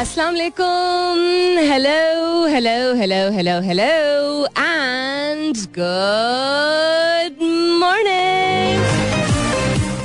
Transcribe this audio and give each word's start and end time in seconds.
अस्सलाम 0.00 0.34
वालेकुम 0.34 1.18
hello 1.68 2.46
hello 2.54 2.72
hello 2.96 3.20
hello 3.32 3.52
hello 3.66 3.84
and 4.58 5.56
good 5.78 7.38
morning 7.80 8.82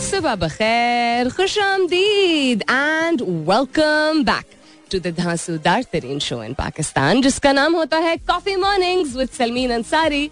सुबह 0.05 0.35
बखैर 0.43 1.29
खुश 1.37 1.57
आमदीद 1.63 2.63
and 2.71 3.21
welcome 3.49 4.23
back 4.29 4.55
to 4.91 4.99
the 4.99 5.13
धांसूदार 5.17 5.83
तरीन 5.93 6.19
शो 6.27 6.41
इन 6.43 6.53
पाकिस्तान 6.61 7.21
जिसका 7.21 7.51
नाम 7.59 7.75
होता 7.75 7.97
है 8.07 8.15
coffee 8.31 8.55
mornings 8.63 9.15
with 9.15 9.29
Salmeen 9.39 9.71
Ansari 9.79 10.29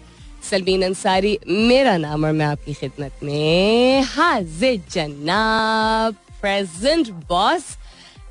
Salmeen 0.50 0.82
Ansari 0.88 1.38
मेरा 1.68 1.96
नाम 2.06 2.24
और 2.24 2.32
मैं 2.40 2.46
आपकी 2.46 2.74
खिदमत 2.80 3.20
में 3.24 4.02
हाजिर 4.14 4.80
जनाब 4.92 6.14
प्रेजेंट 6.40 7.10
बॉस 7.28 7.76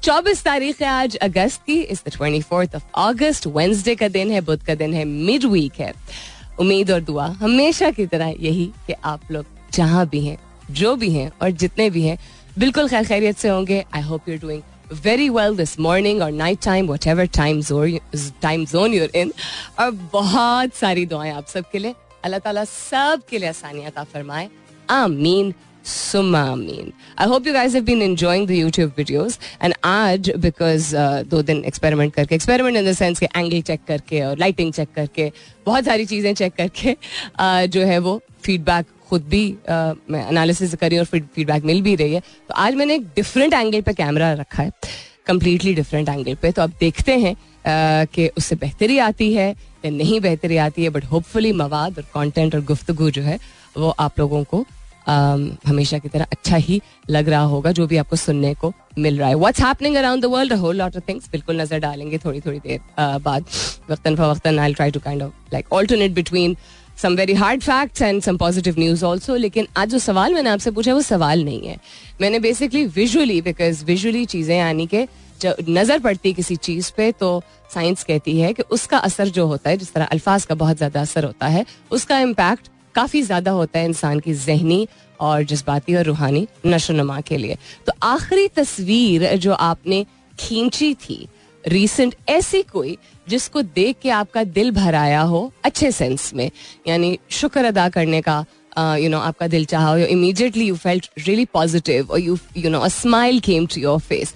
चौबीस 0.04 0.44
तारीख 0.44 0.82
है 0.82 0.88
आज, 0.88 1.16
अगस्त 1.16 1.62
की। 1.66 1.80
इस 1.84 2.04
twenty 2.08 2.42
fourth 2.42 2.76
of 2.76 2.84
August 2.98 3.48
Wednesday 3.48 3.96
का 3.96 4.08
दिन 4.08 4.32
है, 4.32 4.42
बुध 4.42 4.64
का 4.66 4.76
दिन 4.76 4.94
है 4.94 5.04
मिड 5.06 5.46
वीक 5.46 5.80
है। 5.80 5.94
उम्मीद 6.60 6.92
और 6.92 7.02
दुआ 7.02 7.26
हमेशा 7.40 7.90
की 7.92 8.06
तरह 8.06 8.34
यही 8.40 8.66
कि 8.88 8.94
आप 8.94 9.32
लोग 9.32 9.46
जहाँ 9.74 10.08
भी 10.08 10.26
हैं, 10.26 10.38
जो 10.72 10.96
भी 10.96 11.12
हैं 11.14 11.32
और 11.42 11.52
जितने 11.54 11.90
भी 11.90 12.04
हैं, 12.04 12.18
बिल्कुल 12.60 12.88
खैर 12.90 13.06
खैरियत 13.06 13.38
से 13.38 13.50
होंगे। 13.50 13.84
I 13.94 14.02
hope 14.02 14.30
you're 14.30 14.38
doing 14.38 14.62
very 15.04 15.30
well 15.30 15.56
this 15.58 15.80
morning 15.80 16.22
और 16.22 16.32
night 16.32 16.62
time 16.64 16.88
whatever 17.08 17.26
time 17.36 18.66
zone 18.66 18.94
you're 18.94 19.10
in 19.16 19.34
और 19.80 19.92
बहुत 20.14 20.76
सारी 20.76 21.06
दुआएँ 21.06 21.32
आप 21.32 21.48
सबके 21.48 21.80
लिए। 21.80 21.96
अल्लाह 22.24 22.40
ताला 22.40 22.64
सब 22.66 23.22
के 23.30 23.38
लिए 23.38 23.50
आसानियात 23.50 24.00
फरमाए। 24.06 24.50
आमीन। 24.90 25.54
सुमा 25.90 26.44
mean 26.56 26.92
I 27.20 27.28
hope 27.28 27.48
you 27.48 27.54
guys 27.54 27.76
have 27.76 27.84
been 27.84 28.02
enjoying 28.02 28.48
the 28.48 28.52
YouTube 28.52 28.94
videos 28.98 29.40
and 29.64 29.74
आज 29.84 30.32
बिकॉज़ 30.38 30.96
दो 31.30 31.42
दिन 31.42 31.64
एक्सपेरिमेंट 31.66 32.14
करके 32.14 32.36
एक्सपेरिमेंट 32.36 32.78
इन 32.78 32.92
द 32.92 32.94
सेंस 32.94 33.20
के 33.20 33.26
एंगल 33.36 33.62
चेक 33.62 33.82
करके 33.88 34.22
और 34.22 34.38
लाइटिंग 34.38 34.74
चेक 34.74 34.90
करके 34.96 35.32
बहुत 35.66 35.86
सारी 35.86 36.06
चीज़ें 36.06 36.34
चेक 36.34 36.54
करके 36.56 36.94
uh, 37.42 37.66
जो 37.66 37.82
है 37.82 38.00
वो 38.00 38.22
फीडबैक 38.44 38.86
खुद 39.10 39.24
भी 39.24 39.44
uh, 39.52 39.96
मैं 40.10 40.28
एनालिसिस 40.30 40.76
करी 40.76 40.98
और 40.98 41.06
फीडबैक 41.06 41.64
मिल 41.66 41.82
भी 41.82 41.96
रही 41.96 42.14
है। 42.14 42.20
तो 42.20 42.54
आज 42.54 42.76
मैंने 42.76 42.96
एक 42.96 43.06
डिफरेंट 43.16 43.54
एंगल 43.54 43.82
पे 43.82 43.94
कैमरा 43.94 44.32
रखा 44.34 44.64
है। 44.64 44.72
कम्प्लीटली 45.28 45.74
डिफरेंट 45.74 46.10
एंगल 46.10 46.36
पे। 46.36 46.52
तो 46.52 46.62
अब 46.62 46.74
देखते 46.80 47.18
हैं 47.18 47.34
uh, 47.34 48.14
कि 48.14 48.28
उससे 48.38 48.56
बेहतरी 48.56 48.98
आती 49.00 49.34
है 49.34 49.50
या 49.86 49.92
नहीं 49.92 50.20
बेहतरी 50.22 50.58
आती 50.58 50.84
है। 50.84 50.90
बट 50.90 51.06
होपफुली 51.06 51.52
मवाद 51.54 51.98
और 51.98 52.06
कंटेंट 52.14 52.56
और 52.56 52.62
गुफ्तगु 52.62 53.10
जो 53.10 53.22
है 53.22 53.40
वो 53.78 53.90
आप 54.00 54.20
लोगों 54.20 54.44
को 54.44 54.66
हमेशा 55.08 55.98
की 55.98 56.10
तरह 56.10 56.26
अच्छा 56.32 56.56
ही 56.58 56.82
लग 57.10 57.30
रहा 57.30 57.44
होगा 57.44 57.72
जो 57.72 57.88
भी 57.88 57.98
आपको 57.98 58.16
सुनने 58.16 58.54
को 58.56 58.74
मिल 59.00 59.18
रहा 59.20 59.30
है। 59.30 59.36
What's 59.36 59.62
happening 59.62 59.96
around 59.96 60.22
the 60.24 60.26
world 60.28 60.54
whole 60.56 60.76
lot 60.78 60.98
of 60.98 61.04
things 61.10 61.30
बिल्कुल 61.32 61.62
नज़र 61.62 61.80
डालेंगे 61.80 62.18
थोड़ी 62.18 62.42
थोड़ी 62.42 62.60
देर 62.60 62.80
बाद। 63.00 63.46
वक्तन 63.90 64.16
फवक्तन 64.16 64.60
I 64.60 64.74
try 64.74 64.92
to 64.92 65.00
kind 65.00 65.24
of 65.24 65.32
like 65.54 65.74
alternate 65.74 66.12
between 66.14 66.56
some 67.02 67.16
very 67.16 67.34
hard 67.34 67.62
facts 67.62 68.02
and 68.02 68.22
some 68.22 68.38
positive 68.38 68.76
news 68.80 69.06
also 69.06 69.36
लेकिन 69.38 69.68
आज 69.78 69.90
जो 69.90 70.00
सवाल 70.00 70.34
मैंने 70.34 70.50
आपसे 70.50 70.72
पूछा 70.72 70.94
वो 70.94 71.02
सवाल 71.02 71.44
नहीं 71.44 71.68
है। 71.68 71.78
मैंने 72.22 72.40
बेसिकली 72.40 72.86
विजुअली 72.88 73.42
बिकॉज़ 73.42 73.84
विजुअली 73.86 74.26
चीज़ें 74.28 74.56
यानी 74.58 74.88
कि 74.88 75.08
नज़र 75.46 76.00
पड़ती 76.00 76.34
किसी 76.34 76.56
चीज़ 76.58 76.92
पे 76.98 77.12
तो 77.12 77.42
साइंस 77.74 78.04
कहती 78.04 78.40
है 78.40 78.52
कि 78.54 78.64
उसका 78.72 78.98
असर 79.00 79.28
जो 79.30 79.46
होता 79.48 79.70
है, 79.70 79.78
जिस 79.78 79.94
तरह 79.94 80.06
अल्फाज 80.06 80.46
का 80.46 80.56
बहुत 80.56 80.78
ज़्यादा 80.78 81.02
असर 81.02 81.26
होता 81.26 81.48
है, 81.48 81.66
उसका 81.92 82.20
इम्पैक्ट 82.20 82.68
काफ़ी 82.96 83.22
ज़्यादा 83.22 83.52
होता 83.52 83.80
है 83.80 83.86
इंसान 83.86 84.20
की 84.20 84.34
जहनी 84.36 84.88
और 85.20 85.44
जज्बाती 85.44 85.96
और 85.96 86.04
रूहानी 86.04 86.48
नशो 86.66 86.94
नमा 86.94 87.20
के 87.22 87.38
लिए। 87.38 87.58
तो 87.86 87.94
आखिरी 88.04 88.48
तस्वीर 88.56 89.36
जो 89.38 89.54
आपने 89.54 90.06
खींची 90.40 90.94
थी 90.96 91.28
रिसेंट 91.64 92.16
ऐसी 92.30 92.62
कोई 92.64 92.98
जिसको 93.28 93.62
देख 93.62 93.96
के 94.02 94.10
आपका 94.10 94.44
दिल 94.44 94.72
भर 94.72 94.96
आया 94.96 95.22
हो, 95.22 95.52
अच्छे 95.64 95.92
सेंस 95.92 96.34
में, 96.34 96.50
यानी 96.88 97.18
शुक्र 97.32 97.66
अदा 97.66 97.90
करने 97.90 98.22
का 98.22 98.46
यू 98.78 99.10
नो 99.10 99.18
आपका 99.20 99.48
दिल 99.48 99.66
चाहा 99.66 99.90
हो 99.90 99.98
यू 99.98 100.76
फेल्ट 100.76 101.10
रियली 101.18 101.46
पॉजिटिव 101.54 102.12
और 102.12 102.20
you 102.20 102.38
you 102.58 102.70
know 102.70 102.80
a 102.80 102.88
smile 102.88 103.40
came 103.40 103.66
to 103.66 103.82
your 103.82 104.00
face 104.00 104.34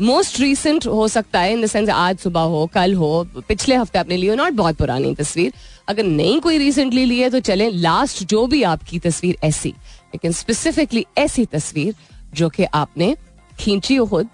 most 0.00 0.40
recent 0.40 0.86
हो 0.86 1.06
सकता 1.08 1.40
है 1.40 1.52
इन 1.52 1.62
द 1.62 1.66
सेंस 1.66 1.88
आज 1.88 2.18
सुबह 2.18 2.40
हो, 2.40 2.66
कल 2.66 2.94
हो, 2.94 3.26
पिछले 3.48 3.74
हफ़्ते 3.74 3.98
आपने 3.98 4.16
ली 4.16 4.26
हो 4.26 4.34
नॉट 4.34 4.52
बहुत 4.52 4.76
पुरानी 4.76 5.14
तस्वीर। 5.14 5.52
अगर 5.88 6.04
नहीं 6.04 6.40
कोई 6.40 6.58
रिसेंटली 6.58 7.04
ली 7.04 7.18
है 7.18 7.30
तो 7.30 7.40
चले 7.40 7.70
लास्ट 7.70 8.22
जो 8.24 8.46
भी 8.46 8.62
आपकी 8.64 8.98
तस्वीर 8.98 9.36
ऐसी, 9.44 9.68
लेकिन 9.68 10.32
स्पेसिफिकली 10.32 11.04
ऐसी 11.18 11.44
तस्वीर 11.46 11.94
जो 12.34 12.48
कि 12.48 12.64
आपने 12.64 13.14
खींची 13.58 13.96
हो 13.96 14.06
खुद 14.06 14.28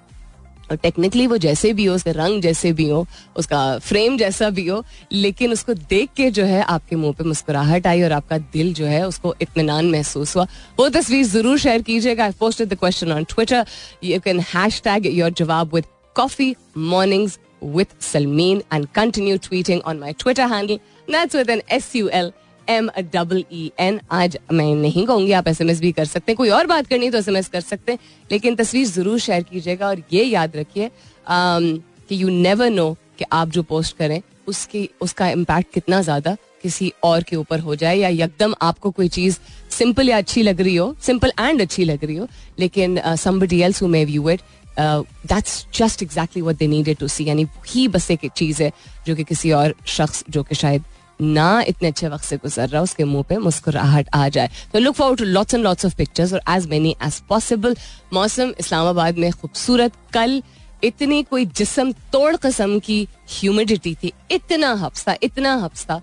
टेक्निकली 0.76 1.26
वो 1.26 1.36
जैसे 1.36 1.72
भी 1.72 1.84
हो, 1.84 1.94
उसके 1.94 2.12
रंग 2.12 2.42
जैसे 2.42 2.72
भी 2.72 2.88
हो, 2.88 3.06
उसका 3.36 3.78
फ्रेम 3.78 4.16
जैसा 4.18 4.50
भी 4.50 4.66
हो, 4.66 4.82
लेकिन 5.12 5.52
उसको 5.52 5.74
देख 5.74 6.10
के 6.16 6.30
जो 6.30 6.44
है 6.44 6.62
आपके 6.62 6.96
मुँह 6.96 7.12
पे 7.18 7.24
मुस्कुराहट 7.24 7.86
आई 7.86 8.02
और 8.02 8.12
आपका 8.12 8.38
दिल 8.52 8.72
जो 8.74 8.86
है 8.86 9.06
उसको 9.08 9.34
इतमान 9.42 9.90
महसूस 9.90 10.36
हुआ। 10.36 10.46
वो 10.78 10.88
तस्वीर 10.88 11.24
ज़रूर 11.26 11.58
शेयर 11.58 11.82
कीजिएगा। 11.82 12.24
I 12.24 12.32
posted 12.40 12.68
the 12.68 12.78
question 12.78 13.12
on 13.12 13.24
Twitter 13.30 13.66
you 14.04 14.20
can 14.20 14.40
hashtag 14.84 15.06
your 15.14 15.30
जवाब 15.30 15.74
with 15.74 15.84
coffee 16.16 16.54
with 17.74 17.90
Salmeen 18.00 18.60
and 18.72 18.92
continue 18.92 19.38
tweeting 19.38 19.80
on 19.90 20.00
my 20.00 20.12
Twitter 20.12 20.46
handle. 20.48 20.78
That's 21.08 21.36
with 21.38 21.48
an 21.48 21.60
S 21.68 21.94
U 21.94 22.08
L 22.10 22.32
M 22.72 22.90
double 23.12 23.44
E 23.52 23.70
N 23.80 24.00
आज 24.12 24.38
मैं 24.52 24.74
नहीं 24.76 25.06
कहूँगी, 25.06 25.32
आप 25.32 25.48
S 25.48 25.80
भी 25.80 25.92
कर 25.92 26.04
सकते 26.04 26.32
हैं। 26.32 26.36
कोई 26.36 26.48
और 26.50 26.66
बात 26.66 26.86
करनी 26.86 27.10
तो 27.10 27.18
एस 27.18 27.48
कर 27.48 27.60
सकते 27.62 27.92
हैं। 27.92 27.98
लेकिन 28.30 28.54
तस्वीर 28.56 28.86
ज़रूर 28.88 29.18
शेयर 29.20 29.42
कीजिएगा 29.42 29.88
और 29.88 30.02
ये 30.12 30.24
याद 30.24 30.56
रखिए 30.56 30.90
कि 31.28 32.22
यू 32.22 32.28
नेवर 32.30 32.70
नो 32.70 32.92
कि 33.18 33.24
आप 33.32 33.48
जो 33.48 33.62
पोस्ट 33.64 33.96
करें, 33.96 34.20
उसकी, 34.48 34.88
उसका 35.00 35.28
इम्पैक्ट 35.30 35.72
कितना 35.74 36.00
ज़्यादा 36.02 36.36
किसी 36.62 36.92
और 37.04 37.22
के 37.22 37.36
ऊपर 37.36 37.60
हो 37.60 37.74
जाए 37.76 37.96
या 37.96 38.08
यकदम 38.08 38.54
आपको 38.62 38.90
कोई 38.90 39.08
चीज़ 39.10 39.38
सिंपल 39.70 40.08
या 40.08 40.16
अच्छी 40.18 40.42
लग 40.42 40.60
रही 40.60 40.74
हो 40.76 40.94
सिंपल 41.02 41.32
एंड 41.40 41.60
अच्छी 41.62 41.84
लग 41.84 42.04
रही 42.04 42.16
हो, 42.16 42.26
लेकिन 42.58 43.00
somebody 43.18 43.60
else 43.62 43.82
may 43.84 44.04
view 44.04 44.28
it 44.30 44.40
that's 44.78 45.66
just 45.74 46.02
exactly 46.02 46.42
what 46.42 46.56
they 46.56 46.66
needed 46.66 46.96
to 46.98 47.08
see 47.08 47.24
यानी 47.24 47.46
ही 47.68 47.86
बस 47.88 48.10
एक 48.10 48.30
चीज़ 48.36 48.62
है 48.62 48.70
जो 49.06 49.16
कि 49.16 49.24
किसी 49.24 49.50
और 49.52 49.74
शख्स, 49.86 50.24
जो 50.30 50.42
कि 50.42 50.54
शायद 50.54 50.84
ना 51.22 51.62
इतने 51.68 51.88
अच्छे 51.88 52.08
वक्त 52.08 52.24
से 52.24 52.36
गुजर 52.36 52.68
रहा, 52.68 52.82
उसके 52.82 53.04
मुँह 53.04 53.22
पे 53.28 53.36
मुस्कुराहट 53.38 54.08
आ 54.14 54.28
जाए। 54.28 54.50
तो 54.72 54.78
look 54.78 54.94
for 54.94 55.16
to 55.16 55.24
lots 55.26 55.54
and 55.54 55.64
lots 55.64 55.86
of 55.86 55.96
pictures 55.96 56.32
और 56.32 56.42
एज 56.50 56.66
मेनी 56.68 56.94
एज 57.02 57.20
पॉसिबल 57.28 57.76
मौसम 58.12 58.52
इस्लामाबाद 58.60 59.18
में 59.18 59.30
खूबसूरत। 59.32 59.92
कल 60.14 60.42
इतनी 60.84 61.22
कोई 61.22 61.44
जिसम 61.48 61.92
तोड़ 62.12 62.34
कसम 62.36 62.78
की 62.78 63.06
ह्यूमिडिटी 63.30 63.94
थी। 64.02 64.12
इतना 64.30 64.72
हफ़्ता 64.76 65.16
इतना 65.22 65.54
हफ़्ता 65.56 66.00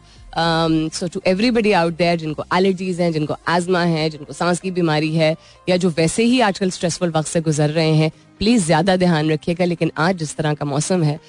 so 0.94 1.08
to 1.08 1.22
everybody 1.28 1.72
out 1.72 1.97
there 1.97 2.18
जिनको 2.18 2.44
एलर्जीज 2.56 3.00
हैं, 3.02 3.12
जिनको 3.12 3.35
आजमा 3.47 3.81
है, 3.81 4.09
जिनको 4.09 4.34
सांस 4.34 4.59
की 4.59 4.72
बीमारी 4.72 5.13
है, 5.16 5.35
या 5.69 5.78
जो 5.78 5.90
वैसे 5.90 6.24
ही 6.24 6.40
आजकल 6.41 6.69
स्ट्रेसफुल 6.72 7.12
वक्त 7.12 7.28
से 7.28 7.41
गुजर 7.41 7.69
रहे 7.69 7.94
हैं 7.96 8.12
प्लीज़ 8.40 8.66
ज़्यादा 8.66 8.96
ध्यान 8.98 9.32
रखिएगा, 9.32 9.66
लेकिन 9.66 9.92
आज 9.98 10.18
जिस 10.18 10.36
तरह 10.36 10.54
का 10.54 10.66
मौसम 10.66 11.04
है 11.04 11.20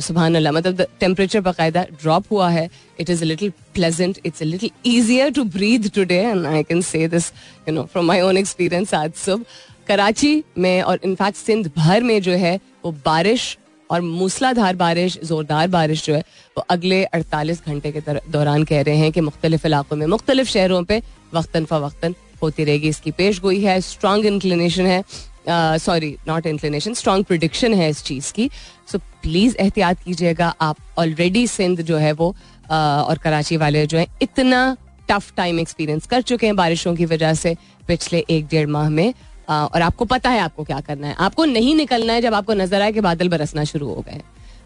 सुबह 0.00 0.26
अल्लाह 0.26 0.52
मतलब 0.52 0.86
टेम्परेचर 1.00 1.40
बाकायदा 1.40 1.82
ड्रॉप 2.02 2.24
हुआ 2.30 2.48
है 2.50 2.68
it 3.00 3.10
is 3.10 3.22
a 3.22 3.26
little 3.26 3.52
pleasant 3.74 4.18
it's 4.26 4.42
a 4.42 4.44
little 4.44 4.70
easier 4.86 5.30
to 5.32 5.44
breathe 5.56 5.88
today 5.94 6.18
and 6.20 6.46
I 6.46 6.62
can 6.62 6.80
say 6.82 7.06
this 7.08 7.32
you 7.68 7.74
know 7.74 7.82
from 7.92 8.06
my 8.06 8.20
own 8.20 8.36
experience 8.36 8.94
आज 8.94 9.12
सुबह। 9.16 9.44
कराची 9.88 10.42
में 10.58 10.82
और 10.82 11.00
इनफैक्ट 11.04 11.36
सिंध 11.38 11.70
भर 11.76 12.02
में 12.02 12.20
जो 12.22 12.32
है, 12.32 12.58
वो 12.84 12.92
बारिश 13.04 13.56
और 13.90 14.00
मूसलाधार 14.00 14.76
बारिश, 14.76 15.18
जोरदार 15.24 15.68
बारिश 15.68 16.04
जो 16.04 16.14
है, 16.14 16.20
वो 16.56 16.64
अगले 16.70 17.02
48 17.14 17.60
घंटे 17.66 17.92
के 17.92 18.00
दौरान 18.30 18.64
कह 18.64 18.80
रहे 18.82 18.96
हैं 18.96 19.10
कि 19.12 19.20
मुख्तलिफ़ 19.20 19.66
इलाकों 19.66 19.96
में, 19.96 20.06
मुख्तलिफ़ 20.06 20.48
शहरों 20.48 20.82
पर 20.84 21.02
वक्ता 21.34 21.64
फ़वक्ता 21.64 22.08
होती 22.42 22.64
रहेगी। 22.64 22.88
इसकी 22.88 23.10
पेश 23.12 23.40
गोई 23.40 23.60
है 23.62 23.80
स्ट्रांग 23.82 24.26
इंक्लिनेशन 24.26 24.86
है। 24.86 25.02
Sorry 25.48 26.16
not 26.28 26.46
inclination 26.46 26.94
strong 26.94 27.24
prediction 27.24 27.74
है 27.74 27.88
इस 27.90 28.02
चीज़ 28.04 28.32
की. 28.32 28.48
सो 28.92 28.98
प्लीज़ 28.98 29.56
एहतियात 29.56 30.02
कीजिएगा. 30.02 30.54
आप 30.60 30.76
ऑलरेडी 30.98 31.46
सिंध 31.46 31.82
जो 31.82 31.96
है 31.96 32.12
वो 32.12 32.34
uh, 32.64 32.72
और 32.72 33.18
कराची 33.18 33.56
वाले 33.56 33.86
जो 33.86 33.98
है 33.98 34.06
इतना 34.22 34.76
टफ 35.08 35.32
टाइम 35.36 35.58
एक्सपीरियंस 35.60 36.06
कर 36.06 36.22
चुके 36.22 36.46
हैं 36.46 36.56
बारिशों 36.56 36.94
की 36.96 37.04
वजह 37.06 37.34
से 37.34 37.56
पिछले 37.88 38.24
एक 38.30 38.46
डेढ़ 38.46 38.66
माह 38.68 38.88
में. 38.90 39.12
और 39.48 39.82
आपको 39.82 40.04
पता 40.04 40.30
है 40.30 40.40
आपको 40.40 40.64
क्या 40.64 40.80
करना 40.80 41.06
है. 41.06 41.14
आपको 41.14 41.44
नहीं 41.44 41.74
निकलना 41.76 42.12
है 42.12 42.20
जब 42.22 42.34
आपको 42.34 42.54
नज़र 42.54 42.82
आए 42.82 42.92
कि 42.92 43.00
बादल 43.00 43.28
बरसना 43.28 43.64
शुरू 43.64 43.88
हो 43.88 44.04
गए 44.06 44.20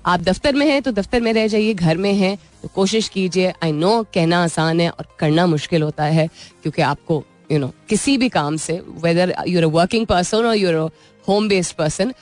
आप 0.07 0.21
दफ्तर 0.21 0.55
में 0.55 0.67
हैं 0.67 0.81
तो 0.83 0.91
दफ्तर 0.93 1.21
में 1.21 1.33
रह 1.33 1.47
जाइए 1.47 1.73
घर 1.75 1.97
में 1.97 2.13
हैं 2.15 2.37
तो 2.63 2.69
कोशिश 2.75 3.09
कीजिए. 3.09 3.53
आई 3.63 3.73
नो 3.73 4.03
कहना 4.15 4.43
आसान 4.45 4.81
है 4.81 4.89
और 4.91 5.07
करना 5.19 5.47
मुश्किल 5.47 5.83
होता 5.83 6.05
है 6.05 6.27
क्योंकि 6.63 6.83
आपको 6.83 7.23
यू 7.51 7.59
नो 7.59 7.73
किसी 7.89 8.17
भी 8.19 8.29
काम 8.31 8.57
से 8.59 8.81
whether 9.03 9.35
you're 9.49 9.65
a 9.65 9.69
working 9.73 10.07
person 10.07 10.47
और 10.47 10.57
you're 10.57 10.75
a 10.75 10.89
home 11.29 11.49
based 11.49 11.75
person 11.77 12.13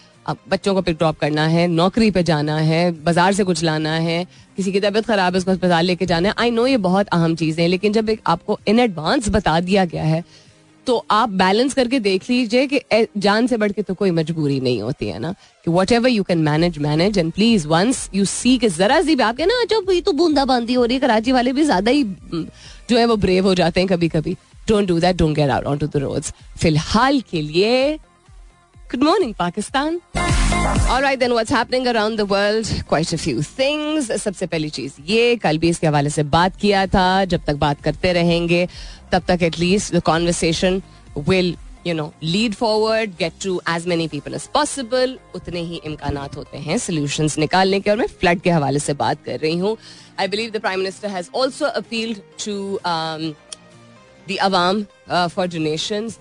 बच्चों 0.50 0.72
को 0.74 0.80
पिक 0.82 0.96
ड्रॉप 0.98 1.18
करना 1.18 1.46
है, 1.46 1.66
नौकरी 1.68 2.10
पे 2.10 2.22
जाना 2.22 2.56
है, 2.58 2.90
बाज़ार 3.04 3.32
से 3.32 3.44
कुछ 3.44 3.62
लाना 3.64 3.92
है, 3.96 4.24
किसी 4.56 4.72
की 4.72 4.80
तबीयत 4.80 5.06
खराब 5.06 5.32
है, 5.32 5.38
उसको 5.38 5.50
अस्पताल 5.50 5.84
लेके 5.86 6.06
जाना 6.06 6.28
है। 6.28 6.34
आई 6.38 6.50
नो 6.50 6.66
ये 6.66 6.76
बहुत 6.78 7.08
अहम 7.08 7.34
चीज़ 7.36 7.60
है, 7.60 7.66
लेकिन 7.68 7.92
जब 7.92 8.08
एक 8.10 8.20
आपको 8.26 8.58
इन 8.68 8.80
एडवांस 8.80 9.28
बता 9.28 9.58
दिया 9.60 9.84
गया 9.84 10.04
है 10.04 10.24
तो 10.86 10.96
आप 11.10 11.28
बैलेंस 11.28 11.74
करके 11.74 11.98
देख 12.00 12.28
लीजिए 12.30 12.66
कि 12.66 13.06
जान 13.18 13.46
से 13.46 13.56
बढ़ 13.56 13.72
के 13.72 13.82
तो 13.82 13.94
कोई 13.94 14.10
मजबूरी 14.10 14.58
नहीं 14.60 14.82
होती, 14.82 15.06
है 15.06 15.18
ना? 15.18 15.32
कि 15.64 15.70
whatever 15.92 16.08
you 16.08 16.22
can 16.22 16.38
manage 16.40 16.78
manage 16.78 17.18
and 17.18 17.32
please 17.32 17.66
once 17.68 18.08
you 18.14 18.24
see 18.24 18.56
के 18.58 18.68
जरा 18.70 19.00
सी 19.02 19.16
भी 19.16 19.22
आप 19.22 19.40
ना 19.42 19.64
जब 19.70 19.90
ये 19.92 20.00
तो 20.00 20.12
बूंदा 20.14 20.44
बांदी 20.44 20.74
हो 20.74 20.84
रही 20.84 20.94
है, 20.94 21.00
कराची 21.00 21.32
वाले 21.32 21.52
भी 21.52 21.64
ज़्यादा 21.64 21.90
ही, 21.90 22.04
जो 22.04 22.98
है 22.98 23.06
वो 23.06 23.16
ब्रेव 23.18 23.46
हो 23.46 23.54
जाते 23.54 23.80
हैं 23.80 23.88
कभी 23.88 24.08
कभी 24.08 24.36
don't 24.68 24.88
do 24.88 24.98
that 25.00 25.16
don't 25.16 25.36
get 25.36 25.50
out 25.50 25.64
on 25.66 25.78
to 25.78 25.86
the 25.86 25.96
roads 26.02 26.32
फ़िलहाल 26.58 27.20
के 27.30 27.42
लिए 27.42 27.96
good 28.90 29.02
morning 29.04 29.34
Pakistan 29.38 30.00
All 30.92 31.02
right, 31.02 31.18
then 31.20 31.32
what's 31.36 31.52
happening 31.54 31.86
around 31.90 32.18
the 32.20 32.24
world? 32.30 32.68
Quite 32.90 33.12
a 33.14 33.18
few 33.24 33.42
things. 33.48 34.10
सबसे 34.22 34.46
पहली 34.46 34.68
चीज़ 34.78 34.92
ये 35.06 35.36
कल 35.42 35.58
भी 35.58 35.68
इसके 35.68 35.86
हवाले 35.86 36.10
से 36.10 36.22
बात 36.34 36.56
किया 36.60 36.86
था 36.94 37.24
जब 37.32 37.44
तक 37.46 37.56
बात 37.60 37.80
करते 37.82 38.12
रहेंगे 38.12 38.66
तब 39.12 39.22
तक 39.28 39.42
at least 39.42 39.94
the 39.94 40.02
conversation 40.06 40.80
will 41.28 41.54
you 41.86 41.94
know 41.94 42.12
lead 42.22 42.54
forward 42.54 43.10
get 43.18 43.32
to 43.44 43.60
as 43.70 43.86
many 43.86 44.08
people 44.08 44.34
as 44.34 44.46
possible 44.54 45.18
उतने 45.34 45.60
ही 45.70 45.80
इम्कान 45.84 46.16
होते 46.16 46.58
हैं 46.58 46.78
सोल्यूशन 46.86 47.28
निकालने 47.38 47.80
के 47.80 47.90
और 47.90 47.96
मैं 47.96 48.06
फ्लड 48.20 48.40
के 48.40 48.50
हवाले 48.50 48.78
से 48.78 48.94
बात 49.04 49.24
कर 49.24 49.38
रही 49.38 49.58
हूँ. 49.58 49.76
I 50.20 50.28
believe 50.28 50.50
the 50.50 50.60
prime 50.60 50.78
minister 50.78 51.08
has 51.08 51.30
also 51.34 51.66
appealed 51.82 52.18
to 52.44 52.56
the 54.29 54.37
Awam 54.49 54.83
for 55.35 55.47
donation 55.47 56.11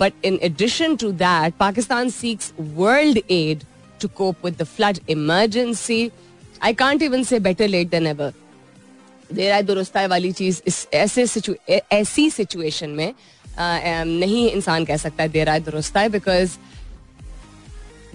But 0.00 0.14
in 0.22 0.38
addition 0.42 0.96
to 0.98 1.12
that, 1.12 1.56
Pakistan 1.58 2.10
seeks 2.10 2.52
world 2.76 3.18
aid 3.28 3.64
to 4.00 4.08
cope 4.08 4.42
with 4.42 4.56
the 4.56 4.64
flood 4.64 5.00
emergency. 5.06 6.10
I 6.60 6.72
can't 6.72 7.02
even 7.02 7.24
say 7.24 7.38
better 7.38 7.68
late 7.68 7.90
than 7.90 8.06
ever. 8.06 8.32
देर 9.34 9.52
आए 9.52 9.62
दुरुस्त 9.62 9.96
वाली 10.10 10.32
चीज 10.32 10.62
इस 10.66 10.86
ऐसे 10.94 11.24
ऐसी 11.92 12.28
situation 12.30 12.90
में 12.90 13.14
नहीं 13.58 14.50
इंसान 14.50 14.84
कह 14.84 14.96
सकता 14.96 15.22
है 15.22 15.28
देर 15.28 15.48
आए 15.48 15.60
दुरुस्त 15.60 15.98
बिकॉज 16.12 16.56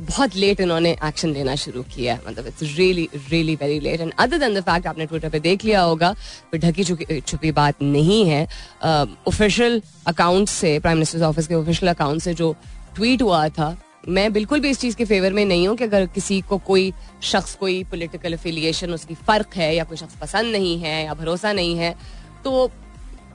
बहुत 0.02 0.36
लेट 0.36 0.60
इन्होंने 0.60 0.90
एक्शन 1.04 1.32
लेना 1.32 1.54
शुरू 1.56 1.82
किया 1.94 2.14
है। 2.14 2.20
मतलब 2.28 2.46
it's 2.46 2.62
really 2.76 3.08
really 3.30 3.54
very 3.56 3.78
late 3.80 4.00
and 4.00 4.12
other 4.18 4.38
than 4.38 4.54
the 4.54 4.60
fact 4.64 4.86
आपने 4.86 5.06
ट्विटर 5.06 5.28
पे 5.30 5.40
देख 5.40 5.64
लिया 5.64 5.82
होगा 5.82 6.12
फिर 6.50 6.60
ढकी 6.60 6.84
चुकी, 6.84 7.20
छुपी 7.20 7.52
बात 7.52 7.82
नहीं 7.82 8.24
है। 8.26 8.46
ऑफिशियल 9.28 9.82
अकाउंट 10.06 10.48
से 10.48 10.78
प्राइम 10.78 10.96
मिनिस्टर 10.96 11.22
ऑफ़िस 11.24 11.46
के 11.46 11.54
ऑफिशियल 11.54 11.92
अकाउंट 11.92 12.22
से 12.22 12.34
जो 12.34 12.54
ट्वीट 12.94 13.22
हुआ 13.22 13.48
था, 13.48 13.76
मैं 14.08 14.32
बिल्कुल 14.32 14.60
भी 14.60 14.70
इस 14.70 14.80
चीज़ 14.80 14.96
के 14.96 15.04
फेवर 15.04 15.32
में 15.32 15.44
नहीं 15.44 15.66
हूँ 15.68 15.76
कि 15.76 15.84
अगर 15.84 16.06
किसी 16.14 16.40
को 16.48 16.58
कोई 16.60 16.92
शख्स, 17.22 17.54
कोई 17.54 17.82
पोलिटिकल 17.84 18.32
अफिलिएशन 18.32 18.92
उसकी 18.92 19.14
फ़र्क 19.26 19.54
है 19.56 19.74
या 19.74 19.84
कोई 19.84 19.96
शख्स 19.96 20.16
पसंद 20.20 20.52
नहीं 20.52 20.78
है 20.80 21.04
या 21.04 21.14
भरोसा 21.14 21.52
नहीं 21.52 21.76
है 21.76 21.94
तो 22.44 22.70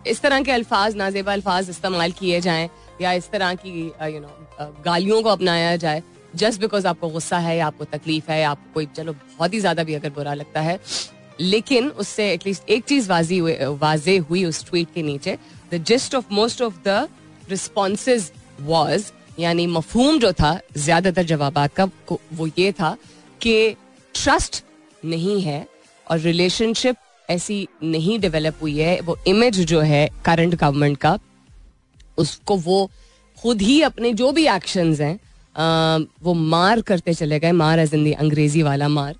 इस 0.08 0.22
तरह 0.22 0.42
के 0.42 0.52
अल्फाज, 0.52 0.96
नाजेबा 0.96 1.34
अल्फाज 1.34 1.70
इस्तेमाल 1.70 2.12
किए 2.12 2.42
जाएँ 2.42 2.70
या 3.02 3.12
इस 3.14 3.30
तरह 3.32 3.54
की 3.56 3.72
यू 4.14 4.20
नो 4.20 4.74
गालियों 4.86 5.22
को 5.22 5.30
अपनाया 5.30 5.76
जाए 5.78 6.04
जस्ट 6.38 6.62
बिकॉज़ 6.62 6.88
आपको 6.88 7.10
गुस्सा 7.10 7.38
है 7.40 7.58
या 7.58 7.68
आपको 7.68 7.86
तकलीफ़ 7.88 8.32
है 8.32 8.40
या 8.42 8.50
आपको 8.52 8.74
कोई 8.74 8.86
चलो, 8.96 9.14
बहुत 9.14 9.54
ही 9.54 9.60
ज़्यादा 9.60 9.84
भी 9.84 9.94
अगर 9.94 10.10
बुरा 10.10 10.34
लगता 10.34 10.62
है, 10.62 10.80
लेकिन 11.40 11.90
उससे 11.90 12.32
एटलीस्ट 12.34 12.70
एक 12.70 12.84
चीज़ 12.86 13.10
वाजी 13.10 13.38
हुए, 13.38 13.58
वाजे 13.82 14.18
हुई 14.20 14.44
उस 14.46 14.66
ट्वीट 14.66 14.94
के 14.94 15.02
नीचे 15.04 15.38
the 15.74 15.84
gist 15.84 16.16
of 16.16 16.34
most 16.34 16.62
of 16.62 16.80
the 16.86 17.08
responses 17.50 18.32
was 18.62 19.12
यानी 19.40 19.66
मफहूम 19.68 20.20
जो 20.20 20.32
था, 20.34 20.60
ज़्यादातर 20.78 21.24
जवाब 21.26 21.68
का 21.76 21.90
वो 22.10 22.48
ये 22.60 22.72
था 22.72 22.96
कि 23.42 23.76
ट्रस्ट 24.16 24.64
नहीं 25.06 25.42
है 25.42 25.68
और 26.08 26.20
रिलेशनशिप 26.20 26.96
ऐसी 27.30 27.68
नहीं 27.84 28.20
डेवलप 28.20 28.58
हुई 28.62 28.78
है, 28.78 29.00
वो 29.02 29.18
इमेज 29.28 29.60
जो 29.62 29.80
है 29.82 30.08
करंट 30.26 30.56
गवर्नमेंट 30.56 30.98
का, 30.98 31.18
उसको 32.18 32.56
वो 32.58 32.90
खुद 33.38 33.62
ही 33.62 33.82
अपने 33.82 34.14
जो 34.14 34.32
भी 34.32 34.48
एक्शन 34.48 34.94
हैं 34.96 35.18
वो 35.58 36.34
मार 36.34 36.82
करते 36.82 37.14
चले 37.14 37.40
गए, 37.40 37.52
मार 37.54 37.80
एज 37.80 37.94
इन 37.94 38.12
अंग्रेज़ी 38.14 38.62
वाला 38.64 38.88
मार 38.90 39.16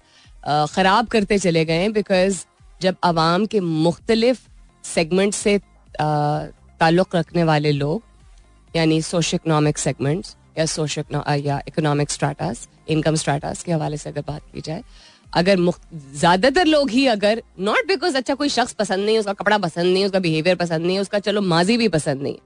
ख़राब 0.68 1.08
करते 1.08 1.38
चले 1.40 1.64
गए 1.66 1.88
बिकॉज़ 1.92 2.44
जब 2.82 2.96
आवाम 3.04 3.46
के 3.46 3.60
मुख्तलिफ़ 3.60 4.40
सेगमेंट 4.84 5.34
से 5.34 5.58
ताल्लुक़ 5.94 7.16
रखने 7.16 7.44
वाले 7.44 7.72
लोग, 7.72 8.02
यानी 8.74 9.02
सोशो 9.02 9.38
इकनॉमिक 9.38 9.78
सेगमेंट्स 9.78 10.36
या 10.58 10.66
सोशो 10.68 11.02
या 11.38 11.62
इकोनॉमिक 11.68 12.12
स्ट्राटास 12.12 12.68
इनकम 12.90 13.16
स्ट्राटास 13.16 13.64
के 13.64 13.72
हवाले 13.72 13.98
से 13.98 14.10
अगर 14.10 14.22
बात 14.28 14.42
की 14.54 14.62
जाए, 14.62 14.84
अगर 15.34 15.58
ज़्यादातर 16.16 16.66
लोग 16.66 16.90
ही 16.90 17.06
अगर 17.08 17.42
नॉट 17.60 17.88
बिकॉज़ 17.88 18.18
अच्छा 18.18 18.34
कोई 18.36 18.50
शख्स 18.50 18.74
पसंद 18.74 19.06
नहीं 19.06 19.18
उसका 19.20 19.34
कपड़ा 19.34 19.58
पसंद 19.58 19.94
नहीं 19.94 20.06
उसका 20.06 20.20
बिहेवियर 20.20 20.56
पसंद 20.56 20.86
नहीं 20.86 21.00
उसका 21.00 21.20
चलो 21.20 21.42
माजी 21.44 21.78
भी 21.78 21.88
पसंद 21.90 22.22
नहीं 22.22 22.38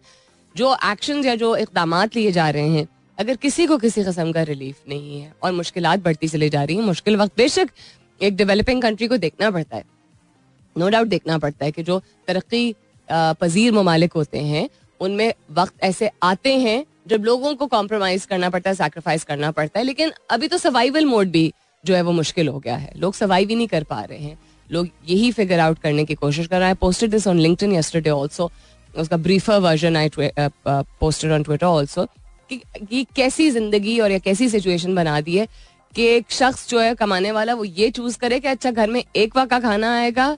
जो 0.56 0.74
एक्शन 0.86 1.24
या 1.26 1.36
जो 1.36 1.56
इकदाम 1.58 1.96
लिए 2.16 2.32
जा 2.32 2.50
रहे 2.50 2.70
हैं 2.70 2.88
अगर 3.22 3.36
किसी 3.36 3.66
को 3.68 3.78
किसी 3.78 4.04
कस्म 4.04 4.32
का 4.32 4.42
रिलीफ 4.44 4.78
नहीं 4.90 5.20
है 5.22 5.34
और 5.44 5.52
मुश्किल 5.52 5.88
बढ़ती 5.98 6.28
चली 6.28 6.50
जा 6.50 6.64
रही 6.64 6.76
है, 6.76 6.84
मुश्किल 6.84 7.18
वक्त 7.18 7.34
बेशक 7.38 7.70
एक 8.22 8.36
डेवलपिंग 8.36 8.82
कंट्री 8.82 9.08
को 9.08 9.18
देखना 9.18 9.50
पड़ता 9.52 9.78
है। 9.78 9.84
नो 10.76 10.88
डाउट 10.90 11.08
देखना 11.08 11.38
पड़ता 11.38 11.66
है 11.66 11.72
कि 11.72 11.84
जो 11.84 12.02
तरक्की 12.28 12.76
पजीर 13.10 13.72
ममालिक 13.72 14.14
होते 14.14 14.40
हैं, 14.40 14.70
उनमें 15.00 15.34
वक्त 15.52 15.84
ऐसे 15.84 16.10
आते 16.24 16.58
हैं 16.60 16.86
जब 17.08 17.24
लोगों 17.26 17.54
को 17.56 17.68
कॉम्प्रोमाइज 17.68 18.26
करना 18.26 18.50
पड़ता 18.50 18.70
है 18.70 18.76
सेक्रीफाइस 18.76 19.24
करना 19.24 19.52
पड़ता 19.52 19.80
है। 19.80 19.86
लेकिन 19.86 20.12
अभी 20.32 20.48
तो 20.48 20.58
सर्वाइवल 20.58 21.06
मोड 21.06 21.28
भी 21.28 21.52
जो 21.86 21.96
है 21.96 22.02
वो 22.02 22.12
मुश्किल 22.14 22.48
हो 22.48 22.60
गया 22.60 22.76
है। 22.78 22.92
लोग 22.98 23.14
सर्वाइव 23.14 23.50
ही 23.50 23.56
नहीं 23.56 23.68
कर 23.68 23.84
पा 23.84 24.02
रहे 24.02 24.20
हैं। 24.20 24.38
लोग 24.70 24.88
यही 25.10 25.32
फिगर 25.32 25.60
आउट 25.60 25.80
करने 25.80 26.06
की 26.06 26.16
कोशिश 26.16 26.48
कर 26.48 26.60
रहे 26.60 26.68
हैं। 26.68 26.76
Posted 26.82 27.12
this 27.12 27.28
on 27.28 27.40
LinkedIn 27.40 27.74
yesterday 27.74 28.10
also 28.10 28.50
उसका 28.94 29.18
briefer 29.20 29.60
version 29.60 29.98
I 29.98 30.10
posted 30.18 31.32
on 31.32 31.44
Twitter 31.44 31.66
also 31.68 32.08
कि 32.54 33.06
कैसी 33.16 33.50
ज़िंदगी 33.52 34.00
और 34.00 34.12
या 34.12 34.18
कैसी 34.20 34.50
सिचुएशन 34.50 34.96
बना 34.96 35.20
दी 35.22 35.38
है 35.38 35.48
कि 35.96 36.06
एक 36.06 36.32
शख्स 36.32 36.70
जो 36.70 36.80
है 36.80 36.94
कमाने 36.96 37.32
वाला, 37.32 37.54
वो 37.54 37.64
ये 37.64 37.90
चूज़ 37.92 38.18
करे 38.18 38.40
कि 38.40 38.48
अच्छा 38.48 38.72
घर 38.72 38.90
में 38.90 39.04
एक 39.16 39.38
वक्त 39.38 39.50
का 39.50 39.60
खाना 39.60 39.96
आएगा 39.96 40.38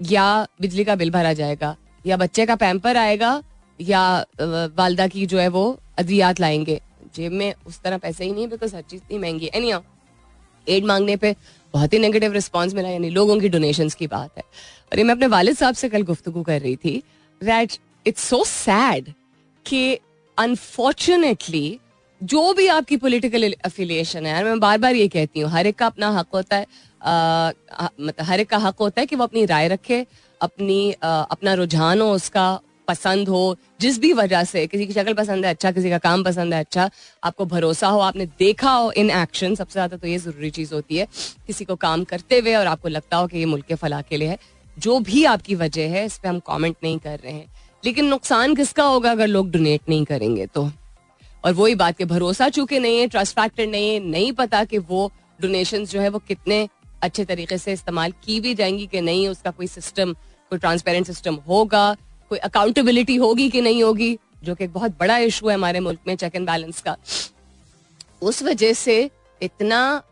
या 0.00 0.46
बिजली 0.60 0.84
का 0.84 0.94
बिल 0.94 1.10
भरा 1.10 1.32
जाएगा, 1.32 1.76
या 2.04 2.16
बच्चे 2.16 2.46
का 2.46 2.56
पैम्पर 2.56 2.96
आएगा, 2.96 3.42
या 3.80 4.24
वालदा 4.40 5.06
की 5.06 5.26
जो 5.26 5.38
है 5.38 5.48
वो 5.48 5.78
अद्वियात 5.98 6.40
लाएँगे। 6.40 6.80
जेब 7.16 7.32
में 7.32 7.52
उस 7.66 7.80
तरह 7.82 7.98
पैसे 7.98 8.24
ही 8.24 8.32
नहीं 8.32 8.48
बिकॉज़ 8.48 8.74
हर 8.76 8.82
चीज़ 8.82 9.02
इतनी 9.02 9.18
महँगी 9.18 9.50
एनी 9.54 9.72
एड 10.66 10.84
मांगने 10.84 11.16
पे 11.16 11.34
बहुत 11.74 11.92
ही 11.92 11.98
नेगेटिव 11.98 12.32
रिस्पॉन्स 12.32 12.74
मिला, 12.74 12.88
यानी 12.88 13.10
लोगों 13.10 13.38
की 13.40 13.48
डोनेशन 13.48 13.88
की 13.88 14.06
बात 14.06 14.38
है। 14.38 14.42
और 14.92 14.98
ये 14.98 15.04
मैं 15.04 15.14
अपने 15.14 15.26
वालिद 15.26 15.56
साहब 15.56 15.74
से 15.74 15.88
कल 15.88 16.02
गुफ्तु 16.02 16.42
कर 16.42 16.60
रही 16.60 16.76
थी। 16.76 17.02
दैट 17.40 17.72
इट्स 18.06 18.24
सो 18.24 18.42
सैड 18.44 19.12
कि 19.66 19.98
अनफॉर्चुनेटली 20.38 21.78
जो 22.20 22.52
भी 22.54 22.66
आपकी 22.68 22.96
पॉलिटिकल 22.96 23.52
अफिलिएशन 23.64 24.26
है 24.26 24.42
मैं 24.44 24.58
बार 24.60 24.78
बार 24.78 24.94
ये 24.94 25.08
कहती 25.08 25.40
हूँ 25.40 25.50
हर 25.50 25.66
एक 25.66 25.76
का 25.78 25.86
अपना 25.86 26.10
हक 26.10 26.26
होता 26.34 26.56
है 26.56 26.66
मतलब 28.00 28.24
हर 28.26 28.40
एक 28.40 28.48
का 28.50 28.56
हक 28.58 28.76
होता 28.80 29.00
है 29.00 29.06
कि 29.06 29.16
वो 29.16 29.24
अपनी 29.24 29.44
राय 29.46 29.68
रखे 29.68 30.06
अपनी 30.40 30.92
आ, 30.92 31.08
अपना 31.20 31.54
रुझान 31.54 32.00
हो 32.00 32.10
उसका 32.12 32.48
पसंद 32.88 33.28
हो 33.28 33.56
जिस 33.80 33.98
भी 34.00 34.12
वजह 34.12 34.44
से 34.44 34.66
किसी 34.66 34.86
की 34.86 34.92
शक्ल 34.92 35.14
पसंद 35.14 35.44
है 35.44 35.50
अच्छा 35.50 35.70
किसी 35.72 35.90
का 35.90 35.98
काम 35.98 36.22
पसंद 36.24 36.54
है 36.54 36.60
अच्छा 36.60 36.88
आपको 37.22 37.44
भरोसा 37.44 37.88
हो 37.88 37.98
आपने 38.00 38.26
देखा 38.38 38.72
हो 38.72 38.90
इन 38.92 39.10
एक्शन 39.12 39.54
सबसे 39.54 39.72
ज़्यादा 39.72 39.96
तो 39.96 40.06
ये 40.08 40.18
ज़रूरी 40.18 40.50
चीज़ 40.50 40.74
होती 40.74 40.96
है 40.96 41.06
किसी 41.46 41.64
को 41.64 41.76
काम 41.76 42.04
करते 42.04 42.38
हुए 42.38 42.54
और 42.54 42.66
आपको 42.66 42.88
लगता 42.88 43.16
हो 43.16 43.26
कि 43.26 43.38
ये 43.38 43.44
मुल्क 43.44 43.66
के 43.66 43.74
फलाह 43.74 44.02
के 44.02 44.16
लिए 44.16 44.28
है। 44.28 44.38
जो 44.76 44.98
भी 45.00 45.24
आपकी 45.24 45.54
वजह 45.54 45.90
है 45.90 46.04
इस 46.06 46.18
पर 46.18 46.28
हम 46.28 46.38
कॉमेंट 46.40 46.76
नहीं 46.82 46.98
कर 46.98 47.18
रहे 47.18 47.32
हैं। 47.32 47.46
लेकिन 47.86 48.06
नुकसान 48.06 48.54
किसका 48.54 48.84
होगा 48.84 49.10
अगर 49.10 49.26
लोग 49.26 49.50
डोनेट 49.50 49.88
नहीं 49.88 50.04
करेंगे 50.04 50.46
तो? 50.46 50.70
और 51.44 51.52
वही 51.52 51.74
बात 51.74 51.96
के 51.98 52.04
भरोसा 52.04 52.48
चूँकि 52.48 52.78
नहीं 52.78 52.98
है 52.98 53.06
ट्रस्ट 53.06 53.34
फैक्टर 53.34 53.66
नहीं 53.66 53.90
है, 53.90 53.98
नहीं 54.00 54.32
पता 54.32 54.64
कि 54.64 54.78
वो 54.78 55.10
डोनेशन 55.40 55.84
जो 55.84 56.00
है 56.00 56.08
वो 56.08 56.18
कितने 56.18 56.68
अच्छे 57.02 57.24
तरीके 57.24 57.58
से 57.58 57.72
इस्तेमाल 57.72 58.12
की 58.24 58.40
भी 58.40 58.54
जाएँगी 58.54 58.86
कि 58.86 59.00
नहीं, 59.00 59.28
उसका 59.28 59.50
कोई 59.50 59.66
सिस्टम 59.66 60.12
कोई 60.50 60.58
ट्रांसपेरेंट 60.58 61.06
सिस्टम 61.06 61.34
होगा, 61.48 61.96
कोई 62.30 62.38
अकाउंटेबिलिटी 62.38 63.16
होगी 63.16 63.48
कि 63.50 63.60
नहीं 63.60 63.82
होगी, 63.82 64.18
जो 64.44 64.54
कि 64.54 64.66
बहुत 64.66 64.98
बड़ा 65.00 65.18
इशू 65.18 65.48
है 65.48 65.54
हमारे 65.54 65.80
मुल्क 65.80 66.00
में 66.06 66.14
चेक 66.16 66.36
एंड 66.36 66.46
बैलेंस 66.46 66.80
का। 66.80 66.96
उस 68.22 68.42
वजह 68.42 68.72
से 68.72 68.98
इतना 69.40 70.02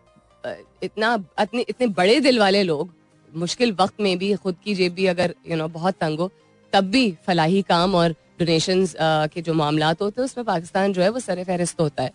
इतना, 0.82 1.18
इतने 1.40 1.86
बड़े 1.86 2.18
दिल 2.20 2.38
वाले 2.38 2.62
लोग, 2.62 2.90
मुश्किल 3.32 3.72
वक्त 3.72 4.00
में 4.00 4.16
भी, 4.18 4.34
खुद 4.34 4.56
की 4.64 4.74
जेब 4.74 4.94
भी 4.94 5.06
अगर 5.06 5.34
यू 5.50 5.56
नो 5.56 5.68
बहुत 5.68 5.94
तंग 5.94 6.18
हो 6.18 6.30
तब 6.74 6.84
भी 6.90 7.10
फलाही 7.26 7.62
काम 7.62 7.94
और 7.94 8.14
डोनेशन 8.38 8.86
के 9.32 9.42
जो 9.42 9.54
मामला 9.54 9.88
होते 9.88 10.20
हैं, 10.20 10.24
उसमें 10.24 10.44
पाकिस्तान 10.46 10.92
जो 10.92 11.02
है, 11.02 11.08
वो 11.08 11.20
सर 11.20 11.42
फहरिस्त 11.44 11.80
होता 11.80 12.02
है। 12.02 12.10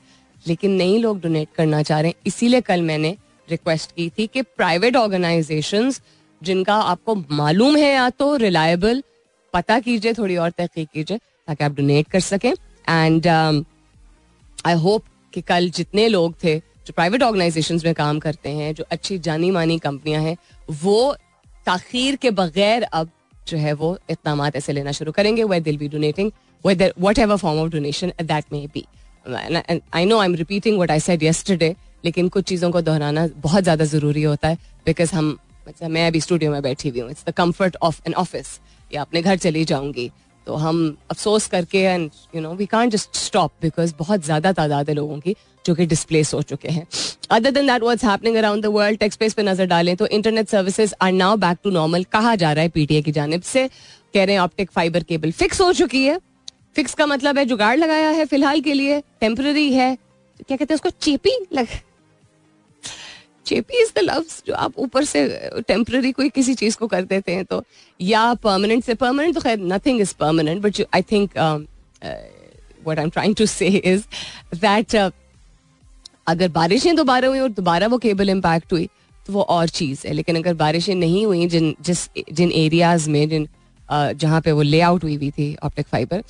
लेकिन 0.47 0.71
नहीं 0.71 0.99
लोग 0.99 1.19
डोनेट 1.21 1.47
करना 1.55 1.81
चाह 1.83 1.99
रहे 1.99 2.09
हैं। 2.09 2.21
इसीलिए 2.27 2.61
कल 2.61 2.81
मैंने 2.81 3.15
रिक्वेस्ट 3.47 3.91
की 3.91 4.09
थी 4.09 4.27
कि 4.27 4.41
प्राइवेट 4.41 4.95
ऑर्गेनाइजेशन 4.95 5.91
जिनका 6.41 6.75
आपको 6.75 7.15
मालूम 7.31 7.77
है 7.77 7.93
या 7.93 8.09
तो 8.09 8.35
रिलायबल 8.35 9.03
पता 9.53 9.79
कीजिए, 9.79 10.13
थोड़ी 10.13 10.35
और 10.37 10.49
तहकीक 10.49 10.89
कीजिए, 10.93 11.17
ताकि 11.17 11.63
आप 11.63 11.71
डोनेट 11.71 12.07
कर 12.07 12.19
सकें। 12.19 12.51
एंड 12.89 13.27
आई 14.65 14.73
होप 14.73 15.03
कि 15.33 15.41
कल 15.41 15.69
जितने 15.69 16.07
लोग 16.07 16.35
थे, 16.43 16.57
जो 16.57 16.93
प्राइवेट 16.93 17.23
ऑर्गेनाइजेशन 17.23 17.79
में 17.85 17.93
काम 17.93 18.19
करते 18.19 18.49
हैं, 18.49 18.73
जो 18.75 18.85
अच्छी 18.91 19.17
जानी 19.19 19.51
मानी 19.51 19.77
कंपनियाँ 19.79 20.21
हैं, 20.23 20.37
वो 20.71 21.15
ताखीर 21.65 22.15
के 22.15 22.31
बगैर 22.31 22.83
अब 22.83 23.09
जो 23.49 23.57
है 23.57 23.73
वो 23.73 23.97
इकदाम 24.09 24.45
ऐसे 24.47 24.73
लेना 24.73 24.91
शुरू 24.91 25.11
करेंगे 25.11 25.43
where 25.45 25.61
they'll 25.61 25.77
be 25.77 25.87
donating 25.89 26.31
whether 26.63 26.93
whatever 27.19 27.37
form 27.37 27.59
of 27.59 27.69
donation 27.71 28.13
that 28.23 28.53
may 28.53 28.65
be 28.73 28.85
I 29.27 30.05
know 30.05 30.19
I 30.19 30.25
am 30.25 30.35
repeating 30.35 30.79
what 30.79 30.91
I 30.91 30.99
said 31.01 31.23
yesterday 31.23 31.75
लेकिन 32.05 32.27
कुछ 32.29 32.45
चीज़ों 32.45 32.71
को 32.71 32.81
दोहराना 32.81 33.27
बहुत 33.37 33.63
ज़्यादा 33.63 33.85
ज़रूरी 33.87 34.23
होता 34.23 34.47
है 34.47 34.57
बिकॉज़ 34.85 35.15
हम 35.15 35.37
मतलब 35.67 35.89
मैं 35.89 36.05
अभी 36.07 36.21
स्टूडियो 36.21 36.51
में 36.51 36.61
बैठी 36.61 36.89
हुई 36.89 36.99
हूँ 36.99 37.09
it's 37.11 37.25
the 37.25 37.31
comfort 37.33 37.75
of 37.81 38.01
an 38.07 38.13
office 38.15 38.59
या 38.91 39.01
अपने 39.01 39.21
घर 39.21 39.37
चली 39.37 39.63
जाऊँगी 39.65 40.11
तो 40.49 40.55
हम 40.57 40.77
अफसोस 41.11 41.47
करके 41.47 41.79
and 41.79 42.09
you 42.35 42.41
know 42.41 42.53
we 42.55 42.65
can't 42.67 42.91
just 42.91 43.15
stop 43.15 43.51
because 43.61 43.93
बहुत 43.97 44.23
ज़्यादा 44.25 44.51
तादाद 44.53 44.89
है 44.89 44.95
लोगों 44.95 45.17
की 45.19 45.35
जो 45.65 45.75
कि 45.75 45.85
डिस्प्लेस 45.85 46.33
हो 46.33 46.41
चुके 46.43 46.69
हैं। 46.69 46.85
Other 47.31 47.51
than 47.51 47.67
that 47.67 47.81
what's 47.83 48.03
happening 48.05 48.35
around 48.35 48.63
the 48.63 48.71
world 48.75 48.99
tech 48.99 49.15
space 49.15 49.33
पे 49.33 49.43
नज़र 49.43 49.65
डालें 49.67 49.95
तो 49.95 50.07
internet 50.09 50.49
services 50.49 50.93
are 51.01 51.11
now 51.13 51.35
back 51.37 51.57
to 51.63 51.69
normal 51.71 52.03
कहा 52.13 52.33
जा 52.35 52.51
रहा 52.51 52.63
है 52.63 52.69
पीटीए 52.69 53.01
की 53.01 53.11
जानब 53.11 53.41
से। 53.43 53.67
कह 53.67 54.23
रहे 54.23 54.35
हैं 54.35 54.41
ऑप्टिक 54.41 54.71
फाइबर 54.71 55.03
केबल 55.03 55.31
फिक्स 55.33 55.61
हो 55.61 55.71
चुकी 55.73 56.03
है। 56.05 56.17
फिक्स 56.75 56.93
का 56.93 57.05
मतलब 57.05 57.37
है 57.37 57.45
जुगाड़ 57.45 57.75
लगाया 57.77 58.09
है 58.11 58.25
फ़िलहाल 58.25 58.61
के 58.61 58.73
लिए 58.73 58.99
टेम्पररी 59.21 59.71
है। 59.73 59.95
क्या 59.95 60.57
कहते 60.57 60.73
हैं 60.73 60.75
उसको? 60.75 60.89
चेपी 61.01 61.37
लग 61.53 61.67
चेपी 63.49 63.81
इज़ 63.81 63.91
द 63.95 63.99
लव्स 63.99 64.41
जो 64.47 64.53
आप 64.55 64.77
ऊपर 64.77 65.05
से 65.05 65.27
टेम्पररी 65.67 66.11
कोई 66.11 66.29
किसी 66.29 66.53
चीज़ 66.53 66.77
को 66.77 66.87
कर 66.87 67.03
देते 67.03 67.31
हैं 67.31 67.45
तो 67.45 67.63
या 68.01 68.33
परमानेंट 68.33 68.83
से 68.83 68.93
परमानेंट 68.95 69.35
तो 69.35 69.41
खैर 69.41 69.59
nothing 69.59 70.01
is 70.01 70.13
permanent 70.19 70.61
but 70.61 70.81
I 70.95 71.01
think 71.01 71.39
what 72.87 72.97
I 72.97 73.03
am 73.03 73.09
trying 73.09 73.35
to 73.35 73.45
say 73.45 73.67
is 73.67 74.03
that 74.55 74.95
अगर 76.27 76.49
बारिशें 76.49 76.95
दोबारा 76.95 77.27
हुई 77.27 77.39
और 77.39 77.49
दोबारा 77.49 77.87
वो 77.87 77.97
केबल 77.97 78.29
इम्पैक्ट 78.29 78.73
हुई 78.73 78.85
तो 79.27 79.33
वो 79.33 79.41
और 79.41 79.69
चीज़ 79.69 80.07
है। 80.07 80.13
लेकिन 80.13 80.35
अगर 80.35 80.53
बारिशें 80.53 80.93
नहीं 80.95 81.25
हुई 81.25 81.47
जिन 81.47 81.75
जिस 81.81 82.07
जिन 82.33 82.51
एरियाज़ 82.51 83.09
में 83.09 83.29
जिन 83.29 83.45
uh, 83.45 84.13
जहाँ 84.13 84.41
पे 84.41 84.51
वो 84.51 84.61
लेआउट 84.61 85.03
हुई 85.03 85.15
हुई 85.15 85.31
थी 85.31 85.55
ऑप्टिक 85.63 85.87
फाइबर 85.87 86.23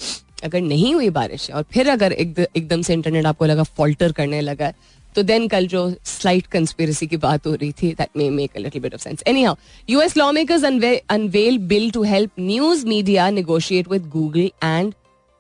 अगर 0.44 0.62
नहीं 0.62 0.94
हुई 0.94 1.10
बारिश 1.10 1.50
और 1.52 1.64
फिर 1.74 1.90
अगर 1.90 2.12
एकदम 2.12 2.82
से 2.82 2.94
इंटरनेट 2.94 3.26
आपको 3.26 3.46
लगा 3.46 3.64
फॉल्टर 3.78 4.12
करने 4.12 4.42
लगा 4.42 4.72
तो 5.16 5.24
देन 5.24 5.48
कल 5.48 5.68
जो 5.68 5.90
स्लाइट 6.06 6.48
कंस्पिरसी 6.48 7.08
की 7.08 7.18
बात 7.18 7.48
हो 7.48 7.54
रही 7.54 7.72
थी 7.82 7.92
that 7.94 8.18
may 8.18 8.30
make 8.30 8.56
a 8.56 8.60
little 8.60 8.82
bit 8.82 8.94
of 8.94 9.02
sense 9.02 9.24
anyhow 9.44 9.56
US 9.90 10.18
law 10.18 10.32
makers 10.32 10.64
unveil 10.64 11.58
bill 11.68 11.90
to 11.92 12.04
help 12.04 12.32
news 12.40 12.86
media 12.88 13.30
negotiate 13.30 13.92
with 13.92 14.10
Google 14.10 14.50
and 14.64 14.94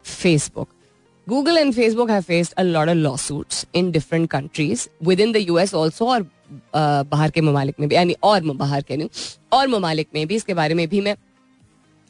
Facebook 0.05 0.67
Google 1.27 1.57
and 1.57 1.73
Facebook 1.73 2.09
have 2.09 2.21
faced 2.21 2.53
a 2.57 2.63
lot 2.63 2.89
of 2.89 2.97
lawsuits 2.97 3.65
in 3.75 3.91
different 3.91 4.29
countries 4.29 4.88
within 5.19 5.31
the 5.31 5.45
US 5.47 5.73
also 5.73 6.05
और 6.07 6.27
बाहर 6.73 7.31
के 7.31 7.41
ममालिक 7.41 7.75
में 7.79 7.88
भी, 7.89 7.95
यानी 7.95 8.15
और 8.23 8.41
बाहर 8.43 8.81
के 8.81 8.95
नहीं, 8.97 9.09
और 9.53 9.67
ममालिक 9.67 10.07
में 10.15 10.25
भी, 10.27 10.35
इसके 10.35 10.53
बारे 10.53 10.73
में 10.73 10.88
भी 10.89 11.01
मैं 11.01 11.15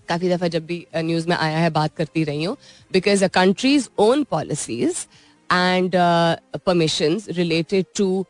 काफ़ी 0.10 0.30
दफ़ा 0.30 0.48
जब 0.48 0.66
भी 0.66 0.86
न्यूज़ 0.98 1.28
में 1.30 1.36
आया 1.36 1.58
है, 1.58 1.70
बात 1.70 1.96
करती 1.96 2.24
रही 2.24 2.44
हूँ. 2.44 2.56
Because 2.92 3.24
a 3.24 3.28
country's 3.28 3.88
own 4.00 4.24
policies 4.32 5.06
and 5.50 5.96
uh, 5.96 6.36
permissions 6.66 7.28
related 7.38 7.94
to 7.96 8.26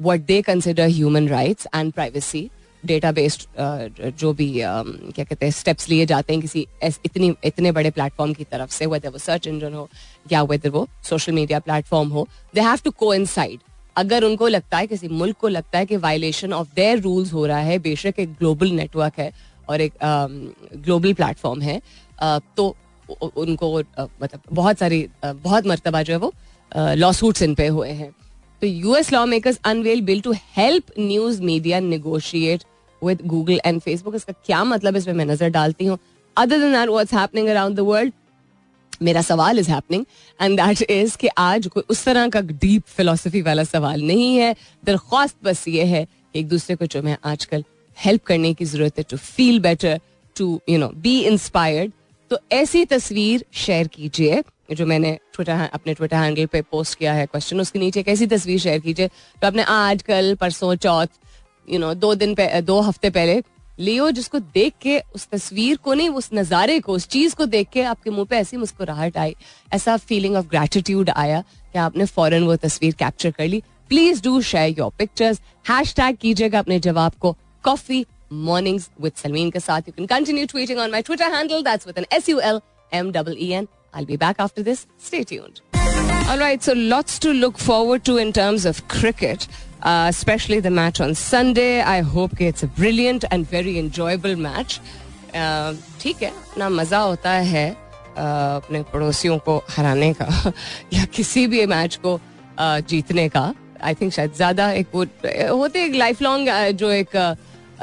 what 0.00 0.26
they 0.26 0.42
consider 0.42 0.86
human 0.88 1.28
rights 1.28 1.66
and 1.72 1.94
privacy 1.94 2.50
data 2.84 3.10
based 3.12 3.40
uh, 3.42 4.10
जो 4.18 4.32
भी 4.32 4.52
um, 4.62 5.14
क्या 5.14 5.24
कहते 5.24 5.46
हैं 5.46 5.52
स्टेप्स 5.52 5.88
लिए 5.88 6.06
जाते 6.06 6.32
हैं 6.32 6.42
किसी 6.42 6.66
इतनी 6.82 7.34
इतने 7.44 7.72
बड़े 7.72 7.90
प्लेटफॉर्म 7.90 8.34
की 8.34 8.44
तरफ़ 8.44 8.70
से 8.70 8.86
वेदर 8.86 9.08
वो 9.08 9.18
सर्च 9.18 9.46
इंजन 9.46 9.74
हो 9.74 9.88
या 10.32 10.42
वेदर 10.42 10.70
वो 10.70 10.86
सोशल 11.04 11.32
मीडिया 11.32 11.58
प्लेटफॉर्म 11.58 12.08
हो 12.08 12.26
दे 12.54 12.60
हैव 12.60 12.78
टू 12.84 12.90
को 13.02 13.12
अगर 13.96 14.24
उनको 14.24 14.48
लगता 14.48 14.78
है 14.78 14.86
किसी 14.86 15.08
मुल्क 15.08 15.36
को 15.36 15.48
लगता 15.48 15.78
है 15.78 15.86
कि 15.86 15.96
वायलेशन 15.96 16.52
ऑफ़ 16.52 16.68
देयर 16.76 17.00
रूल्स 17.00 17.32
हो 17.32 17.46
रहा 17.46 17.58
है 17.58 17.78
बेशक 17.78 18.18
एक 18.18 18.32
ग्लोबल 18.32 18.70
नेटवर्क 18.72 19.18
है 19.18 19.32
और 19.68 19.80
एक 19.80 19.94
ग्लोबल 20.76 21.10
um, 21.10 21.16
प्लेटफॉर्म 21.16 21.60
है 21.60 21.80
uh, 22.22 22.40
तो 22.56 22.76
उनको 23.36 23.80
uh, 23.82 24.08
मतलब 24.22 24.40
बहुत 24.52 24.78
सारी 24.78 25.08
बहुत 25.24 25.66
मरतबा 25.66 26.02
जो 26.02 26.12
है 26.12 26.18
वो 26.18 26.32
लॉ 26.72 27.12
सूट्स 27.12 27.42
इन 27.42 27.54
पे 27.54 27.66
हुए 27.68 27.90
हैं। 27.90 28.10
तो 28.62 28.66
US 28.66 29.12
law 29.12 29.24
makers 29.26 29.58
unveil 29.64 30.00
bill 30.02 30.20
to 30.20 30.32
help 30.56 30.92
news 30.98 31.42
media 31.42 31.80
negotiate 31.80 32.64
with 33.02 33.26
Google 33.26 33.60
and 33.64 33.80
Facebook 33.80 34.14
इसका 34.14 34.32
क्या 34.46 34.62
मतलब 34.66 34.96
इसमें 34.96 35.14
मैं 35.14 35.24
नज़र 35.26 35.48
डालती 35.50 35.84
हूँ। 35.86 35.98
Other 36.36 36.58
than 36.58 36.72
that 36.72 36.88
what's 36.88 37.14
happening 37.14 37.48
around 37.48 37.76
the 37.76 37.80
world 37.82 38.12
मेरा 39.02 39.22
सवाल 39.22 39.58
is 39.58 39.70
happening 39.70 40.04
and 40.40 40.60
that 40.60 40.82
is 40.82 41.16
कि 41.16 41.28
आज 41.38 41.66
कोई 41.66 41.82
उस 41.90 42.04
तरह 42.04 42.28
का 42.28 42.40
डीप 42.42 42.82
फिलोसफी 42.86 43.42
वाला 43.42 43.64
सवाल 43.64 44.02
नहीं 44.02 44.36
है। 44.36 44.54
दरख्वास्त 44.84 45.36
बस 45.44 45.66
ये 45.68 45.84
है 45.84 46.04
कि 46.04 46.38
एक 46.38 46.48
दूसरे 46.48 46.76
को 46.76 46.86
जो 46.86 47.02
मैं 47.02 47.16
आजकल 47.24 47.64
हेल्प 47.96 48.24
करने 48.26 48.52
की 48.54 48.64
ज़रूरत 48.64 48.98
है 48.98 49.04
to 49.10 49.16
feel 49.16 49.60
better 49.60 50.00
to 50.36 50.60
you 50.68 50.78
know 50.78 50.88
be 50.96 51.18
inspired 51.26 51.92
तो 52.30 52.38
ऐसी 52.52 52.84
तस्वीर 52.84 53.44
शेयर 53.56 53.86
कीजिए। 53.86 54.42
जो 54.70 54.86
मैंने 54.86 55.18
ट्विटर 55.34 55.68
अपने 55.72 55.94
ट्विटर 55.94 56.16
हैंडल 56.16 56.46
पे 56.46 56.62
पोस्ट 56.62 56.98
किया 56.98 57.12
है 57.12 57.26
क्वेश्चन 57.26 57.60
उसके 57.60 57.78
नीचे 57.78 58.02
कैसी 58.02 58.26
तस्वीर 58.26 58.58
शेयर 58.60 58.80
कीजिए। 58.80 59.08
तो 59.08 59.46
आपने 59.46 59.62
आज 59.64 60.02
कल 60.02 60.34
परसों, 60.40 60.74
चौथ 60.76 61.06
यू 61.68 61.78
नो 61.78 61.94
दो 61.96 62.14
दिन 62.14 62.34
दो 62.62 62.80
हफ़्ते 62.80 63.10
पहले 63.10 63.42
लियो 63.78 64.10
जिसको 64.10 64.38
देख 64.38 64.74
के, 64.82 64.98
उस 65.14 65.26
तस्वीर 65.28 65.76
को 65.76 65.94
नहीं, 65.94 66.08
उस 66.10 66.28
नज़ारे 66.34 66.78
को, 66.80 66.92
उस 66.92 67.06
चीज़ 67.08 67.34
को 67.36 67.46
देख 67.46 67.68
के 67.72 67.82
आपके 67.84 68.10
मुँह 68.10 68.26
पे 68.30 68.36
ऐसी 68.36 68.56
मुस्कुराहट 68.56 69.16
आई, 69.16 69.34
ऐसा 69.72 69.96
फीलिंग 69.98 70.36
ऑफ़ 70.36 70.46
ग्रेटिट्यूड 70.46 71.10
आया 71.10 71.40
कि 71.72 71.78
आपने 71.78 72.06
फ़ौरन 72.06 72.44
वो 72.44 72.56
तस्वीर 72.58 72.94
कैप्चर 72.94 73.30
कर 73.30 73.46
ली। 73.46 73.62
Please 73.90 74.22
do 74.22 74.40
share 74.42 74.74
your 74.78 74.90
pictures 74.98 75.40
hashtag 75.96 76.16
कीजिएगा 76.16 76.58
अपने 76.58 76.80
जवाब 76.80 77.12
को 77.20 77.36
कॉफ़ी 77.64 78.04
मॉर्निंग्स 78.32 78.90
विद 79.00 79.12
सलमीन 79.16 79.50
के 79.50 79.60
साथ। 79.60 79.88
You 79.88 79.92
can 79.96 80.06
continue 80.08 80.46
tweeting 80.46 80.78
on 80.78 80.90
my 80.90 81.02
Twitter 81.02 81.32
handle 81.34 81.62
that's 81.62 81.86
with 81.86 81.98
an 81.98 82.06
S 82.12 82.28
U 82.28 82.40
L 82.40 82.60
M 82.92 83.10
double 83.12 83.36
N 83.42 83.68
I'll 83.93 84.05
be 84.05 84.17
back 84.17 84.37
after 84.39 84.63
this. 84.63 84.87
Stay 84.97 85.23
tuned. 85.23 85.61
All 86.29 86.37
right, 86.39 86.63
so 86.63 86.73
lots 86.73 87.19
to 87.19 87.33
look 87.33 87.57
forward 87.57 88.05
to 88.05 88.17
in 88.17 88.31
terms 88.33 88.65
of 88.65 88.87
cricket, 88.87 89.47
uh, 89.83 90.07
especially 90.09 90.59
the 90.59 90.71
match 90.71 91.01
on 91.01 91.13
Sunday. 91.15 91.81
I 91.81 92.01
hope 92.01 92.39
it's 92.41 92.63
a 92.63 92.67
brilliant 92.67 93.25
and 93.29 93.47
very 93.47 93.77
enjoyable 93.77 94.35
match. 94.35 94.79
Uh, 95.33 95.73
ठीक 96.01 96.21
है 96.23 96.31
ना 96.57 96.69
मज़ा 96.69 96.99
होता 96.99 97.31
है 97.53 97.65
uh, 97.73 98.17
अपने 98.17 98.81
पड़ोसियों 98.93 99.37
को 99.47 99.57
हराने 99.69 100.13
का 100.21 100.53
या 100.93 101.05
किसी 101.15 101.45
भी 101.47 101.65
मैच 101.65 101.95
को 102.05 102.19
uh, 102.59 102.79
जीतने 102.87 103.27
का 103.29 103.53
आई 103.83 103.95
थिंक 104.01 104.13
शायद 104.13 104.33
ज़्यादा 104.33 104.71
एक 104.71 104.87
वो 104.95 105.05
होते 105.57 105.83
एक 105.85 105.95
लाइफ 105.95 106.21
लॉन्ग 106.21 106.49
जो 106.79 106.91
एक 106.91 107.15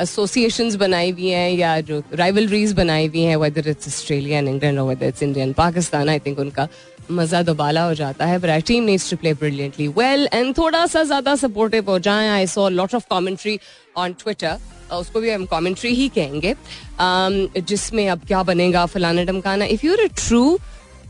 एसोसिएशंस 0.01 0.75
बनाई 0.75 1.11
हुई 1.11 1.27
हैं 1.27 1.51
या 1.51 1.79
जो 1.81 2.01
राइवलरीज 2.13 2.73
बनाई 2.73 3.07
हुई 3.07 3.21
हैं 3.21 3.35
whether 3.37 3.69
it's 3.69 3.87
Australia 3.87 4.39
and 4.39 4.47
England 4.49 4.79
और 4.79 4.87
whether 4.89 5.07
it's 5.07 5.23
India 5.23 5.45
and 5.45 5.53
Pakistan 5.55 6.09
I 6.09 6.19
think 6.19 6.39
उनका 6.39 6.67
मज़ा 7.11 7.41
दोबाला 7.43 7.83
हो 7.83 7.93
जाता 7.93 8.25
है 8.25 8.37
but 8.39 8.65
team 8.67 8.83
needs 8.83 9.09
to 9.09 9.17
play 9.17 9.33
brilliantly 9.33 9.87
well 9.97 10.27
and 10.33 10.57
थोड़ा 10.57 10.85
सा 10.85 11.03
ज़्यादा 11.03 11.35
सपोर्टिव 11.35 11.89
हो 11.89 11.99
जाए। 11.99 12.29
I 12.29 12.47
saw 12.47 12.69
lot 12.69 12.95
of 12.95 13.05
commentary 13.09 13.59
on 13.97 14.13
Twitter 14.13 14.57
उसको 14.93 15.19
भी 15.19 15.29
हम 15.29 15.45
कॉमेंट्री 15.45 15.93
ही 15.95 16.07
कहेंगे। 16.15 16.53
Um, 16.95 17.63
जिसमें 17.67 18.07
अब 18.09 18.21
क्या 18.27 18.41
बनेगा 18.43 18.85
फलाना 18.85 19.23
डमकाना 19.23 19.65
if 19.65 19.85
you're 19.85 19.99
a 19.99 20.07
true 20.17 20.57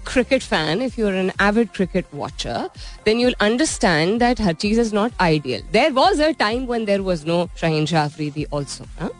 cricket 0.05 0.43
fan, 0.43 0.81
if 0.81 0.97
you're 0.97 1.15
an 1.15 1.33
avid 1.39 1.73
cricket 1.73 2.07
watcher, 2.13 2.69
then 3.05 3.19
you'll 3.19 3.35
understand 3.41 4.21
that 4.21 4.39
her 4.39 4.53
cheese 4.53 4.79
is 4.79 4.93
not 4.93 5.13
ideal. 5.21 5.61
There 5.73 5.93
was 5.93 6.19
a 6.19 6.33
time 6.35 6.67
when 6.67 6.85
there 6.85 7.03
was 7.03 7.25
no 7.25 7.49
Shaheen 7.57 7.87
Shah 7.87 8.05
Afridi 8.05 8.47
also. 8.47 8.87
Huh? 8.99 9.11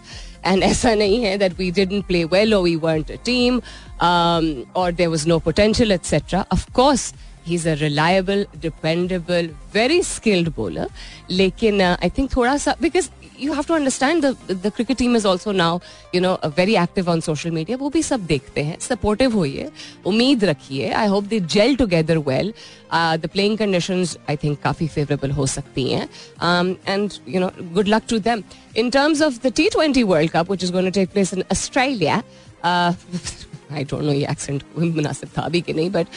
And 0.43 0.63
ऐसा 0.63 0.97
नहीं 0.97 1.23
है 1.23 1.39
that 1.39 1.57
we 1.59 1.71
didn't 1.71 2.05
play 2.05 2.25
well 2.25 2.55
or 2.55 2.63
we 2.63 2.77
weren't 2.77 3.11
a 3.11 3.19
team 3.19 3.63
um, 4.01 4.67
or 4.75 4.91
there 4.91 5.11
was 5.11 5.27
no 5.27 5.39
potential, 5.39 5.93
etc. 5.93 6.47
Of 6.51 6.73
course, 6.73 7.13
he's 7.46 7.66
a 7.66 7.76
reliable, 7.78 8.46
dependable, 8.62 9.50
very 9.74 10.02
skilled 10.04 10.56
bowler. 10.56 10.88
लेकिन 11.32 11.82
uh, 11.82 11.98
I 12.02 12.10
think 12.10 12.36
थोड़ा 12.36 12.58
सा 12.58 12.76
because 12.80 13.10
you 13.40 13.54
have 13.54 13.64
to 13.68 13.74
understand 13.74 14.26
the 14.26 14.72
cricket 14.76 14.98
team 14.98 15.16
is 15.16 15.26
also 15.28 15.52
now 15.52 15.80
you 16.16 16.22
know 16.22 16.34
very 16.58 16.76
active 16.84 17.10
on 17.10 17.22
social 17.22 17.52
media 17.52 17.78
वो 17.78 17.90
भी 17.90 18.02
सब 18.04 18.26
देखते 18.26 18.62
हैं 18.64 18.78
supportive 18.82 19.36
होइए 19.36 19.70
उम्मीद 20.08 20.44
रखिए 20.46 20.92
I 20.92 21.08
hope 21.08 21.24
they 21.34 21.40
gel 21.56 21.76
together 21.76 22.18
well 22.28 22.54
the 22.94 23.30
playing 23.34 23.58
condition 23.58 24.06
I 24.30 24.36
think 24.44 24.60
काफ़ी 24.64 24.88
फेवरेबल 24.88 25.32
हो 25.40 25.46
सकती 25.56 25.90
हैं 25.92 26.08
and 26.88 27.12
you 27.28 27.40
know 27.42 27.52
good 27.74 27.88
luck 27.88 28.04
to 28.10 28.20
them 28.30 28.44
in 28.78 28.90
terms 28.90 29.22
of 29.22 29.40
the 29.48 29.54
T 29.56 29.70
twenty 29.74 30.04
World 30.14 30.32
Cup 30.32 30.52
which 30.52 30.64
is 30.64 30.72
going 30.72 30.88
to 30.88 31.00
take 31.00 31.10
place 31.12 31.34
in 31.34 31.44
Australia 31.52 32.22
I 33.74 33.84
don't 33.84 34.04
know 34.04 34.12
ये 34.12 34.28
accent 34.32 34.64
मुनासिब 34.78 35.30
था 35.38 35.48
भी 35.50 35.62
कि 35.62 35.74
नहीं 35.74 35.90
बट 35.92 36.08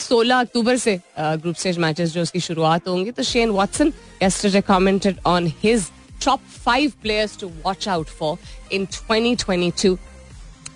सोलह 0.00 0.40
अक्टूबर 0.40 0.76
से 0.76 0.98
ग्रुप 1.18 1.56
स्टेज 1.56 1.78
मैचेस 1.78 2.12
जो 2.12 2.22
उसकी 2.22 2.40
शुरुआत 2.40 2.88
होंगी 2.88 3.10
तो 3.10 3.22
Shane 3.22 3.50
Watson 3.50 3.92
yesterday 4.22 4.60
commented 4.62 5.18
on 5.24 5.46
his 5.62 5.84
top 6.20 6.40
five 6.64 6.96
players 7.02 7.36
to 7.36 7.46
watch 7.64 7.86
out 7.88 8.10
for 8.18 8.32
in 8.70 8.86
2022 8.96 9.96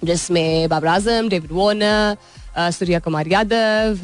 जिसमें 0.05 0.69
Babar 0.69 0.89
Azam 0.89 1.29
David 1.29 1.53
Warner 1.53 2.17
Surya 2.73 2.99
Kumar 3.01 3.29
Yadav 3.29 3.99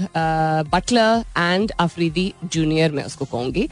Buttler 0.72 1.24
and 1.38 1.72
Afridi 1.80 2.32
junior 2.44 2.92
मैं 2.92 3.04
उसको 3.04 3.24
कहूँगी. 3.24 3.68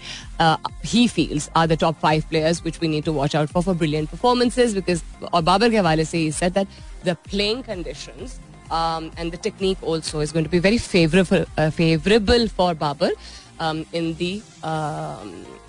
He 0.86 1.06
feels 1.08 1.48
are 1.56 1.66
the 1.66 1.78
top 1.80 1.96
five 2.02 2.24
players 2.30 2.62
which 2.64 2.78
we 2.82 2.88
need 2.88 3.04
to 3.04 3.12
watch 3.12 3.36
out 3.36 3.48
for 3.48 3.62
for 3.62 3.74
brilliant 3.74 4.08
performances 4.10 4.74
because 4.74 5.02
और 5.32 5.42
बाबर 5.42 5.70
के 5.70 5.76
हवाले 5.76 6.04
से 6.04 6.18
ही 6.18 6.30
said 6.32 6.52
that 6.52 6.68
the 7.06 7.16
playing 7.30 7.62
conditions 7.64 8.38
and 8.72 9.32
the 9.32 9.38
technique 9.42 9.84
also 9.84 10.22
is 10.22 10.32
going 10.32 10.46
to 10.46 10.50
be 10.50 10.58
very 10.68 10.78
favourable 10.78 11.44
favourable 11.58 12.48
for 12.56 12.74
Babar 12.84 13.14
in 13.94 14.12
the 14.18 14.32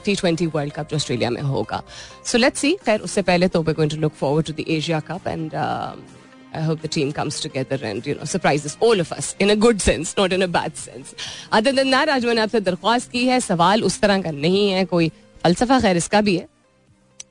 T 0.05 0.15
twenty 0.15 0.45
World 0.45 0.74
Cup 0.74 0.89
जो 0.89 0.95
Australia 0.95 1.29
में 1.29 1.41
होगा 1.41 1.81
so 2.25 2.38
let's 2.38 2.59
see 2.59 2.74
खैर 2.86 3.01
उससे 3.09 3.21
पहले 3.31 3.48
तो 3.48 3.62
we 3.63 3.74
going 3.74 3.91
to 3.91 3.98
look 3.98 4.13
forward 4.19 4.48
to 4.48 4.53
the 4.53 4.65
Asia 4.77 5.00
Cup 5.12 5.27
and 5.27 5.55
I 6.51 6.62
hope 6.62 6.81
the 6.81 6.88
team 6.88 7.12
comes 7.12 7.39
together 7.39 7.77
and 7.83 8.05
you 8.05 8.15
know 8.15 8.24
surprises 8.24 8.75
all 8.79 9.00
of 9.00 9.12
us 9.12 9.36
in 9.39 9.51
a 9.51 9.55
good 9.55 9.81
sense, 9.81 10.15
not 10.17 10.33
in 10.33 10.41
a 10.41 10.48
bad 10.48 10.75
sense. 10.75 11.13
Other 11.51 11.71
than 11.71 11.91
that, 11.91 12.09
आज 12.09 12.25
मैंने 12.25 12.41
आपसे 12.41 12.59
दरख्वास्त 12.59 13.12
की 13.12 13.25
है 13.25 13.39
सवाल 13.39 13.83
उस 13.83 14.00
तरह 14.01 14.21
का 14.21 14.31
नहीं 14.31 14.69
है 14.69 14.86
कोई 14.86 15.09
फलसफा 15.43 15.79
खैर 15.79 15.98
इसका 15.98 16.21
भी 16.21 16.36
है 16.38 16.48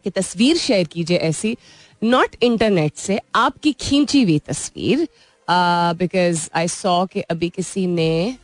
कि 0.04 0.10
तस्वीर 0.10 0.56
शेयर 0.56 0.86
कीजिए 0.86 1.16
ऐसी 1.28 1.56
नॉट 2.02 2.36
इंटरनेट 2.42 2.96
से 2.96 3.18
आपकी 3.34 3.72
खींची 3.80 4.22
हुई 4.22 4.38
तस्वीर 4.38 5.06
बिकॉज़ 5.48 6.48
आई 6.54 6.68
सॉ 6.68 7.04
कि 7.06 7.20
अभी 7.20 7.48
किसी 7.48 7.86
ने 7.86 8.36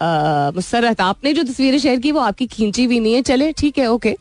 मुसरत 0.00 1.00
आपने 1.00 1.32
जो 1.34 1.42
तस्वीरें 1.42 1.78
शेयर 1.78 2.00
की, 2.00 2.12
वो 2.12 2.20
आपकी 2.20 2.46
खींची 2.46 2.84
हुई 2.84 2.98
नहीं 3.00 3.14
है। 3.14 3.22
चले, 3.22 3.52
ठीक 3.52 3.78
है 3.78 3.86
ओके 3.92 4.16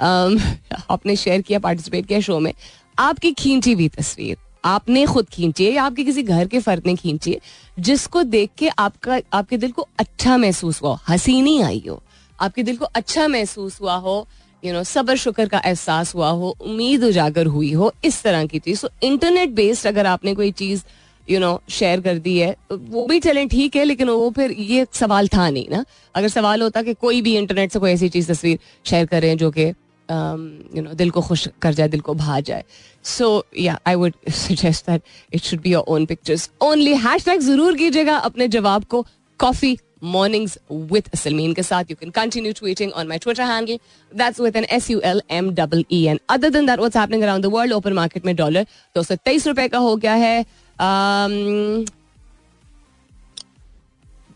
आपने 0.00 1.16
शेयर 1.16 1.40
किया 1.42 1.58
पार्टिसिपेट 1.58 2.06
किया 2.06 2.20
शो 2.20 2.38
में। 2.40 2.52
आपकी 2.98 3.32
खींची 3.32 3.72
हुई 3.72 3.88
तस्वीर, 3.88 4.36
आपने 4.64 5.04
खुद 5.06 5.28
खींची 5.32 5.64
है 5.64 5.72
या 5.72 5.84
आपके 5.84 6.04
किसी 6.04 6.22
घर 6.22 6.46
के 6.48 6.58
फर्द 6.60 6.86
ने 6.86 6.94
खींची 6.96 7.32
है, 7.32 7.40
जिसको 7.78 8.22
देख 8.22 8.50
के 8.58 8.68
आपका, 8.68 9.20
आपके 9.32 9.56
दिल 9.56 9.72
को 9.72 9.86
अच्छा 9.98 10.36
महसूस 10.36 10.82
हुआ 10.82 10.98
हँसी 11.08 11.40
नहीं 11.42 11.62
आई 11.62 11.82
हो, 11.88 12.02
आपके 12.38 12.62
दिल 12.62 12.76
को 12.76 12.84
अच्छा 12.84 13.28
महसूस 13.28 13.80
हुआ 13.80 13.94
हो 13.96 14.26
यू 14.62 14.72
नो 14.72 14.82
सबर 14.84 15.16
शुक्र 15.16 15.46
का 15.48 15.60
एहसास 15.64 16.14
हुआ 16.14 16.30
हो 16.30 16.56
उम्मीद 16.60 17.04
उजागर 17.04 17.46
हुई 17.48 17.72
हो 17.72 17.92
इस 18.04 18.22
तरह 18.22 18.46
की 18.46 18.58
चीज़ 18.58 18.78
सो 18.78 18.88
इंटरनेट 19.02 19.50
बेस्ड 19.54 19.86
अगर 19.86 20.06
आपने 20.06 20.34
कोई 20.34 20.50
चीज़ 20.52 20.82
यू 21.28 21.40
नो 21.40 21.60
शेयर 21.70 22.00
कर 22.00 22.18
दी 22.18 22.38
है 22.38 22.54
वो 22.70 23.06
भी 23.06 23.18
चलें 23.20 23.46
ठीक 23.48 23.76
है 23.76 23.84
लेकिन 23.84 24.08
वो 24.08 24.30
फिर 24.30 24.52
ये 24.52 24.86
सवाल 24.92 25.28
था 25.28 25.48
नहीं 25.50 25.68
ना 25.70 25.84
अगर 26.14 26.28
सवाल 26.28 26.62
होता 26.62 26.82
कि 26.82 26.94
कोई 27.00 27.20
भी 27.22 27.36
इंटरनेट 27.36 27.72
से 27.72 27.78
कोई 27.78 27.90
ऐसी 27.92 28.08
चीज़ 28.08 28.30
तस्वीर 28.32 28.58
शेयर 28.86 29.06
करें 29.06 29.36
जो 29.36 29.50
कि 29.50 29.66
यू 29.68 30.82
नो 30.82 30.92
दिल 30.94 31.10
को 31.10 31.20
खुश 31.22 31.48
कर 31.62 31.74
जाए 31.74 31.88
दिल 31.88 32.00
को 32.00 32.14
भा 32.14 32.38
जाए 32.42 32.64
सो 33.08 33.28
या 33.58 33.78
I 33.86 33.94
would 33.94 34.14
suggest 34.38 34.86
that 34.86 35.02
it 35.32 35.42
should 35.42 35.60
be 35.60 35.72
your 35.72 35.84
own 35.88 36.06
pictures 36.06 36.50
only 36.62 36.94
hashtag 37.24 37.40
ज़रूर 37.42 37.76
कीजिएगा 37.76 38.16
अपने 38.30 38.48
जवाब 38.48 38.84
को 38.84 39.06
कॉफ़ी 39.40 39.76
mornings 40.02 40.56
with 40.70 41.10
Salmeen 41.12 41.54
के 41.54 41.62
साथ. 41.62 41.90
You 41.90 41.96
can 41.96 42.12
continue 42.12 42.52
tweeting 42.54 42.92
on 42.94 43.08
my 43.08 43.18
Twitter 43.18 43.44
handle. 43.44 43.78
That's 44.12 44.38
with 44.38 44.56
an 44.56 44.66
S 44.70 44.90
U 44.90 45.00
L 45.02 45.20
M 45.30 45.52
double 45.54 45.84
E 45.90 46.08
N. 46.08 46.20
Other 46.28 46.50
than 46.50 46.66
that, 46.66 46.80
what's 46.80 46.96
happening 46.96 47.24
around 47.24 47.44
the 47.44 47.50
world? 47.50 47.72
Open 47.72 47.94
market 47.94 48.24
में 48.24 48.34
dollar 48.36 48.66
दो 48.94 49.02
सौ 49.02 49.16
तेईस 49.24 49.46
रुपए 49.46 49.68
का 49.68 49.78
हो 49.78 49.96
गया 49.96 50.14
है 50.24 50.44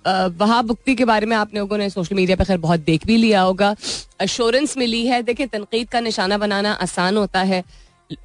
वहा 0.06 0.60
बुक्ति 0.62 0.94
के 0.94 1.04
बारे 1.04 1.26
में 1.26 1.36
आप 1.36 1.54
लोगों 1.54 1.76
ने 1.78 1.88
सोशल 1.90 2.14
मीडिया 2.16 2.36
पर 2.36 2.44
खैर 2.44 2.58
बहुत 2.60 2.80
देख 2.80 3.06
भी 3.06 3.16
लिया 3.16 3.40
होगा 3.40 3.74
अश्योरेंस 4.20 4.76
मिली 4.78 5.06
है 5.06 5.22
देखिए 5.22 5.46
तनकीद 5.52 5.88
का 5.90 6.00
निशाना 6.00 6.38
बनाना 6.38 6.72
आसान 6.86 7.16
होता 7.16 7.42
है 7.42 7.62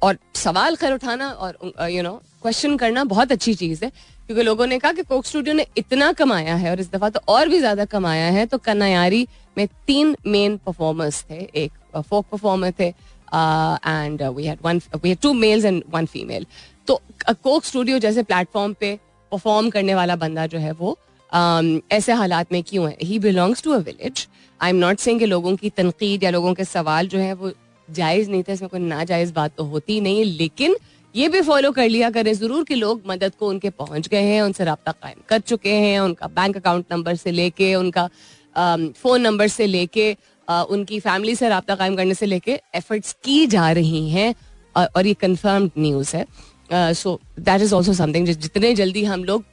और 0.02 0.18
सवाल 0.36 0.76
खैर 0.76 0.92
उठाना 0.94 1.30
और 1.30 1.88
यू 1.90 2.02
नो 2.02 2.20
क्वेश्चन 2.42 2.76
करना 2.76 3.04
बहुत 3.04 3.32
अच्छी 3.32 3.54
चीज़ 3.54 3.84
है 3.84 3.90
क्योंकि 4.26 4.42
लोगों 4.42 4.66
ने 4.66 4.78
कहा 4.78 4.92
कि 4.92 5.02
कोक 5.02 5.26
स्टूडियो 5.26 5.54
ने 5.54 5.66
इतना 5.76 6.10
कमाया 6.12 6.54
है 6.54 6.70
और 6.70 6.80
इस 6.80 6.90
दफ़ा 6.92 7.08
तो 7.10 7.20
और 7.28 7.48
भी 7.48 7.58
ज़्यादा 7.58 7.84
कमाया 7.84 8.26
है 8.30 8.46
तो 8.46 8.58
कन्यारी 8.58 9.26
में 9.58 9.66
तीन 9.86 10.16
मेन 10.26 10.56
परफॉर्मर्स 10.56 11.24
थे 11.30 11.38
एक 11.54 11.72
फोक 12.00 12.26
परफॉर्मर 12.26 12.72
थे 12.80 12.86
and 12.86 14.22
we 14.22 14.46
had 14.46 14.58
one 14.64 14.80
we 14.96 15.08
had 15.08 15.18
two 15.18 15.32
males 15.34 15.64
and 15.64 15.82
one 15.90 16.06
female 16.06 16.46
तो 16.88 17.00
कोक 17.42 17.64
स्टूडियो 17.64 17.98
जैसे 17.98 18.22
प्लेटफॉर्म 18.22 18.72
पे 18.80 18.98
परफॉर्म 19.32 19.70
करने 19.70 19.94
वाला 19.94 20.16
बंदा 20.16 20.46
जो 20.46 20.58
है 20.58 20.72
वो 20.72 20.96
um, 21.32 21.80
ऐसे 21.92 22.12
हालात 22.12 22.52
में 22.52 22.62
क्यों 22.62 22.88
है? 22.90 22.96
He 23.02 23.18
belongs 23.18 23.62
to 23.62 23.72
a 23.72 23.78
village 23.80 24.26
I 24.60 24.70
am 24.70 24.76
not 24.76 24.98
saying 24.98 25.22
लोगों 25.24 25.56
की 25.56 25.70
तनकीद 25.70 26.24
या 26.24 26.30
लोगों 26.30 26.54
के 26.54 26.64
सवाल 26.64 27.08
जो 27.08 27.18
है 27.18 27.32
वो 27.34 27.52
जायज़ 27.88 28.30
नहीं 28.30 28.42
थे 28.42 28.52
इसमें 28.52 28.68
कोई 28.70 28.80
नाजायज 28.80 29.30
बात 29.32 29.54
तो 29.56 29.64
होती 29.64 30.00
नहीं 30.00 30.24
लेकिन 30.24 30.76
ये 31.14 31.28
भी 31.28 31.40
फॉलो 31.42 31.70
कर 31.72 31.88
लिया 31.88 32.10
करें 32.10 32.32
ज़रूर 32.34 32.64
कि 32.64 32.74
लोग 32.74 33.02
मदद 33.06 33.34
को 33.34 33.48
उनके 33.48 33.70
पहुँच 33.72 34.08
गए 34.08 34.22
हैं, 34.22 34.42
उनसे 34.42 34.64
रबता 34.64 34.92
कायम 34.92 35.22
कर 35.28 35.38
चुके 35.40 35.72
हैं, 35.72 35.98
उनका 36.00 36.26
बैंक 36.28 36.56
अकाउंट 36.56 36.92
नंबर 36.92 37.14
से 37.16 37.30
लेके, 37.30 37.74
उनका 37.74 38.08
फ़ोन 38.56 39.20
नंबर 39.20 39.48
से 39.48 39.66
लेके 39.66 40.16
उनकी 40.48 40.98
फैमिली 41.00 41.34
से 41.36 41.48
रबता 41.48 41.74
कायम 41.74 41.96
करने 41.96 42.14
से 42.14 42.26
लेके 42.26 42.60
एफर्ट्स 42.74 43.12
की 43.24 43.46
जा 43.46 43.70
रही 43.72 44.08
हैं 44.10 44.34
और 44.74 45.06
ये 45.06 45.14
कंफर्म्ड 45.16 45.70
न्यूज़ 45.78 46.16
है। 46.16 46.92
So 46.94 47.18
that 47.40 47.62
is 47.62 47.74
also 47.74 47.92
something 47.94 48.26
जितने 48.28 48.74
जल्दी 48.74 49.04
हम 49.04 49.24
लोग 49.24 49.44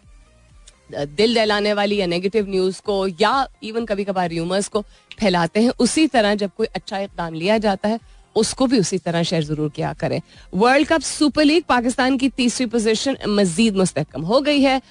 दिल 0.92 1.34
दहलाने 1.36 1.74
वाली 1.74 1.96
या 1.98 2.06
नेगेटिव 2.08 2.50
न्यूज़ 2.50 2.82
को 2.82 3.06
या 3.22 3.48
इवन 3.64 3.86
कभी 3.86 4.04
कभार 4.04 4.30
र्यूमर्स 4.30 4.68
को 4.68 4.82
फैलाते 5.20 5.62
हैं, 5.62 5.72
उसी 5.80 6.06
तरह 6.08 6.36
जब 6.36 6.52
कोई 6.58 6.68
अच्छा 6.68 7.00
इकदाम 7.00 7.34
लिया 7.34 7.58
जाता 7.58 7.90
है 7.90 8.00
उसको 8.38 8.66
भी 8.68 8.80
उसी 8.80 8.98
तरह 9.00 9.24
शेयर 9.24 9.44
ज़रूर 9.44 9.70
किया 9.76 9.94
करें। 9.96 10.22
World 10.54 10.88
Cup 10.88 11.02
Super 11.04 11.44
League 11.46 11.64
Pakistan 11.70 12.18
की 12.18 12.30
तीसरी 12.32 12.66
पोजीशन 12.68 13.18
मजीद 13.30 13.78
मुस्तकम 13.78 14.22
हो 14.24 14.42
गई 14.42 14.62
है। 14.62 14.82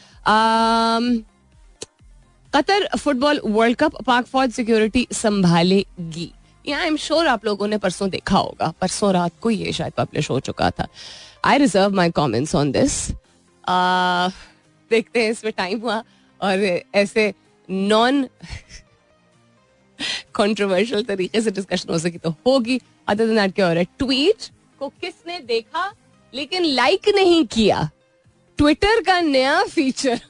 Qatar 2.53 2.89
football 2.99 3.41
world 3.47 3.77
Cup 3.79 4.03
Pak 4.07 4.27
फौज 4.27 4.53
सिक्योरिटी 4.53 5.07
संभालेगी। 5.13 6.33
आई 6.65 6.87
एम 6.87 6.97
श्योर 6.99 7.27
आप 7.29 7.45
लोगों 7.45 7.67
ने 7.69 7.79
परसों 7.79 8.09
देखा 8.11 8.39
होगा। 8.39 8.73
परसों 8.81 9.13
रात 9.13 9.33
को 9.43 9.51
ये 9.51 9.73
शायद 9.73 9.93
पब्लिश 9.97 10.31
हो 10.31 10.39
चुका 10.41 10.71
था। 10.71 10.87
I 11.45 11.59
reserve 11.59 11.95
my 11.95 12.11
comments 12.11 12.55
on 12.55 12.73
this 12.73 12.95
देखते 14.91 15.23
हैं 15.23 15.31
इसमें 15.31 15.53
टाइम 15.57 15.81
हुआ 15.81 16.03
और 16.41 16.59
ऐसे 16.95 17.33
नॉन 17.69 18.27
कंट्रोवर्शियल 20.35 21.03
तरीके 21.05 21.41
से 21.41 21.51
डिस्कशन 21.51 21.93
हो 21.93 21.99
सकी 21.99 22.19
तो 22.19 22.31
होगी। 22.47 22.81
अदर 23.09 23.27
देन 23.27 23.51
क्या 23.51 23.67
हो 23.67 23.73
रहा 23.73 23.81
है। 23.81 23.87
ट्वीट 23.99 24.49
को 24.81 24.89
किसने 25.01 25.39
देखा, 25.41 25.93
लेकिन 26.35 26.65
लाइक 26.65 27.09
नहीं 27.15 27.45
किया। 27.47 27.89
ट्विटर 28.59 29.01
का 29.03 29.21
नया 29.21 29.63
फीचर 29.65 30.21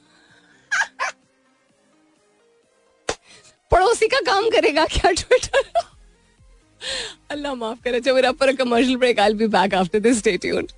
पड़ोसी 3.72 4.06
का 4.08 4.20
काम 4.26 4.48
करेगा 4.50 4.84
क्या 4.86 5.10
ट्विटर 5.12 5.84
अल्लाह 7.30 7.54
माफ़ 7.54 7.78
करे 7.84 7.96
अच्छा 7.96 8.12
मेरा 8.12 8.32
पर 8.32 8.52
commercial 8.56 8.96
break 8.96 9.20
I 9.20 9.32
be 9.34 9.46
back 9.48 9.74
after 9.74 10.00
this 10.00 10.18
stay 10.18 10.36
tuned 10.38 10.72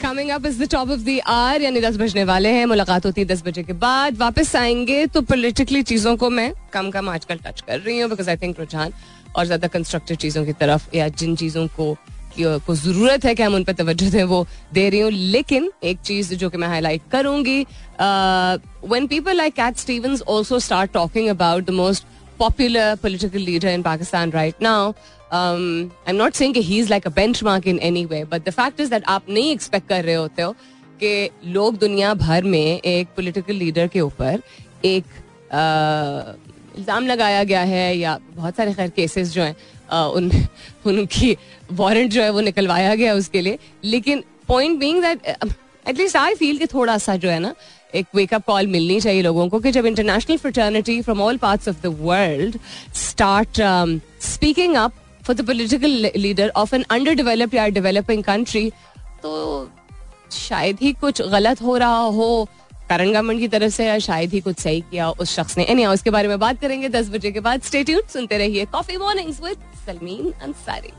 coming 0.00 0.30
up 0.30 0.46
is 0.46 0.62
the 0.62 0.68
top 0.70 0.90
of 0.90 1.00
the 1.00 1.18
hour 1.28 1.62
यानी 1.62 1.80
दस 1.80 1.96
बजने 1.96 2.24
वाले 2.24 2.48
हैं। 2.52 2.66
मुलाकात 2.66 3.06
होती 3.06 3.20
है 3.20 3.26
दस 3.26 3.42
बजे 3.46 3.62
के 3.62 3.72
बाद। 3.74 4.16
वापस 4.18 4.54
आएँगे 4.56 5.06
तो 5.06 5.20
पोलिटिकली 5.22 5.82
चीज़ों 5.82 6.16
को 6.16 6.30
मैं 6.30 6.52
कम 6.72 6.90
कम 6.90 7.08
आजकल 7.08 7.38
टच 7.46 7.60
कर 7.60 7.78
रही 7.80 7.98
हूँ 7.98 8.10
बिकॉज़ 8.10 8.30
आई 8.30 8.36
थिंक 8.36 8.60
रुझान 8.60 8.92
और 9.36 9.44
ज़्यादा 9.46 9.68
कंस्ट्रक्टिव 9.68 10.16
चीज़ों 10.16 10.44
की 10.44 10.52
तरफ़ 10.54 10.96
या 10.96 11.08
जिन 11.10 11.36
चीज़ों 11.36 11.66
को 11.76 11.96
को 12.38 12.74
ज़रूरत 12.76 13.24
है 13.24 13.34
कि 13.34 13.42
हम 13.42 13.54
उन 13.54 13.64
पर 13.64 13.72
तवज्जो 13.72 14.08
दें, 14.10 14.22
वो 14.24 14.46
दे 14.72 14.88
रही 14.90 15.00
हूँ। 15.00 15.10
लेकिन 15.10 15.70
एक 15.84 15.98
चीज़ 16.00 16.34
जो 16.34 16.50
कि 16.50 16.58
मैं 16.58 16.68
हाईलाइट 16.68 17.02
करूँगी 17.12 17.60
when 18.00 19.06
people 19.06 19.36
like 19.36 19.54
Cat 19.54 19.76
Steven 19.76 20.16
also 20.28 20.58
start 20.60 20.92
talking 20.92 21.28
about 21.28 21.64
the 21.64 21.70
most 21.74 22.04
popular 22.38 22.94
political 23.02 23.38
leader 23.40 23.68
in 23.68 23.82
Pakistan 23.82 24.30
right 24.32 24.62
now 24.62 24.92
I 25.32 25.88
am 26.08 26.16
not 26.16 26.34
saying 26.34 26.56
he 26.56 26.78
is 26.78 26.90
like 26.90 27.06
a 27.06 27.10
benchmark 27.16 27.66
in 27.66 27.78
any 27.82 28.04
way 28.04 28.24
but 28.24 28.48
the 28.48 28.50
fact 28.52 28.80
is 28.80 28.90
that 28.90 29.04
आप 29.08 29.30
नहीं 29.30 29.52
expect 29.52 29.88
कर 29.88 30.04
रहे 30.04 30.14
होते 30.14 30.42
हो 30.42 30.52
कि 31.02 31.30
लोग 31.46 31.78
दुनिया 31.78 32.14
भर 32.14 32.44
में 32.44 32.80
एक 32.80 33.08
पॉलिटिकल 33.16 33.54
लीडर 33.54 33.86
के 33.88 34.00
ऊपर 34.00 34.42
एक 34.84 35.04
इल्ज़ाम 36.78 37.06
लगाया 37.06 37.42
गया 37.44 37.60
है 37.62 37.96
या 37.96 38.18
बहुत 38.34 38.56
सारे 38.56 38.74
खैर 38.74 38.90
केसेस 38.96 39.32
जो 39.32 39.42
हैं 39.42 39.56
उन, 39.90 40.30
उनकी 40.86 41.36
वारंट 41.72 42.10
जो 42.12 42.22
है 42.22 42.30
वो 42.30 42.40
निकलवाया 42.40 42.94
गया 42.94 43.14
उसके 43.14 43.40
लिए। 43.40 43.58
लेकिन 43.84 44.22
point 44.48 44.78
being 44.78 45.02
that 45.02 45.26
at least 45.86 46.16
I 46.16 46.34
feel 46.34 46.58
कि 46.58 46.66
थोड़ा 46.66 46.96
सा 46.98 47.16
जो 47.16 47.28
है 47.30 47.38
ना, 47.38 47.54
एक 47.94 48.06
वेकअप 48.14 48.44
कॉल 48.46 48.66
मिलनी 48.66 49.00
चाहिए 49.00 49.22
लोगों 49.22 49.48
को 49.48 49.60
कि 49.60 49.70
जब 49.72 49.86
international 49.86 50.36
fraternity 50.38 51.00
from 51.02 51.20
all 51.22 51.36
parts 51.36 51.68
of 51.68 51.82
the 51.82 51.96
world 52.00 52.58
start 53.00 53.60
speaking 54.24 54.74
up 54.76 54.92
for 55.26 55.36
the 55.36 55.46
political 55.46 56.10
leader 56.16 56.52
of 56.56 56.74
an 56.74 56.84
underdeveloped 57.14 57.54
या 57.54 57.66
डेवलपिंग 57.68 58.22
कंट्री 58.24 58.70
तो 59.22 59.70
शायद 60.32 60.78
ही 60.82 60.92
कुछ 60.92 61.22
गलत 61.22 61.62
हो 61.62 61.76
रहा 61.76 61.98
हो। 61.98 62.48
करंट 62.88 63.12
गवर्नमेंट 63.12 63.40
की 63.40 63.48
तरफ़ 63.48 63.72
से 63.72 63.86
या 63.86 63.98
शायद 63.98 64.32
ही 64.32 64.40
कुछ 64.40 64.58
सही 64.58 64.80
किया 64.80 65.10
उस 65.10 65.34
शख्स 65.36 65.56
ने। 65.58 65.64
एनी 65.64 65.84
उसके 65.86 66.10
बारे 66.10 66.28
में 66.28 66.38
बात 66.40 66.60
करेंगे 66.60 66.88
दस 66.88 67.08
बजे 67.10 67.30
के 67.32 67.40
बाद। 67.40 67.62
स्टेट्यूट 67.62 68.08
सुनते 68.08 68.38
रहिए 68.38 68.64
Coffee 68.66 68.96
Mornings 68.96 69.40
with 69.42 69.58
Salmeen 69.86 70.32
Ansari 70.42 70.92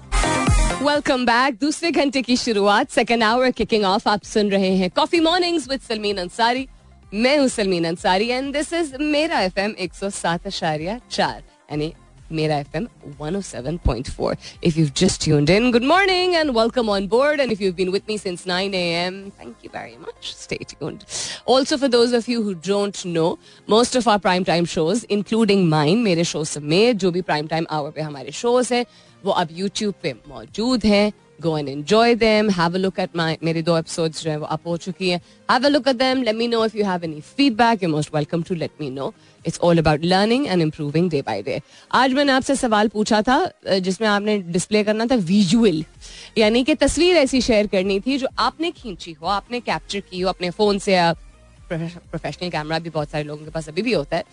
welcome 0.85 1.25
back 1.25 1.57
दूसरे 1.61 1.91
घंटे 1.91 2.21
की 2.21 2.37
शुरुआत 2.37 2.89
सेकेंड 2.89 3.23
आवर 3.23 3.51
किकिंग 3.51 3.83
ऑफ़ 3.85 4.07
आप 4.09 4.23
सुन 4.23 4.49
रहे 4.51 4.75
हैं 4.77 4.89
Coffee 4.89 5.19
Mornings 5.19 5.67
with 5.69 5.81
Salmeen 5.81 6.17
Ansari 6.17 6.67
मैं 7.13 7.37
हूँ 7.37 7.47
Salmeen 7.47 7.85
Ansari 7.85 8.27
and 8.29 8.53
this 8.53 8.73
is 8.73 8.95
मेरा 8.99 9.39
एफ़ 9.41 9.59
एम 9.59 9.75
एक 9.79 9.93
सौ 9.93 10.09
सात 10.11 10.47
अशारिया 10.47 10.99
चार। 11.11 11.43
यानी 11.71 11.93
Mera 12.30 12.64
FM 12.64 12.88
107.4. 13.18 14.36
If 14.60 14.76
you've 14.76 14.94
just 14.94 15.20
tuned 15.20 15.48
in, 15.48 15.70
good 15.70 15.84
morning 15.84 16.34
and 16.34 16.54
welcome 16.54 16.88
on 16.88 17.06
board. 17.06 17.40
And 17.40 17.52
if 17.52 17.60
you've 17.60 17.76
been 17.76 17.92
with 17.92 18.08
me 18.08 18.16
since 18.16 18.46
9 18.46 18.74
a.m., 18.74 19.32
thank 19.38 19.56
you 19.62 19.70
very 19.70 19.96
much. 19.96 20.34
Stay 20.34 20.58
tuned. 20.58 21.04
Also, 21.46 21.78
for 21.78 21.88
those 21.88 22.12
of 22.12 22.26
you 22.26 22.42
who 22.42 22.54
don't 22.54 23.04
know, 23.04 23.38
most 23.68 23.94
of 23.94 24.08
our 24.08 24.18
prime 24.18 24.44
time 24.44 24.64
shows, 24.64 25.04
including 25.04 25.68
mine, 25.68 26.02
मेरे 26.04 26.24
show 26.24 26.44
समेत 26.44 26.96
जो 26.96 27.10
भी 27.10 27.22
prime 27.22 27.48
time 27.48 27.66
hour 27.70 27.92
पे 27.92 28.00
हमारे 28.00 28.32
shows 28.32 28.72
हैं 28.72 28.86
वो 29.24 29.32
अब 29.32 29.48
YouTube 29.48 29.94
पे 30.02 30.12
मौजूद 30.28 30.84
हैं 30.84 31.12
go 31.41 31.57
and 31.57 31.69
enjoy 31.69 32.15
them 32.15 32.49
have 32.49 32.73
a 32.73 32.77
look 32.77 32.99
at 32.99 33.15
my 33.15 33.37
मेरे 33.43 33.61
दो 33.61 33.77
एपिसोड्स 33.77 34.23
जो 34.23 34.29
है 34.31 34.37
वो 34.37 34.45
अप 34.45 34.67
हो 34.67 34.77
चुकी 34.77 35.09
हैं. 35.09 35.21
Have 35.51 35.65
a 35.65 35.69
look 35.69 35.87
at 35.87 35.95
them 35.95 36.23
let 36.23 36.35
me 36.35 36.47
know 36.47 36.63
if 36.65 36.77
you 36.77 36.85
have 36.85 37.03
any 37.03 37.21
feedback 37.37 37.83
you 37.83 37.89
most 37.89 38.15
welcome 38.15 38.43
to 38.43 38.55
let 38.55 38.71
me 38.81 38.89
know 38.89 39.13
it's 39.45 39.59
all 39.63 39.77
about 39.77 40.03
learning 40.03 40.47
and 40.47 40.61
improving 40.61 41.09
day 41.11 41.21
by 41.21 41.41
day 41.43 41.59
आज 41.91 42.13
मैंने 42.13 42.31
आपसे 42.31 42.55
सवाल 42.55 42.87
पूछा 42.87 43.21
था 43.21 43.39
जिसमें 43.79 44.07
आपने 44.07 44.37
डिस्प्ले 44.51 44.83
करना 44.83 45.05
था 45.05 45.15
विजुअल 45.31 45.83
यानी 46.37 46.63
कि 46.63 46.75
तस्वीर 46.75 47.17
ऐसी 47.17 47.41
शेयर 47.41 47.67
करनी 47.67 47.99
थी 47.99 48.17
जो 48.17 48.27
आपने 48.39 48.71
खींची 48.71 49.11
हो, 49.11 49.27
आपने 49.27 49.59
कैप्चर 49.59 49.99
की 49.99 50.21
हो, 50.21 50.29
अपने 50.29 50.49
फ़ोन 50.49 50.79
से 50.79 50.93
या 50.93 51.11
प्रोफेशनल 51.71 52.49
कैमरा 52.49 52.79
भी 52.79 52.89
बहुत 52.89 53.09
सारे 53.09 53.23
लोगों 53.23 53.45
के 53.45 53.51
पास 53.51 53.69
अभी 53.69 53.81
भी 53.81 53.93
होता 53.93 54.17
है. 54.17 54.23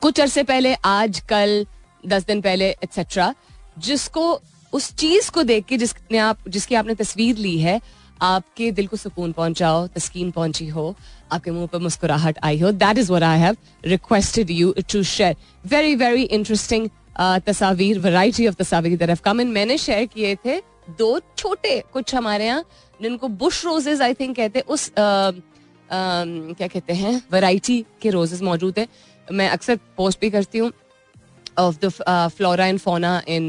कुछ 0.00 0.20
अरसे 0.20 0.42
पहले 0.42 0.74
आज 0.84 1.20
कल 1.28 1.66
दस 2.06 2.26
दिन 2.26 2.40
पहले 2.40 2.68
एक्सेट्रा 2.84 3.34
जिसको 3.78 4.24
उस 4.72 4.94
चीज़ 4.96 5.30
को 5.30 5.42
देख 5.42 5.64
के 5.64 5.76
जिसने 5.78 6.18
आप 6.18 6.48
जिसकी 6.48 6.74
आपने 6.74 6.94
तस्वीर 6.94 7.36
ली 7.36 7.58
है 7.58 7.80
आपके 8.22 8.70
दिल 8.72 8.86
को 8.86 8.96
सुकून 8.96 9.32
पहुंचाओ 9.32 9.86
तस्कीन 9.86 10.30
पहुँची 10.30 10.66
हो 10.68 10.94
आपके 11.32 11.50
मुँह 11.50 11.66
पर 11.66 11.78
मुस्कुराहट 11.78 12.38
आई 12.42 12.58
हो 12.60 12.72
that 12.72 12.98
is 12.98 13.12
where 13.12 13.22
I 13.22 13.38
have 13.38 13.56
requested 13.86 14.50
you 14.50 14.74
to 14.92 15.02
share 15.02 15.36
very 15.66 15.94
very 15.94 16.22
interesting 16.22 16.88
तस्वीर 17.46 17.98
वैरायटी 17.98 18.46
ऑफ़ 18.46 18.54
तस्वीर 18.54 18.96
दैट 18.98 19.08
हैव 19.08 19.18
कम 19.24 19.40
इन 19.40 19.48
मैंने 19.48 19.78
शेयर 19.78 20.06
किए 20.06 20.34
थे 20.44 20.58
दो 20.98 21.20
छोटे 21.36 21.82
कुछ 21.92 22.14
हमारे 22.14 22.46
यहाँ 22.46 22.64
जिनको 23.02 23.28
बुश 23.28 23.64
रोजेज 23.64 24.02
आई 24.02 24.14
थिंक 24.14 24.36
कहते 24.36 24.60
उस 24.60 24.88
uh, 24.88 24.94
uh, 24.94 26.54
क्या 26.58 26.66
कहते 26.66 26.92
हैं 26.92 27.22
वैरायटी 27.32 27.84
के 28.02 28.10
रोजेज 28.10 28.42
मौजूद 28.42 28.78
है। 28.78 28.86
मैं 29.32 29.48
अक्सर 29.48 29.78
पोस्ट 29.96 30.20
भी 30.20 30.30
करती 30.30 30.58
हूँ। 30.58 30.70
Of 31.58 31.76
the 31.84 31.88
flora 32.36 32.66
and 32.66 32.78
fauna 32.78 33.22
in 33.28 33.48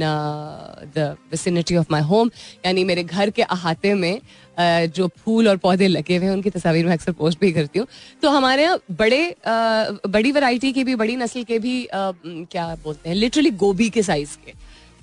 the 0.96 1.16
vicinity 1.32 1.76
of 1.76 1.88
my 1.92 2.02
home 2.02 2.30
यानी 2.66 2.84
मेरे 2.84 3.04
घर 3.04 3.30
के 3.30 3.42
अहाते 3.42 3.94
में 3.94 4.20
uh, 4.20 4.96
जो 4.96 5.08
फूल 5.18 5.48
और 5.50 5.58
पौधे 5.58 5.88
लगे 5.88 6.18
हुए 6.18 6.26
हैं 6.26 6.34
उनकी 6.34 6.50
तस्वीर 6.50 6.86
मैं 6.86 6.94
अक्सर 6.94 7.12
पोस्ट 7.12 7.40
भी 7.40 7.52
करती 7.52 7.80
हूँ। 7.80 7.88
तो 8.22 8.30
हमारे 8.30 8.64
यहाँ 8.64 8.80
बड़े 8.92 9.24
uh, 9.30 10.10
बड़ी 10.10 10.32
वैरायटी 10.32 10.72
के 10.74 10.84
भी 10.84 10.96
बड़ी 10.96 11.16
नस्ल 11.16 11.44
के 11.44 11.60
भी 11.60 11.84
uh, 11.86 12.14
क्या 12.26 12.68
बोलते 12.84 13.10
हैं 13.10 13.16
लिटरली 13.16 13.52
गोभी 13.66 13.90
के 13.90 14.04
साइज़ 14.04 14.38
के। 14.46 14.54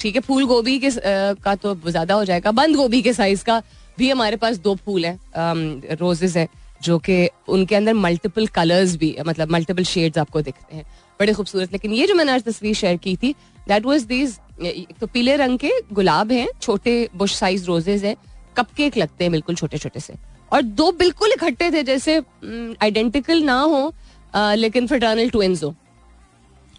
ठीक 0.00 0.14
है 0.14 0.20
फूल 0.22 0.46
गोभी 0.46 0.78
के 0.78 0.90
uh, 0.90 1.00
का 1.42 1.54
तो 1.56 1.74
ज़्यादा 1.86 2.14
हो 2.14 2.24
जाएगा। 2.24 2.52
बंद 2.52 2.76
गोभी 2.76 3.02
के 3.02 3.12
साइज़ 3.12 3.44
का 3.44 3.62
भी 3.98 4.10
हमारे 4.10 4.36
पास 4.36 4.58
दो 4.58 4.74
फूल 4.84 5.04
हैं 5.04 5.96
रोजेज 6.00 6.30
um, 6.30 6.36
हैं 6.36 6.48
जो 6.82 6.98
कि 6.98 7.28
उनके 7.48 7.74
अंदर 7.76 7.94
मल्टीपल 7.94 8.46
कलर्स 8.46 8.94
भी 8.96 9.16
मतलब 9.26 9.50
मल्टीपल 9.52 9.84
शेड्स 9.84 10.18
आपको 10.18 10.42
दिखते 10.42 10.76
हैं। 10.76 10.84
बड़े 11.20 11.32
खूबसूरत। 11.32 11.72
लेकिन 11.72 11.92
ये 11.92 12.06
जो 12.06 12.14
मैंने 12.14 12.32
आज 12.32 12.42
तस्वीर 12.42 12.74
शेयर 12.74 12.96
की 12.96 13.16
थी 13.16 13.32
दैट 13.68 13.84
वॉज़ 13.86 14.06
दीज 14.06 14.38
तो 15.00 15.06
पीले 15.06 15.36
रंग 15.36 15.58
के 15.58 15.70
गुलाब 15.92 16.32
हैं 16.32 16.48
छोटे 16.62 17.08
बुश 17.16 17.34
साइज़ 17.34 17.66
रोजेज 17.66 18.04
हैं 18.04 18.16
कपकेक 18.56 18.96
लगते 18.96 19.24
हैं 19.24 19.30
बिल्कुल 19.32 19.54
छोटे 19.54 19.78
छोटे 19.78 20.00
से। 20.00 20.14
और 20.52 20.62
दो 20.62 20.90
बिल्कुल 20.92 21.32
इकट्ठे 21.32 21.70
थे 21.72 21.82
जैसे 21.82 22.16
आइडेंटिकल 22.82 23.42
ना 23.42 23.60
हो 23.60 23.82
uh, 24.34 24.54
लेकिन 24.54 24.86
फ्रटर्नल 24.86 25.30
ट्विंस 25.30 25.62
हो। 25.64 25.74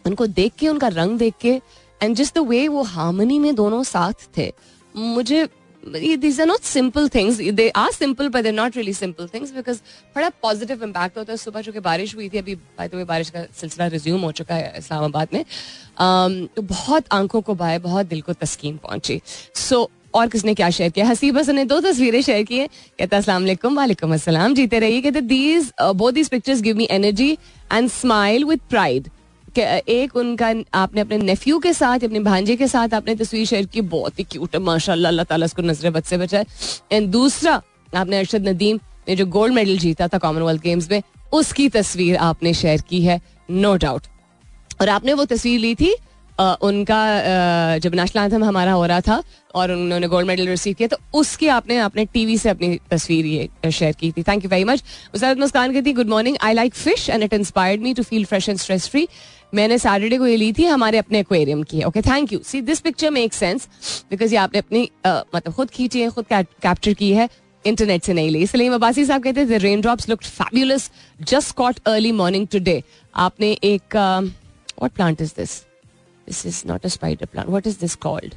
उनको 0.06 0.28
देख 0.28 0.54
के 0.60 0.68
उनका 0.68 0.88
रंग 0.88 1.18
देख 1.20 1.34
के 1.42 1.60
एंड 2.02 2.16
जस्ट 2.16 2.36
द 2.36 2.48
वे 2.48 2.68
वो 2.68 2.84
हार्मनी 2.84 3.40
में 3.40 3.54
दोनों 3.56 3.84
साथ 3.84 4.28
थे 4.38 4.52
मुझे 4.96 5.48
these 6.18 6.40
are 6.40 6.46
not 6.46 6.64
simple 6.64 7.08
things. 7.08 7.38
They 7.38 7.72
are 7.74 7.92
simple 7.92 8.30
but 8.30 8.44
they're 8.44 8.54
not 8.54 8.76
really 8.76 8.94
simple 8.94 9.28
things 9.28 9.52
because 9.52 9.82
बड़ा 10.16 10.30
पॉजिटिव 10.42 10.84
इम्पैक्ट 10.84 11.18
होता 11.18 11.34
है। 11.34 11.38
सुबह 11.38 11.62
चूँकि 11.62 11.80
बारिश 11.80 12.16
हुई 12.16 12.30
थी 12.30 12.38
अभी 12.38 12.56
बाय 12.56 12.88
द 12.88 12.96
वे 12.96 13.04
बारिश 13.06 13.30
का 13.30 13.46
सिलसिला 13.60 13.88
रिज्यूम 13.88 14.22
हो 14.22 14.32
चुका 14.32 14.56
है 14.56 14.74
इस्लामाबाद 14.78 15.28
में। 15.34 15.44
Um, 15.44 16.56
तो 16.56 16.62
बहुत 16.62 17.06
आँखों 17.12 17.42
को 17.42 17.56
बाय 17.56 17.80
बहुत 17.80 18.06
दिल 18.06 18.22
को 18.22 18.34
तस्कीन 18.34 18.78
पहुँची। 18.78 19.22
सो 19.56 19.76
so, 19.76 19.90
और 20.14 20.28
किसने 20.28 20.54
क्या 20.54 20.70
शेयर 20.70 20.90
किया? 20.92 21.06
हसीब 21.08 21.38
हसन 21.38 21.56
ने 21.56 21.64
दो 21.66 21.80
तस्वीरें 21.82 22.22
शेयर 22.22 22.44
की 22.44 22.58
है। 22.58 22.68
कहता 23.00 23.18
अस्सलाम 23.18 23.42
वालेकुम 23.42 23.76
वालेकुम 23.76 24.16
जीते 24.54 24.80
रहिए। 24.80 25.02
कहते 25.02 25.22
these 25.22 25.72
both 25.82 26.12
these 26.12 26.30
pictures 26.30 26.62
give 26.62 26.78
me 26.78 26.88
energy 26.92 27.32
and 27.74 27.90
smile 27.90 28.44
with 28.46 28.60
pride 28.70 29.10
एक 29.60 30.16
उनका 30.16 30.54
आपने 30.74 31.02
अपने 31.02 31.18
नेफ्यू 31.18 31.60
के 31.60 31.74
साथ 31.74 32.04
अपने 32.04 32.20
भांजे 32.22 32.56
के 32.56 32.68
साथ 32.68 32.94
आपने 32.94 33.16
तस्वीर 33.16 33.46
शेयर 33.46 33.66
की। 33.66 33.82
बहुत 33.94 34.20
ही 34.20 34.24
क्यूट 34.32 34.56
है 34.56 34.62
अल्लाह 34.92 35.24
ताला 35.24 35.46
उसको 35.46 35.62
नज़र 35.62 35.90
बद 35.92 36.04
से 36.04 36.18
बचाए। 36.18 36.46
एंड 36.92 37.10
दूसरा 37.12 37.62
आपने 37.96 38.20
अरशद 38.20 38.48
नदीम 38.48 38.80
ने 39.08 39.16
जो 39.16 39.26
गोल्ड 39.28 39.54
मेडल 39.54 39.78
जीता 39.78 40.08
था 40.08 40.18
कॉमनवेल्थ 40.20 40.62
गेम्स 40.62 40.92
में 40.92 41.02
उसकी 41.34 41.68
तस्वीर 41.70 42.16
आपने 42.30 42.54
शेयर 42.54 42.82
की 42.90 43.02
है 43.02 43.20
नो 43.50 43.76
डाउट 43.78 44.08
और 44.82 44.90
आपने 44.90 45.14
वो 45.14 45.26
तस्वीर 45.26 45.60
ली 45.60 45.76
थी 45.76 45.94
आ, 46.40 46.54
उनका 46.62 46.96
आ, 46.96 47.78
जब 47.78 47.96
नेशनल 47.96 48.24
एंथम 48.24 48.44
हमारा 48.44 48.72
हो 48.72 48.86
रहा 48.86 49.02
था 49.02 49.22
और 49.56 49.72
उन्होंने 49.72 50.08
गोल्ड 50.08 50.28
मेडल 50.28 50.48
रिसीव 50.48 50.74
किया 50.78 50.88
तो 50.88 50.98
उसकी 51.20 51.48
आपने 51.56 51.78
अपने 51.80 52.06
टीवी 52.14 52.38
से 52.38 52.50
अपनी 52.50 52.80
तस्वीर 52.92 53.26
ये 53.26 53.72
शेयर 53.72 53.96
की 54.00 54.12
थी। 54.12 54.24
Thank 54.24 54.44
you 54.44 54.50
very 54.50 54.64
much 54.64 54.84
Musad 55.16 55.40
Muskan 55.40 55.74
कहती 55.74 55.94
good 55.94 56.10
morning 56.10 56.38
I 56.42 56.54
like 56.54 56.74
fish 56.76 57.10
and 57.10 57.24
it 57.24 57.34
inspired 57.34 57.82
me 57.82 57.94
to 57.94 58.04
feel 58.04 58.26
fresh 58.26 58.50
and 58.50 58.58
stress 58.60 58.88
free 58.90 59.08
मैंने 59.54 59.78
सैटरडे 59.78 60.18
को 60.18 60.28
ये 60.28 60.36
ली 60.38 60.52
थी 60.54 60.66
हमारे 60.66 60.98
अपने 60.98 61.20
एक्वेरियम 61.20 61.64
की 61.64 61.84
okay 61.84 62.02
thank 62.02 62.34
you 62.34 62.40
see 62.46 62.62
this 62.62 62.80
picture 62.80 63.12
make 63.12 63.34
sense 63.34 63.68
because 64.12 64.34
ये 64.34 64.38
आपने 64.40 64.60
अपनी 64.60 64.86
uh, 65.06 65.22
मतलब 65.36 65.54
खुद 65.54 65.70
खींची 65.70 66.02
है 66.02 66.10
खुद 66.10 66.26
कैप्चर 66.34 66.94
की 66.94 67.12
है 67.14 67.30
इंटरनेट 67.66 68.04
से 68.04 68.14
नहीं 68.14 68.30
ली। 68.30 68.46
सलीम 68.48 68.74
अब्बासी 68.74 69.06
साहब 69.06 69.24
कहते 69.24 69.46
थे 69.50 69.58
rain 69.60 69.82
drops 69.82 70.10
look 70.10 70.22
fabulous 70.24 70.90
just 71.30 71.56
caught 71.56 71.80
early 71.88 72.12
morning 72.12 72.48
today 72.52 72.82
आपने 73.16 73.52
एक 73.64 73.96
what 73.96 74.92
plant 74.92 75.22
is 75.22 75.34
this 75.38 75.60
this 76.28 76.46
is 76.46 76.64
not 76.68 76.86
a 76.86 76.90
spider 76.90 77.26
plant 77.26 77.50
what 77.50 77.68
is 77.68 77.78
this 77.82 77.96
called 78.06 78.36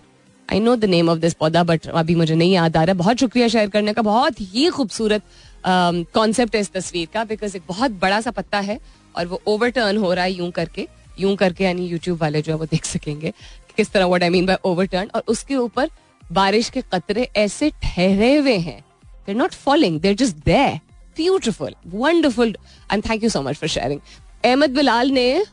I 0.49 0.61
know 0.61 0.75
the 0.77 0.85
name 0.85 1.09
of 1.09 1.19
this 1.19 1.35
पौधा 1.35 1.63
बट 1.65 1.87
अभी 1.89 2.15
मुझे 2.15 2.35
नहीं 2.35 2.53
याद 2.53 2.77
आ 2.77 2.83
रहा। 2.85 2.95
बहुत 2.95 3.21
शुक्रिया 3.21 3.49
शेयर 3.49 3.69
करने 3.71 3.93
का। 3.93 4.03
बहुत 4.03 4.41
ही 4.41 4.69
खूबसूरत 4.69 5.23
कॉन्सेप्ट 5.67 6.51
um, 6.51 6.55
है 6.55 6.61
इस 6.61 6.71
तस्वीर 6.73 7.09
का 7.15 7.25
बिकॉज़ 7.25 7.57
एक 7.57 7.63
बहुत 7.69 7.91
बड़ा 8.03 8.21
सा 8.21 8.31
पत्ता 8.31 8.59
है 8.61 8.79
और 9.15 9.27
वो 9.27 9.41
ओवरटर्न 9.47 9.97
हो 9.99 10.13
रहा 10.15 10.25
है 10.25 10.33
यूँ 10.33 10.51
करके। 10.51 10.87
यूँ 11.19 11.35
करके, 11.37 11.65
यानी 11.65 11.87
यूट्यूब 11.87 12.21
वाले 12.21 12.43
जो 12.43 12.53
है 12.53 12.59
वो 12.59 12.65
देख 12.65 12.85
सकेंगे 12.85 13.33
किस 13.77 13.91
तरह 13.91 14.07
what 14.07 14.23
I 14.23 14.29
mean 14.29 14.47
by 14.47 14.59
overturn 14.65 15.11
और 15.15 15.23
उसके 15.29 15.57
ऊपर 15.57 15.91
बारिश 16.33 16.71
के 16.71 16.83
कतरे 16.83 17.29
ऐसे 17.37 17.71
ठहरे 17.83 18.37
हुए 18.37 18.57
हैं। 18.59 18.81
They're 19.27 19.37
not 19.37 19.53
following 19.53 20.01
they're 20.01 20.15
just 20.15 20.37
there 20.37 20.81
beautiful 21.17 21.75
wonderful 21.87 22.57
and 22.93 23.05
thank 23.11 23.23
you 23.25 23.31
so 23.31 23.43
much 23.43 23.57
for 23.57 23.69
sharing 23.69 24.01
Ahmad 24.45 24.71
Bilal 24.71 25.11
ने 25.11 25.45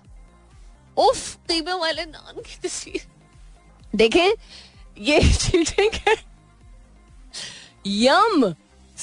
उफ 0.97 1.35
कीमे 1.35 1.73
वाले 1.73 2.05
नान 2.05 2.41
की 2.41 2.67
तस्वीर। 2.67 3.01
देखें, 3.95 4.31
ये 4.99 5.19
चीटिंग 5.33 5.91
है? 6.07 6.15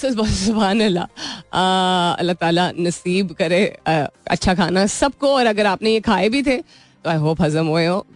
यम 0.05 0.63
अल्लाह 0.81 2.33
ताला 2.35 2.71
नसीब 2.79 3.33
करे 3.39 3.65
अच्छा 3.87 4.55
खाना 4.55 4.87
सबको, 4.89 5.29
और 5.29 5.47
अगर 5.47 5.67
आपने 5.67 5.91
ये 5.93 6.01
खाए 6.01 6.29
भी 6.29 6.43
थे 6.43 6.57
तो 6.57 7.11
आई 7.11 7.17
होप 7.19 7.43
हजम 7.43 7.67
हुए 7.67 7.87
हो। 7.87 8.07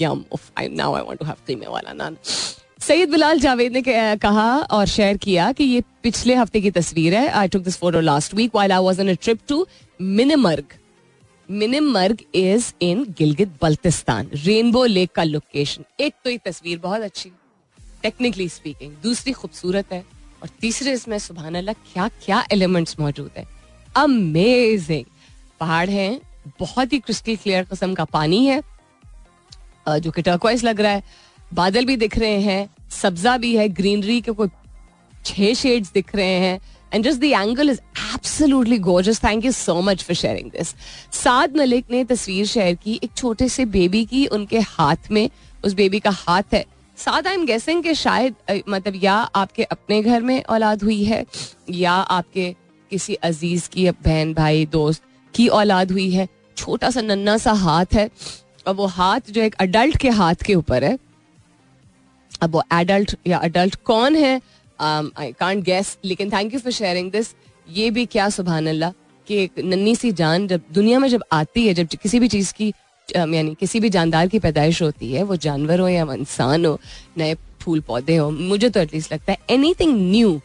Yum 0.00 0.24
now 0.72 0.94
I 0.94 1.02
want 1.02 1.18
to 1.18 1.24
have 1.26 1.70
वाला 1.72 1.92
नान। 1.92 2.16
सईद 2.80 3.10
बिलाल 3.10 3.40
जावेद 3.40 3.72
ने 3.72 3.82
कहा 4.16 4.50
और 4.72 4.86
शेयर 4.88 5.16
किया 5.24 5.50
कि 5.52 5.64
ये 5.64 5.82
पिछले 6.02 6.34
हफ़्ते 6.34 6.60
की 6.60 6.70
तस्वीर 6.72 7.14
है। 7.14 7.28
I 7.30 7.48
took 7.48 7.62
this 7.62 7.76
photo 7.78 8.00
last 8.00 8.34
week 8.34 8.50
while 8.54 8.72
I 8.72 8.82
was 8.84 9.00
on 9.00 9.14
trip 9.14 9.40
to 9.48 9.66
Minimarg 10.00 10.78
Minimarg 11.48 12.18
is 12.34 12.72
in 12.82 13.04
Gilgit 13.18 13.52
Baltistan 13.62 14.30
Rainbow 14.34 14.84
Lake 14.86 15.10
का 15.14 15.22
लोकेशन 15.24 15.84
एक 16.00 16.14
तो 16.24 16.30
ये 16.30 16.38
तस्वीर 16.44 16.78
बहुत 16.78 17.02
अच्छी। 17.02 17.30
टेक्निकली 18.02 18.48
स्पीकिंग 18.48 18.92
दूसरी 19.02 19.32
खूबसूरत 19.32 19.92
है। 19.92 20.04
और 20.42 20.48
तीसरे 20.60 20.92
इसमें 20.92 21.18
सुबह 21.18 21.46
अल्लाह 21.48 21.74
क्या 21.92 22.08
क्या 22.24 22.44
एलिमेंट्स 22.52 22.98
मौजूद 23.00 23.30
है। 23.36 23.46
अमेजिंग 23.94 25.04
पहाड़ 25.60 25.88
हैं, 25.90 26.20
बहुत 26.60 26.92
ही 26.92 26.98
क्रिस्टल 27.00 27.36
क्लियर 27.36 27.64
किस्म 27.64 27.94
का 27.94 28.04
पानी 28.06 28.44
है 28.46 28.62
जो 29.88 30.10
कि 30.10 30.22
टर्कवाइज 30.22 30.64
लग 30.64 30.80
रहा 30.80 30.92
है। 30.92 31.02
बादल 31.54 31.84
भी 31.84 31.96
दिख 31.96 32.18
रहे 32.18 32.40
हैं, 32.42 32.68
सब्जा 32.92 33.36
भी 33.38 33.54
है 33.56 33.68
ग्रीनरी 33.70 34.20
के 34.20 34.32
कोई 34.32 34.48
छह 35.24 35.52
शेड्स 35.54 35.92
दिख 35.92 36.14
रहे 36.16 36.38
हैं 36.40 36.60
and 36.92 37.04
just 37.04 37.20
the 37.20 37.24
angle 37.24 37.70
is 37.70 37.80
absolutely 38.14 38.78
gorgeous 38.80 39.22
thank 39.24 39.44
you 39.44 39.52
so 39.52 39.80
much 39.82 40.02
for 40.04 40.16
sharing 40.16 40.50
this 40.50 40.74
Saad 41.14 41.56
Malik 41.56 41.90
ने 41.90 42.04
तस्वीर 42.04 42.46
शेयर 42.46 42.74
की, 42.74 42.98
एक 43.04 43.10
छोटे 43.16 43.48
से 43.48 43.64
बेबी 43.66 44.04
की 44.04 44.26
उनके 44.28 44.60
हाथ 44.60 45.10
में, 45.10 45.28
उस 45.64 45.72
बेबी 45.74 46.00
का 46.00 46.10
हाथ 46.16 46.54
है। 46.54 46.64
साथ 47.00 47.26
आई 47.26 47.34
एम 47.34 47.44
गेसिंग 47.46 47.82
कि 47.82 47.94
शायद 47.96 48.34
मतलब 48.68 49.00
या 49.02 49.14
आपके 49.14 49.64
अपने 49.66 50.02
घर 50.02 50.22
में 50.22 50.42
औलाद 50.44 50.82
हुई 50.82 51.02
है, 51.04 51.24
या 51.70 51.92
आपके 51.92 52.54
किसी 52.90 53.14
अज़ीज़ 53.14 53.68
की 53.68 53.90
बहन, 53.90 54.34
भाई, 54.34 54.66
दोस्त 54.68 55.02
की 55.34 55.48
औलाद 55.50 55.92
हुई 55.92 56.10
है। 56.10 56.28
छोटा 56.56 56.90
सा 56.90 57.00
नन्ना 57.00 57.36
सा 57.38 57.52
हाथ 57.58 57.94
है, 57.94 58.08
और 58.66 58.74
वो 58.74 58.86
हाथ 58.88 59.30
जो 59.30 59.42
एक 59.42 59.54
अडल्ट 59.60 59.96
के 59.96 60.08
हाथ 60.12 60.42
के 60.46 60.54
ऊपर 60.54 60.84
है। 60.84 60.98
अब 62.42 62.50
वो 62.50 62.62
एडल्ट 62.72 63.14
या 63.26 63.38
अडल्ट 63.38 63.74
कौन 63.84 64.16
है? 64.16 64.40
आई 64.78 65.32
कांट 65.40 65.64
गेस 65.64 65.96
लेकिन 66.04 66.30
thank 66.30 66.54
you 66.54 66.60
for 66.60 66.72
sharing 66.72 67.10
this 67.12 67.34
ये 67.68 67.90
भी 67.90 68.04
क्या 68.06 68.28
सुबहान 68.30 68.66
अल्लाह 68.68 68.90
कि 69.26 69.36
एक 69.36 69.58
नन्नी 69.60 69.94
सी 69.96 70.12
जान 70.12 70.46
जब 70.48 70.60
दुनिया 70.72 70.98
में 70.98 71.08
जब 71.08 71.24
आती 71.32 71.66
है, 71.66 71.74
जब 71.74 71.86
किसी 71.92 72.20
भी 72.20 72.28
चीज़ 72.28 72.52
की 72.54 72.72
यानी 73.16 73.54
किसी 73.54 73.80
भी 73.80 73.88
जानदार 73.88 74.28
की 74.28 74.38
पैदाइश 74.38 74.82
होती 74.82 75.12
है, 75.12 75.22
वो 75.22 75.36
जानवर 75.36 75.80
हो 75.80 75.88
या 75.88 76.06
इंसान 76.12 76.66
हो, 76.66 76.78
नए 77.18 77.34
फूल 77.60 77.80
पौधे 77.80 78.16
हो, 78.16 78.30
मुझे 78.30 78.68
तो 78.70 78.80
एटलीस्ट 78.80 79.12
लगता 79.12 79.32
है 79.32 79.38
anything 79.80 79.94
new 80.10 80.40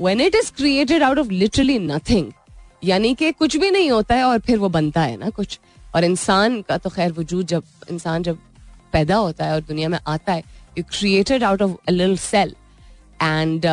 when 0.00 0.20
it 0.20 0.34
is 0.34 0.52
created 0.52 1.02
out 1.02 1.18
of 1.18 1.30
literally 1.30 1.78
nothing 1.78 2.32
यानी 2.84 3.14
कि 3.14 3.30
कुछ 3.32 3.56
भी 3.56 3.70
नहीं 3.70 3.90
होता 3.90 4.14
है 4.14 4.24
और 4.24 4.38
फिर 4.38 4.58
वो 4.58 4.68
बनता 4.68 5.02
है 5.02 5.16
ना 5.16 5.30
कुछ। 5.30 5.58
और 5.94 6.04
इंसान 6.04 6.60
का 6.62 6.76
तो 6.76 6.90
खैर 6.90 7.12
वजूद 7.12 7.46
जब, 7.46 7.62
इंसान 7.90 8.22
जब 8.22 8.38
पैदा 8.92 9.16
होता 9.16 9.44
है 9.44 9.54
और 9.54 9.60
दुनिया 9.60 9.88
में 9.88 9.98
आता 10.06 10.32
है 10.32 10.42
you 10.78 10.84
created 10.90 11.44
out 11.44 11.62
of 11.62 11.72
a 11.88 11.90
little 11.90 12.16
cell 12.16 12.54
and 13.22 13.66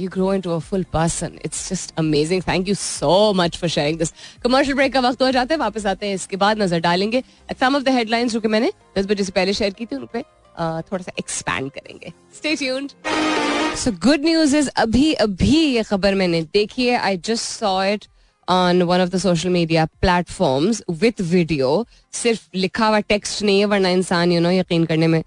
you 0.00 0.08
grow 0.16 0.30
into 0.30 0.52
a 0.52 0.60
full 0.66 0.84
person. 0.96 1.38
It's 1.48 1.62
just 1.68 1.94
amazing. 2.02 2.42
Thank 2.42 2.72
you 2.72 2.74
so 2.80 3.12
much 3.40 3.56
for 3.62 3.72
sharing 3.76 4.02
this. 4.02 4.12
Commercial 4.42 4.78
break 4.80 4.92
का 4.92 5.00
वक्त 5.08 5.22
हो 5.22 5.30
जाता 5.30 5.54
है, 5.54 5.58
वापस 5.60 5.86
आते 5.86 6.06
हैं 6.06 6.14
इसके 6.14 6.36
बाद 6.42 6.62
नज़र 6.62 6.80
डालेंगे 6.80 7.22
some 7.62 7.80
of 7.80 7.88
the 7.88 7.96
headlines 7.98 8.32
जो 8.32 8.40
कि 8.40 8.48
मैंने 8.48 8.72
दस 8.98 9.06
बजे 9.06 9.24
से 9.24 9.32
पहले 9.32 9.52
शेयर 9.54 9.72
की 9.72 9.86
थी, 9.86 9.96
उन 9.96 10.08
पे 10.12 10.22
थोड़ा 10.60 11.02
सा 11.02 11.12
एक्सपैंड 11.18 11.70
करेंगे 11.72 12.12
stay 12.36 12.54
tuned 12.56 12.90
so 13.78 13.92
good 14.06 14.24
news 14.24 14.56
is 14.56 14.68
अभी 14.76 15.12
अभी 15.24 15.56
ये 15.74 15.82
खबर 15.82 16.14
मैंने 16.14 16.42
देखी 16.54 16.86
है 16.86 16.98
I 16.98 17.16
just 17.26 17.44
saw 17.44 17.82
it 17.84 18.04
on 18.48 18.82
one 18.82 19.00
of 19.00 19.08
the 19.10 19.18
social 19.18 19.48
media 19.48 19.84
platforms 20.00 20.82
with 20.90 21.20
video 21.20 21.86
सिर्फ़ 22.12 22.48
लिखा 22.54 22.86
हुआ 22.86 23.00
टेक्स्ट 23.00 23.42
नहीं 23.42 23.58
है, 23.58 23.64
वरना 23.64 23.88
इंसान 23.88 24.32
यू 24.32 24.40
नो 24.40 24.50
यकीन 24.50 24.84
करने 24.84 25.06
में 25.06 25.22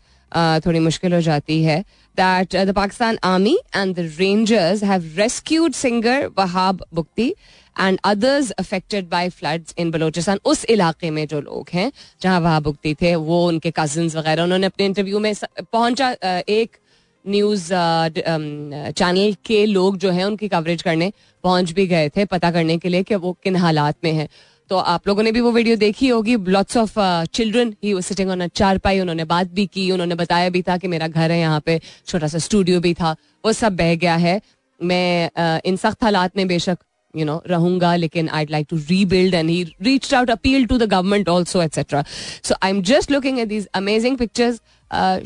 थोड़ी 0.66 0.80
मुश्किल 0.80 1.14
हो 1.14 1.22
जाती 1.22 1.64
है 1.64 1.80
that 2.18 2.56
the 2.58 2.74
Pakistan 2.76 3.18
army 3.24 3.58
and 3.76 3.96
the 3.96 4.10
rangers 4.20 4.84
have 4.84 5.10
rescued 5.18 5.74
singer 5.74 6.26
Wahab 6.38 6.84
Bugti 6.94 7.34
and 7.76 8.00
others 8.06 8.52
affected 8.52 9.10
by 9.10 9.30
floods 9.32 9.76
in 9.78 9.92
Balochistan 9.92 10.40
उस 10.46 10.66
इलाके 10.70 11.10
में 11.12 11.26
जो 11.28 11.42
लोग 11.42 11.70
हैं, 11.74 11.92
जहाँ 12.22 12.40
वहाब 12.40 12.64
भुगती 12.64 12.94
थे, 12.94 13.16
वो 13.16 13.48
उनके 13.48 13.72
कज़न 13.78 14.10
वगैरह, 14.16 14.44
उन्होंने 14.44 14.68
अपने 14.68 14.86
इंटरव्यू 14.86 15.20
में 15.20 15.34
पहुँचा 15.64 16.12
एक 16.50 16.78
न्यूज़ 17.26 17.68
चैनल 17.72 19.36
के 19.46 19.66
लोग 19.66 19.98
जो 19.98 20.12
हैं, 20.12 20.24
उनकी 20.26 20.48
कवरेज 20.48 20.82
करने 20.82 21.12
पहुँच 21.44 21.72
भी 21.72 21.86
गए 21.88 22.10
थे, 22.10 22.26
पता 22.26 22.52
करने 22.52 22.78
के 22.78 22.90
लिए 22.90 23.04
कि 23.04 23.16
वो 23.16 23.32
किन 23.44 23.56
हालात 23.56 23.96
में 24.04 24.12
हैं। 24.12 24.28
तो 24.74 24.78
आप 24.80 25.08
लोगों 25.08 25.24
ने 25.24 25.32
भी 25.32 25.42
वो 25.42 25.52
वीडियो 25.52 25.76
देखी 25.78 26.08
होगी। 26.08 26.36
Lots 26.50 26.78
of 26.78 26.94
children 27.34 27.74
he 27.84 28.02
sitting 28.02 28.30
on 28.32 28.42
a 28.42 28.48
charpai 28.56 29.00
उन्होंने 29.00 29.26
बात 29.26 29.48
भी 29.54 29.66
की 29.68 29.90
उन्होंने 29.92 30.16
बताया 30.16 30.50
भी 30.50 30.62
था 30.62 30.78
कि 30.78 30.88
मेरा 30.88 31.08
घर 31.08 31.32
है 31.32 31.40
यहाँ 31.40 31.60
पे 31.66 31.80
छोटा 32.08 32.28
सा 32.28 32.38
स्टूडियो 32.40 32.80
भी 32.82 32.94
था। 32.94 33.12
वो 33.46 33.54
सब 33.54 33.76
बह 33.76 33.94
गया 33.96 34.16
है। 34.16 34.42
मैं 34.80 35.30
uh, 35.30 35.66
इन 35.66 35.76
सख्त 35.78 36.04
हालात 36.04 36.38
में 36.38 36.48
बेशक 36.48 36.78
यू 37.14 37.26
नो 37.26 37.42
रहूँगा 37.48 37.96
लेकिन 37.96 38.30
I 38.30 38.46
like 38.52 38.68
to 38.70 38.78
rebuild 38.90 39.34
and 39.34 39.50
he 39.50 39.64
reach 39.82 40.14
out 40.14 40.30
appeal 40.32 40.66
to 40.66 40.78
the 40.78 40.90
government 40.94 41.30
also 41.30 41.62
etcetera 41.62 42.04
so 42.44 42.56
I 42.62 42.70
am 42.70 42.82
just 42.92 43.12
looking 43.12 43.40
at 43.40 43.48
these 43.48 43.68
amazing 43.76 44.18
pictures 44.18 44.60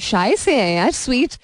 शायद 0.02 0.38
से 0.38 0.56
हैं 0.56 0.76
यार 0.76 0.92
sweet 0.92 1.40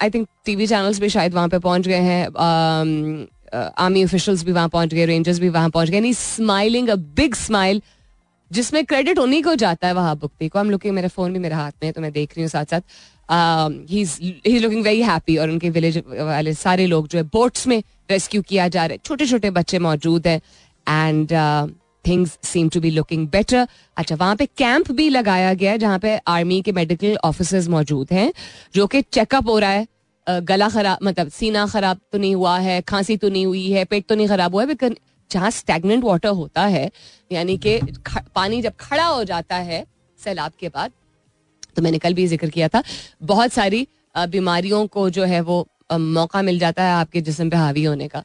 I 0.00 0.10
think 0.10 0.26
TV 0.46 0.66
channels 0.66 1.00
भी 1.00 1.08
शायद 1.08 1.34
वहाँ 1.34 1.48
पे 1.48 1.58
पहुँच 1.58 1.88
गए 1.88 2.00
हैं। 2.10 3.26
आर्मी 3.54 4.04
ऑफिशियल्स 4.04 4.44
भी 4.44 4.52
वहाँ 4.52 4.68
पहुँच 4.68 4.94
गए 4.94 5.06
रेंजर्स 5.06 5.38
भी 5.38 5.48
वहाँ 5.48 5.70
पहुँच 5.70 5.90
गए 5.90 6.12
स्माइलिंग 6.14 6.88
अ 6.88 6.94
बिग 7.16 7.34
स्माइल 7.36 7.82
जिसमें 8.50 8.84
क्रेडिट 8.84 9.18
उन्हीं 9.18 9.42
को 9.42 9.54
जाता 9.54 9.86
है 9.86 9.94
वहाँ 9.94 10.16
बुक्ति 10.16 10.48
को। 10.48 10.58
हम 10.58 10.70
लुकिंग 10.70 10.94
मेरे 10.94 11.08
फ़ोन 11.08 11.32
भी 11.32 11.38
मेरे 11.38 11.54
हाथ 11.54 11.72
में 11.72 11.86
है 11.86 11.92
तो 11.92 12.00
मैं 12.00 12.12
देख 12.12 12.30
रही 12.30 12.42
हूँ 12.42 12.48
साथ 12.50 12.64
साथ 12.64 12.80
ही 13.90 14.00
इज़ 14.00 14.62
लुकिंग 14.62 14.82
वेरी 14.84 15.02
हैप्पी 15.02 15.36
और 15.36 15.50
उनके 15.50 15.70
विलेज 15.70 16.02
वाले 16.08 16.54
सारे 16.54 16.86
लोग 16.86 17.06
जो 17.08 17.18
है 17.18 17.24
बोट्स 17.32 17.66
में 17.66 17.82
रेस्क्यू 18.10 18.42
किया 18.42 18.66
जा 18.68 18.84
रहा 18.86 18.92
है। 18.92 19.00
छोटे 19.04 19.26
छोटे 19.26 19.50
बच्चे 19.50 19.78
मौजूद 19.78 20.26
हैं 20.26 20.40
and 20.86 21.32
things 22.04 22.38
seem 22.44 22.68
to 22.68 22.80
be 22.80 22.90
looking 22.90 23.26
better 23.28 23.66
अच्छा 23.96 24.14
वहाँ 24.16 24.36
पे 24.36 24.46
कैंप 24.48 24.90
भी 24.92 25.08
लगाया 25.08 25.52
गया 25.54 25.72
है, 25.72 25.78
जहाँ 25.78 25.98
पे 25.98 26.16
आर्मी 26.28 26.60
के 26.62 26.72
मेडिकल 26.72 27.16
ऑफिसर्स 27.24 27.68
मौजूद 27.68 28.12
हैं, 28.12 28.32
जो 28.74 28.86
कि 28.86 29.02
चेकअप 29.02 29.48
हो 29.48 29.58
रहा 29.58 29.70
है। 29.70 29.86
गला 30.26 30.68
खराब 30.68 30.98
मतलब 31.02 31.28
सीना 31.30 31.66
खराब 31.66 32.00
तो 32.12 32.18
नहीं 32.18 32.34
हुआ 32.34 32.58
है, 32.58 32.80
खांसी 32.82 33.16
तो 33.16 33.28
नहीं 33.28 33.46
हुई 33.46 33.70
है, 33.70 33.84
पेट 33.84 34.06
तो 34.08 34.14
नहीं 34.14 34.28
खराब 34.28 34.54
हुआ 34.54 34.62
है 34.62 34.68
बिकॉज़ 34.68 34.92
जहाँ 35.30 35.50
स्टेगनेंट 35.50 36.04
वाटर 36.04 36.28
होता 36.30 36.64
है, 36.66 36.90
यानी 37.32 37.56
कि 37.58 37.78
पानी 38.34 38.60
जब 38.62 38.72
खड़ा 38.80 39.06
हो 39.06 39.24
जाता 39.24 39.56
है 39.58 39.84
सैलाब 40.18 40.52
के 40.60 40.68
बाद 40.68 40.92
तो 41.76 41.82
मैंने 41.82 41.98
कल 41.98 42.14
भी 42.14 42.26
ज़िक्र 42.26 42.48
किया 42.50 42.68
था, 42.68 42.82
बहुत 43.22 43.52
सारी 43.52 43.86
बीमारियों 44.16 44.86
को 44.86 45.08
जो 45.10 45.24
है 45.24 45.40
वो 45.42 45.66
मौका 45.92 46.42
मिल 46.42 46.58
जाता 46.58 46.84
है 46.84 46.92
आपके 46.94 47.20
जिसम 47.20 47.50
पे 47.50 47.56
हावी 47.56 47.84
होने 47.84 48.08
का। 48.08 48.22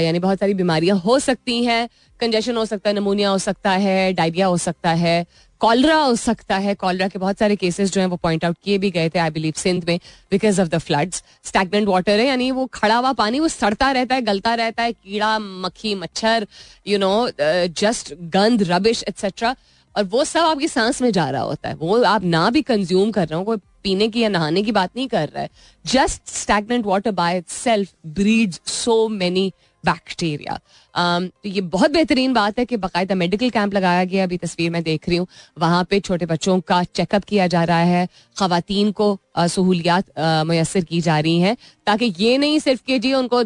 यानी 0.00 0.18
बहुत 0.18 0.38
सारी 0.38 0.54
बीमारियाँ 0.54 0.96
हो 0.98 1.18
सकती 1.18 1.62
हैं 1.64 1.88
कंजेशन 2.20 2.56
हो 2.56 2.64
सकता 2.66 2.90
है 2.90 2.94
नमूनिया 2.96 3.30
हो 3.30 3.38
सकता 3.38 3.70
है 3.72 4.12
डायरिया 4.12 4.46
हो 4.46 4.56
सकता 4.58 4.90
है 4.92 5.24
कॉलरा 5.60 5.96
हो 5.96 6.14
सकता 6.16 6.56
है, 6.56 6.74
कॉलरा 6.74 7.08
के 7.08 7.18
बहुत 7.18 7.38
सारे 7.38 7.56
केसेस 7.56 7.92
जो 7.92 8.00
हैं 8.00 8.08
वो 8.08 8.16
पॉइंट 8.16 8.44
आउट 8.44 8.56
किए 8.64 8.78
भी 8.78 8.90
गए 8.90 9.08
थे 9.08 9.18
आई 9.18 9.30
बिलीव 9.30 9.54
सिंध 9.56 9.84
में 9.84 9.98
because 10.30 10.60
of 10.60 10.68
the 10.68 10.78
floods 10.78 11.22
stagnant 11.44 11.88
water 11.88 12.18
है, 12.18 12.26
यानी 12.26 12.50
वो 12.50 12.66
खड़ा 12.74 12.96
हुआ 12.96 13.12
पानी, 13.14 13.40
वो 13.40 13.48
सड़ता 13.48 13.90
रहता 13.92 14.14
है, 14.14 14.22
गलता 14.22 14.54
रहता 14.54 14.82
है, 14.82 14.92
कीड़ा, 14.92 15.38
मक्खी, 15.38 15.94
मच्छर 15.94 16.46
यू 16.86 16.98
नो 16.98 17.30
जस्ट 17.40 18.14
गंद 18.32 18.62
रबिश 18.70 19.02
एक्सेट्रा 19.08 19.54
और 19.94 20.04
वो 20.04 20.24
सब 20.24 20.40
आपकी 20.40 20.68
सांस 20.68 21.00
में 21.02 21.10
जा 21.12 21.28
रहा 21.30 21.42
होता 21.42 21.68
है। 21.68 21.74
वो 21.74 22.02
आप 22.04 22.24
ना 22.24 22.48
भी 22.50 22.62
कंज्यूम 22.62 23.10
कर 23.12 23.28
रहे 23.28 23.38
हो 23.38 23.44
कोई 23.44 23.56
पीने 23.82 24.08
की 24.08 24.20
या 24.20 24.28
नहाने 24.28 24.62
की 24.62 24.72
बात 24.72 24.90
नहीं 24.96 25.08
कर 25.08 25.28
रहा 25.28 25.42
है। 25.42 25.50
Just 25.84 26.28
stagnant 26.28 26.86
water 26.86 27.10
by 27.12 27.38
itself 27.48 27.92
breed 28.06 28.54
so 28.66 29.08
many 29.08 29.52
bacteria 29.84 30.54
um, 30.54 31.28
तो 31.32 31.48
ये 31.48 31.60
बहुत 31.62 31.90
बेहतरीन 31.90 32.32
बात 32.34 32.58
है 32.58 32.64
कि 32.64 32.76
बाकायदा 32.76 33.14
मेडिकल 33.14 33.50
कैंप 33.50 33.74
लगाया 33.74 34.04
गया 34.04 34.24
अभी 34.24 34.36
तस्वीर 34.36 34.70
में 34.70 34.82
देख 34.82 35.08
रही 35.08 35.18
हूँ। 35.18 35.26
वहाँ 35.58 35.84
पे 35.90 36.00
छोटे 36.00 36.26
बच्चों 36.26 36.58
का 36.60 36.82
चेकअप 36.84 37.24
किया 37.24 37.46
जा 37.46 37.62
रहा 37.64 37.78
है। 37.78 38.06
खातन 38.38 38.90
को 38.92 39.18
सहूलियात 39.38 40.18
मैसर 40.46 40.84
की 40.84 41.00
जा 41.00 41.18
रही 41.18 41.38
हैं। 41.40 41.56
ताकि 41.86 42.14
ये 42.18 42.36
नहीं 42.38 42.58
सिर्फ़ 42.58 42.82
कि 42.86 42.98
जी 42.98 43.12
उनको 43.14 43.42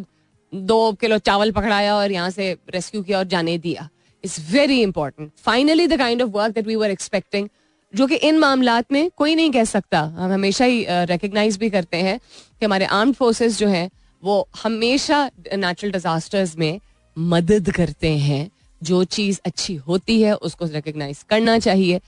दो 0.52 0.92
किलो 0.92 1.18
चावल 1.20 1.50
पकड़ाया 1.52 1.94
और 1.96 2.12
यहाँ 2.12 2.30
से 2.30 2.52
रेस्क्यू 2.70 3.02
किया 3.02 3.18
और 3.18 3.24
जाने 3.26 3.58
दिया। 3.58 3.88
It's 4.24 4.38
very 4.50 4.80
important 4.82 5.30
finally 5.38 5.86
the 5.86 5.98
kind 5.98 6.22
of 6.22 6.30
work 6.30 6.54
that 6.54 6.66
we 6.66 6.76
were 6.76 6.90
expecting 6.90 7.48
जो 7.94 8.06
कि 8.06 8.14
इन 8.16 8.38
मामला 8.38 8.82
में 8.92 9.10
कोई 9.16 9.34
नहीं 9.34 9.50
कह 9.52 9.64
सकता। 9.64 10.00
हम 10.00 10.32
हमेशा 10.32 10.64
ही 10.64 10.84
रिकग्नाइज 10.88 11.56
भी 11.58 11.70
करते 11.70 11.96
हैं 11.98 12.18
कि 12.18 12.64
हमारे 12.64 12.84
आर्म्ड 12.84 13.14
फोर्सेस 13.14 13.58
जो 13.58 13.68
हैं 13.68 13.90
वो 14.22 14.48
हमेशा 14.62 15.30
नेचुरल 15.54 15.92
डिजास्टर्स 15.92 16.56
में 16.58 16.80
मदद 17.16 17.70
करते 17.70 18.08
हैं। 18.18 18.48
जो 18.80 19.02
चीज़ 19.06 19.40
अच्छी 19.46 19.74
होती 19.76 20.20
है, 20.22 20.34
उसको 20.36 20.64
रिकग्नाइज 20.64 21.22
करना 21.30 21.58
चाहिए। 21.58 22.00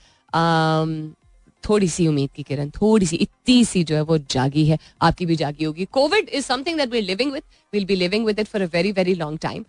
थोड़ी 1.63 1.87
सी 1.87 2.07
उम्मीद 2.07 2.29
की 2.35 2.43
किरण, 2.43 2.69
थोड़ी 2.69 3.05
सी, 3.05 3.15
इतनी 3.15 3.63
सी 3.65 3.83
जो 3.83 3.95
है 3.95 4.01
वो 4.01 4.17
जागी 4.17 4.65
है। 4.65 4.77
आपकी 5.01 5.25
भी 5.25 5.35
जागी 5.35 5.63
होगी। 5.63 5.85
Covid 5.85 6.29
is 6.29 6.45
something 6.45 6.77
that 6.77 6.89
we 6.89 7.01
living 7.01 7.31
with 7.31 7.43
will 7.73 7.85
be 7.85 7.95
living 7.95 8.25
with 8.25 8.39
it 8.39 8.47
for 8.47 8.61
a 8.61 8.65
very 8.65 8.91
very 8.91 9.13
long 9.13 9.39
time 9.39 9.65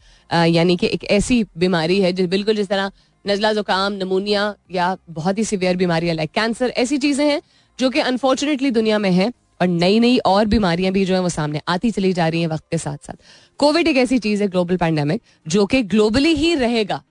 यानी 0.47 0.77
कि 0.77 0.87
एक 0.87 1.05
ऐसी 1.11 1.43
बीमारी 1.59 2.01
है 2.01 2.13
जो 2.13 2.27
बिल्कुल 2.29 2.57
जिस 2.57 2.69
तरह 2.69 2.91
नजला, 3.25 3.53
जुकाम, 3.53 3.93
नमूनिया 3.93 4.55
या 4.71 4.97
बहुत 5.11 5.39
ही 5.39 5.45
सिवियर 5.45 5.77
बीमारियाँ 5.77 6.15
लाइक 6.15 6.31
कैंसर 6.31 6.73
ऐसी 6.77 6.99
चीज़ें 6.99 7.27
हैं, 7.27 7.41
जो 7.79 7.91
कि 7.91 8.01
अनफॉर्चुनेटली 8.01 8.71
दुनिया 8.71 8.99
में 8.99 9.11
है। 9.11 9.33
और 9.61 9.69
नई 9.69 9.99
नई 10.01 10.19
और 10.27 10.47
बीमारियाँ 10.47 10.93
भी 10.93 11.05
जो 11.05 11.15
है 11.15 11.21
वो 11.21 11.29
सामने 11.29 11.61
आती 11.69 11.91
चली 11.91 12.13
जा 12.13 12.29
रही 12.29 12.41
हैं 12.41 12.49
वक्त 12.49 12.65
के 12.71 12.79
साथ 12.79 13.07
साथ। 13.07 13.15
कोविड 13.61 13.89
एक 13.89 13.97
ऐसी 13.97 14.19
चीज़ 14.19 14.43
है 14.43 14.49
ग्लोबल 14.49 14.77
पैंडेमिक 14.77 15.23
जो 15.47 15.67
कि 15.67 15.83
ग्लोबली 15.85 16.35
ही 16.35 16.55
रहेगा। 16.55 17.03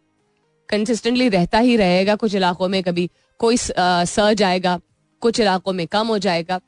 कंसिस्टेंटली 0.70 1.30
रहता 1.30 1.60
ही 1.60 1.76
रहेगा। 1.78 2.16
कुछ 2.16 2.36
इलाकों 2.36 2.68
में 2.70 2.82
कभी 2.84 3.10
कोई 3.40 3.58
सर्ज 3.58 4.44
आएगा, 4.44 4.80
कुछ 5.22 5.40
इलाकों 5.40 5.74
में 5.74 5.86
कम 5.88 6.08
हो 6.08 6.18
जाएगा। 6.20 6.60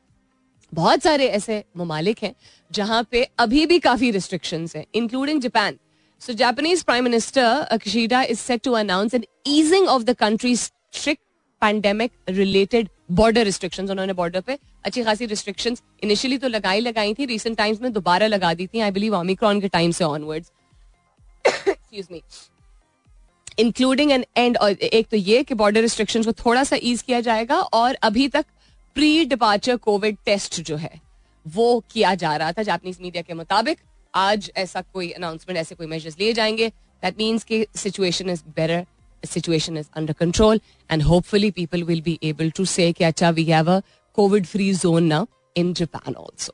बहुत 0.73 1.03
सारे 1.03 1.27
ऐसे 1.29 1.63
ममालिक 1.77 2.23
हैं, 2.23 2.33
जहाँ 2.71 3.07
पे 3.11 3.23
अभी 3.39 3.65
भी 3.65 3.79
काफ़ी 3.79 4.11
रिस्ट्रिक्शन 4.11 4.67
हैं 4.75 4.85
including 4.95 5.41
Japan 5.41 5.77
so 6.21 6.33
Japanese 6.33 6.83
prime 6.83 7.03
minister 7.03 7.77
Kishida 7.77 8.21
is 8.23 8.39
set 8.39 8.61
to 8.63 8.71
announce 8.73 9.13
an 9.13 9.23
easing 9.47 9.87
of 9.87 10.03
the 10.03 10.15
country 10.15 10.55
strict 10.55 11.21
pandemic 11.61 12.11
related 12.29 12.89
border 13.09 13.43
restriction 13.45 13.89
उन्होंने 13.89 14.13
बॉर्डर 14.13 14.41
पे 14.41 14.57
अच्छी 14.85 15.03
खासी 15.03 15.25
रिस्ट्रिक्शन 15.25 15.77
इनिशियली 16.03 16.37
तो 16.37 16.47
लगाई 16.47 16.79
लगाई 16.79 17.13
थी 17.13 17.25
रिसेंट 17.25 17.57
टाइम्स 17.57 17.81
में 17.81 17.91
दोबारा 17.93 18.27
लगा 18.27 18.53
दी 18.53 18.67
थी 18.67 18.79
आई 18.79 18.91
बिलीव 18.91 19.15
ओमिक्रॉन 19.15 19.61
के 19.61 19.67
टाइम 19.67 19.91
से 19.91 20.03
onwards 20.03 20.51
excuse 21.45 22.07
me 22.11 22.21
including 23.59 24.11
an 24.11 24.25
and 24.37 24.57
एक 24.57 25.07
तो 25.07 25.17
ये 25.17 25.43
कि 25.43 25.53
बॉर्डर 25.53 25.81
रिस्ट्रिक्शन 25.81 26.23
को 26.23 26.31
थोड़ा 26.35 26.63
सा 26.63 26.77
ईज 26.83 27.01
किया 27.01 27.21
जाएगा 27.21 27.59
और 27.73 27.97
अभी 28.03 28.27
तक 28.27 28.45
प्री 28.95 29.25
डिपार्चर 29.25 29.75
कोविड 29.77 30.17
टेस्ट 30.25 30.59
जो 30.61 30.75
है, 30.75 30.99
वो 31.45 31.83
किया 31.91 32.13
जा 32.15 32.35
रहा 32.35 32.51
था 32.51 32.63
जापानीज 32.63 32.97
मीडिया 33.01 33.21
के 33.23 33.33
मुताबिक। 33.33 33.79
आज 34.13 34.51
ऐसा 34.57 34.81
कोई 34.83 35.09
अनाउंसमेंट 35.11 35.59
ऐसे 35.59 35.75
कोई 35.75 35.87
मेजर्स 35.87 36.19
लिए 36.19 36.33
जाएँगे। 36.33 36.69
दैट 37.03 37.17
मीन्स 37.17 37.43
की 37.43 37.65
situation 37.75 38.29
is 38.29 38.43
better 38.55 38.85
situation 39.24 39.76
is 39.76 39.88
under 39.94 40.14
control 40.14 40.58
and 40.90 41.02
hopefully 41.02 41.50
people 41.50 41.84
will 41.84 42.00
be 42.00 42.18
able 42.22 42.50
to 42.50 42.64
say 42.66 42.92
कि 42.92 43.04
अच्छा 43.04 43.34
we 43.34 43.44
have 43.46 43.68
a 43.68 43.82
COVID 44.18 44.46
free 44.46 44.72
zone 44.72 45.08
now 45.08 45.26
in 45.56 45.74
Japan 45.74 46.14
also. 46.16 46.52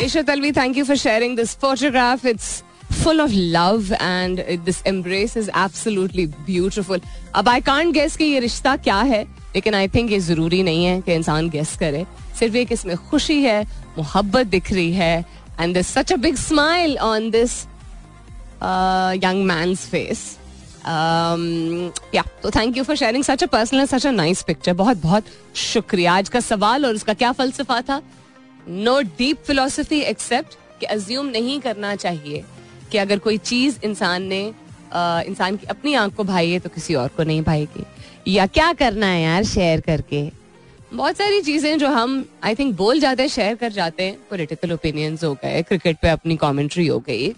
Isha 0.00 0.24
Talvi, 0.24 0.54
thank 0.54 0.76
you 0.76 0.84
for 0.84 0.96
sharing 0.96 1.34
this 1.36 1.54
photograph. 1.54 2.24
It's 2.24 2.62
full 2.90 3.20
of 3.20 3.32
love 3.34 3.92
and 4.00 4.38
this 4.64 4.80
embrace 4.82 5.36
is 5.36 5.50
absolutely 5.52 6.26
beautiful. 6.46 6.98
अब 7.34 7.48
I 7.48 7.60
can't 7.60 7.94
guess 7.94 8.16
कि 8.16 8.24
ये 8.24 8.40
रिश्ता 8.40 8.76
क्या 8.76 9.00
है 9.02 9.22
लेकिन 9.56 9.74
I 9.74 9.88
think 9.88 10.10
ये 10.12 10.18
जरूरी 10.20 10.62
नहीं 10.62 10.84
है 10.84 11.00
कि 11.00 11.12
इंसान 11.14 11.48
गेस 11.50 11.76
करे 11.80 12.04
सिर्फ 12.38 12.54
एक 12.54 12.72
इसमें 12.72 12.96
खुशी 13.10 13.42
है 13.42 13.62
मोहब्बत 13.98 14.46
दिख 14.46 14.72
रही 14.72 14.92
है 14.92 15.24
and 15.60 15.74
this 15.74 15.92
such 15.94 16.12
a 16.12 16.16
big 16.24 16.36
smile 16.36 16.96
on 16.98 17.30
this 17.30 17.60
young 19.24 19.44
man 19.46 19.74
face 19.74 20.26
या 20.87 22.23
तो 22.43 22.49
thank 22.51 22.77
you 22.77 22.83
for 22.83 22.95
sharing 22.95 23.23
such 23.23 23.43
a 23.43 23.47
personal 23.47 23.85
such 23.85 24.07
a 24.07 24.11
nice 24.11 24.41
picture 24.43 24.73
बहुत 24.73 24.97
बहुत 24.97 25.25
शुक्रिया। 25.55 26.13
आज 26.13 26.29
का 26.29 26.39
सवाल 26.39 26.85
और 26.85 26.95
उसका 26.95 27.13
क्या 27.13 27.31
फलसफा 27.31 27.81
था? 27.81 28.01
नो 28.69 28.99
डीप 29.17 29.43
फिलोसफी 29.47 29.99
एक्सेप्ट 29.99 30.57
कि 30.79 30.85
अज्यूम 30.87 31.25
नहीं 31.27 31.59
करना 31.59 31.95
चाहिए 31.95 32.43
कि 32.91 32.97
अगर 32.97 33.19
कोई 33.19 33.37
चीज़ 33.37 33.79
इंसान 33.83 34.23
ने 34.23 34.43
uh, 34.49 35.21
इंसान 35.21 35.57
की 35.57 35.67
अपनी 35.67 35.93
आँख 35.93 36.15
को 36.15 36.23
भाई 36.23 36.51
है 36.51 36.59
तो 36.59 36.69
किसी 36.69 36.95
और 36.95 37.07
को 37.07 37.23
नहीं 37.23 37.41
भाईगी 37.41 37.85
या 38.27 38.45
क्या 38.47 38.71
करना 38.73 39.05
है 39.05 39.21
यार 39.21 39.43
शेयर 39.45 39.81
करके? 39.81 40.29
बहुत 40.93 41.17
सारी 41.17 41.41
चीज़ें 41.41 41.77
जो 41.79 41.87
हम 41.87 42.25
आई 42.43 42.55
थिंक 42.55 42.75
बोल 42.77 42.99
जाते 42.99 43.23
हैं 43.23 43.29
शेयर 43.29 43.55
कर 43.55 43.71
जाते 43.71 44.03
हैं। 44.03 44.17
पोलिटिकल 44.29 44.71
ओपिनियंस 44.71 45.23
हो 45.23 45.33
गए 45.33 45.61
क्रिकेट 45.61 45.97
पे 46.01 46.09
अपनी 46.09 46.35
कमेंट्री 46.37 46.87
हो 46.87 46.99
गई। 46.99 47.29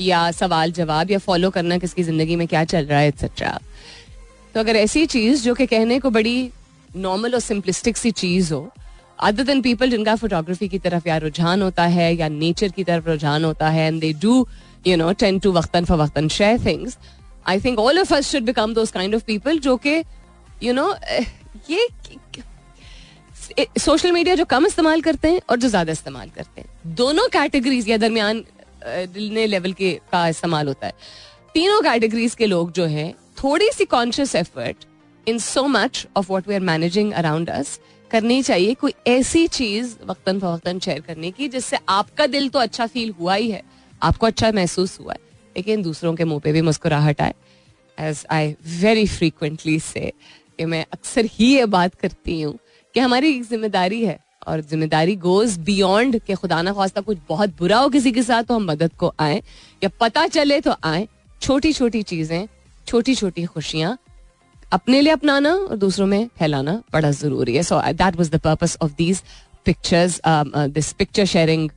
या 0.00 0.30
सवाल 0.30 0.72
जवाब 0.72 1.10
या 1.10 1.18
फॉलो 1.18 1.50
करना 1.50 1.78
किसकी 1.78 2.02
ज़िंदगी 2.02 2.36
में 2.36 2.46
क्या 2.48 2.64
चल 2.64 2.86
रहा 2.86 2.98
है 2.98 3.08
एक्सेट्रा 3.08 3.58
तो 4.54 4.60
अगर 4.60 4.76
ऐसी 4.76 5.04
चीज़ 5.06 5.42
जो 5.44 5.54
कि 5.54 5.66
कहने 5.66 5.98
को 6.00 6.10
बड़ी 6.10 6.50
नॉर्मल 6.96 7.34
और 7.34 7.40
सिंपलिस्टिक 7.40 7.96
सी 7.96 8.10
चीज़ 8.10 8.52
हो 8.54 8.68
अदर 9.18 9.44
देन 9.44 9.62
पीपल 9.62 9.90
जिनका 9.90 10.14
फोटोग्राफी 10.16 10.68
की 10.68 10.78
तरफ़ 10.78 11.08
या 11.08 11.16
रुझान 11.16 11.62
होता 11.62 11.84
है 11.86 12.14
या 12.16 12.28
नेचर 12.28 12.68
की 12.68 12.84
तरफ़ 12.84 13.08
रुझान 13.08 13.44
होता 13.44 13.68
है 13.68 13.86
and 13.86 14.00
they 14.00 14.12
do 14.22 14.46
you 14.86 14.96
know 14.96 15.12
tend 15.12 15.38
to 15.38 15.52
वक्तन 15.52 15.84
फॉर 15.84 15.98
वक्तन 15.98 16.28
share 16.28 16.64
things 16.66 16.98
I 17.46 17.60
think 17.60 17.78
all 17.78 17.98
of 17.98 18.14
us 18.14 18.30
should 18.32 18.42
become 18.42 18.74
those 18.74 18.90
kind 18.90 19.14
of 19.14 19.24
people 19.24 19.58
जो 19.58 19.76
कि 19.76 20.02
यू 20.62 20.72
नो 20.72 20.94
ये 21.70 21.88
सोशल 23.78 24.12
मीडिया 24.12 24.34
जो 24.34 24.44
कम 24.44 24.66
इस्तेमाल 24.66 25.00
करते 25.00 25.28
हैं 25.28 25.40
और 25.50 25.58
जो 25.58 25.68
ज़्यादा 25.68 25.92
इस्तेमाल 25.92 26.28
करते 26.28 26.60
हैं। 26.60 26.94
दोनों 26.94 27.26
कैटेगरीज 27.28 27.88
या 27.88 27.96
दरमियान 27.96 28.44
लेवल 28.86 29.72
के 29.72 29.92
का 30.12 30.26
इस्तेमाल 30.28 30.68
होता 30.68 30.86
है। 30.86 30.92
तीनों 31.54 31.80
कैटेगरीज 31.82 32.34
के 32.34 32.46
लोग 32.46 32.72
जो 32.72 32.84
हैं 32.86 33.12
थोड़ी 33.38 33.70
सी 33.72 33.84
conscious 33.86 34.34
effort 34.36 34.84
in 35.26 35.38
so 35.40 35.66
much 35.68 36.06
of 36.16 36.30
what 36.30 36.48
we 36.48 36.54
are 36.54 36.60
managing 36.62 37.12
around 37.12 37.50
us 37.50 37.78
करनी 38.10 38.42
चाहिए, 38.42 38.74
कोई 38.74 38.92
ऐसी 39.08 39.46
चीज़ 39.48 39.94
वक्तन 40.06 40.40
फवक्तन 40.40 40.78
शेयर 40.78 41.00
करने 41.00 41.30
की, 41.30 41.48
जिससे 41.48 41.78
आपका 41.88 42.26
दिल 42.26 42.48
तो 42.48 42.58
अच्छा 42.58 42.86
फील 42.86 43.10
हुआ 43.20 43.34
ही 43.34 43.50
है, 43.50 43.62
आपको 44.02 44.26
अच्छा 44.26 44.50
महसूस 44.52 44.98
हुआ 45.00 45.12
है। 45.12 45.18
लेकिन 45.56 45.82
दूसरों 45.82 46.14
के 46.14 46.24
मुँह 46.24 46.40
पे 46.44 46.52
भी 46.52 46.60
मुस्कुराहट 46.62 47.20
आए 47.20 47.34
एज 47.98 48.24
आई 48.30 48.54
वेरी 48.80 49.06
फ्रीक्वेंटली 49.08 49.78
से 49.80 50.12
मैं 50.58 50.84
अक्सर 50.92 51.28
ही 51.30 51.54
ये 51.54 51.64
बात 51.66 51.94
करती 51.94 52.40
हूँ 52.40 52.58
कि 52.94 53.00
हमारी 53.00 53.28
एक 53.28 53.42
ज़िम्मेदारी 53.44 54.04
है 54.04 54.18
और 54.46 54.60
ज़िम्मेदारी 54.60 55.16
गोज 55.16 55.56
बियॉन्ड 55.66 56.18
के 56.26 56.34
खुदा 56.34 56.60
ना 56.62 56.72
खास्ता 56.72 57.00
कुछ 57.00 57.18
बहुत 57.28 57.56
बुरा 57.58 57.78
हो 57.78 57.88
किसी 57.88 58.12
के 58.12 58.22
साथ 58.22 58.42
तो 58.44 58.54
हम 58.54 58.64
मदद 58.70 58.92
को 58.98 59.12
आए। 59.20 59.42
या 59.82 59.90
पता 60.00 60.26
चले 60.28 60.60
तो 60.60 60.74
आए। 60.84 61.06
छोटी 61.42 61.72
छोटी 61.72 62.02
चीज़ें 62.02 62.46
छोटी 62.86 63.14
छोटी 63.14 63.44
खुशियाँ 63.46 63.96
अपने 64.72 65.00
लिए 65.00 65.12
अपनाना 65.12 65.54
और 65.54 65.76
दूसरों 65.76 66.06
में 66.06 66.28
फैलाना 66.38 66.72
बड़ा 66.92 67.10
ज़रूरी 67.12 67.56
है। 67.56 67.62
So 67.62 67.80
that 67.92 68.16
was 68.16 68.30
the 68.30 68.40
purpose 68.44 68.76
of 68.82 68.92
these 68.98 69.22
pictures 69.66 70.20
this 70.26 70.92
picture 70.92 71.24
sharing 71.26 71.70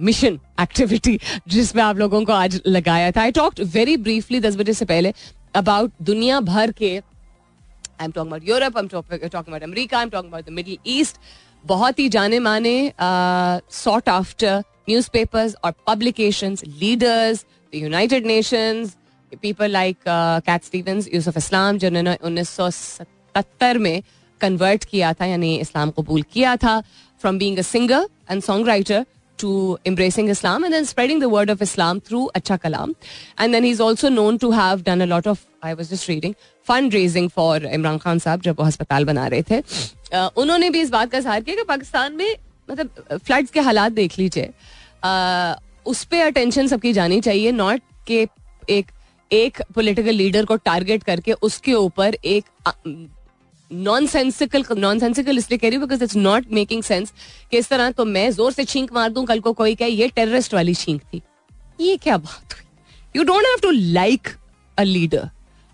mission 0.00 0.38
activity 0.60 1.18
जिसमें 1.48 1.82
आप 1.82 1.96
लोगों 1.96 2.24
को 2.24 2.32
आज 2.32 2.60
लगाया 2.66 3.10
था। 3.10 3.22
आई 3.22 3.32
टॉक्ट 3.32 3.60
वेरी 3.74 3.96
ब्रीफली 3.96 4.40
दस 4.40 4.56
बजे 4.56 4.72
से 4.72 4.84
पहले 4.84 5.12
अबाउट 5.54 5.92
दुनिया 6.02 6.40
भर 6.42 6.70
के 6.78 6.96
I 6.96 8.04
am 8.04 8.10
talking 8.10 8.26
about 8.26 8.48
Europe 8.48 8.76
I 8.76 8.82
am 8.82 8.88
talking 8.88 9.30
about 9.34 9.62
America 9.62 9.98
I 9.98 10.04
am 10.04 10.10
talking 10.10 10.32
about 10.32 10.46
the 10.46 10.52
Middle 10.52 10.78
East 10.98 11.16
बहुत 11.66 11.98
ही 11.98 12.08
जाने 12.08 12.38
माने 12.38 12.76
सॉट 13.72 14.08
आफ्टर 14.08 14.62
न्यूज़ 14.88 15.08
पेपर्स 15.12 15.54
और 15.64 15.72
publication 15.86 16.56
leaders 16.80 17.44
the 17.72 17.82
United 17.82 18.26
Nations 18.26 18.96
people 19.42 19.70
like 19.70 19.96
Cat 20.46 20.64
Stevens 20.64 21.08
Yusuf 21.14 21.36
Islam 21.36 21.78
जिन्होंने 21.78 22.16
उन्नीस 22.24 22.50
सौ 22.56 22.70
सत्तर 22.70 23.78
में 23.86 24.02
कन्वर्ट 24.40 24.84
किया 24.90 25.12
था 25.20 25.26
यानी 25.26 25.54
इस्लाम 25.56 25.90
कबूल 25.98 26.22
किया 26.32 26.56
था 26.64 26.80
from 27.20 27.38
being 27.38 27.60
singer 27.72 28.08
and 28.30 28.42
song 28.42 28.68
writer 28.68 29.04
to 29.38 29.78
embracing 29.84 30.28
Islam 30.28 30.64
and 30.64 30.72
then 30.72 30.84
spreading 30.84 31.18
the 31.18 31.28
word 31.28 31.50
of 31.50 31.62
Islam 31.62 32.00
through 32.00 32.30
Acha 32.34 32.58
Kalam. 32.58 32.94
And 33.38 33.52
then 33.52 33.64
he's 33.64 33.80
also 33.80 34.08
known 34.08 34.38
to 34.38 34.50
have 34.52 34.84
done 34.84 35.02
a 35.02 35.06
lot 35.06 35.26
of, 35.26 35.44
I 35.62 35.74
was 35.74 35.88
just 35.88 36.08
reading, 36.08 36.34
raising 36.66 37.28
for 37.30 37.66
Imran 37.66 37.98
Khan 37.98 38.18
साहब 38.18 38.40
जब 38.42 38.56
वो 38.60 38.64
अस्पताल 38.66 39.04
बना 39.04 39.26
रहे 39.26 39.42
थे 39.50 39.60
उन्होंने 40.14 40.70
भी 40.70 40.80
इस 40.80 40.90
बात 40.90 41.10
का 41.10 41.18
इजहार 41.18 41.40
किया 41.40 41.56
कि 41.56 41.62
पाकिस्तान 41.68 42.12
में 42.16 42.36
मतलब 42.68 43.18
फ्लड्स 43.24 43.50
के 43.50 43.60
हालात 43.60 43.92
देख 43.92 44.18
लीजिए। 44.18 44.52
उस 45.86 46.04
पर 46.04 46.26
अटेंशन 46.26 46.66
सबकी 46.66 46.92
जानी 46.92 47.20
चाहिए 47.20 47.52
नॉट 47.52 47.80
के 48.06 48.26
एक 48.70 48.90
एक 49.30 49.60
पॉलिटिकल 49.74 50.14
लीडर 50.14 50.44
को 50.44 50.56
टारगेट 50.58 51.02
करके 51.02 51.32
उसके 51.42 51.72
ऊपर 51.74 52.16
एक 52.24 52.44
नॉन 53.70 54.06
सेंसिकल 54.06 54.64
नॉन 54.78 54.98
सेंसिकल 54.98 55.38
इसलिए 55.38 55.58
कह 55.58 55.68
रही 55.68 55.76
हूँ 55.76 55.86
because 55.86 56.02
it's 56.04 56.16
not 56.16 56.52
making 56.52 56.82
sense 56.82 57.12
कि 57.50 57.58
इस 57.58 57.68
तरह 57.68 57.90
तो 57.90 58.04
मैं 58.04 58.30
ज़ोर 58.30 58.52
से 58.52 58.64
छींक 58.64 58.92
मार 58.92 59.10
दूँ, 59.10 59.24
कल 59.26 59.40
को 59.40 59.52
कोई 59.52 59.74
कहे, 59.74 59.88
ये 59.88 60.08
टेररिस्ट 60.08 60.54
वाली 60.54 60.74
छींक 60.74 61.00
थी। 61.02 61.22
ये 61.80 61.96
क्या 61.96 62.16
बात 62.18 62.52
हुई? 62.52 62.64
You 63.16 63.22
don't 63.24 63.46
have 63.46 63.58
to 63.62 63.70
like 63.70 64.28
a 64.78 64.82
leader 64.82 65.28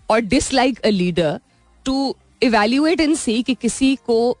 और 0.09 0.19
dislike 0.21 0.79
a 0.79 0.89
leader 0.89 1.39
to 1.85 2.15
evaluate 2.41 3.01
इन 3.01 3.15
सी 3.15 3.41
कि 3.43 3.53
किसी 3.53 3.95
को 4.07 4.37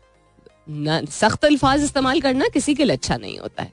सख्त 1.11 1.45
अल्फाज 1.45 1.83
इस्तेमाल 1.83 2.21
करना 2.21 2.47
किसी 2.53 2.75
के 2.75 2.83
लिए 2.83 2.95
अच्छा 2.95 3.17
नहीं 3.17 3.37
होता 3.39 3.63
है। 3.63 3.71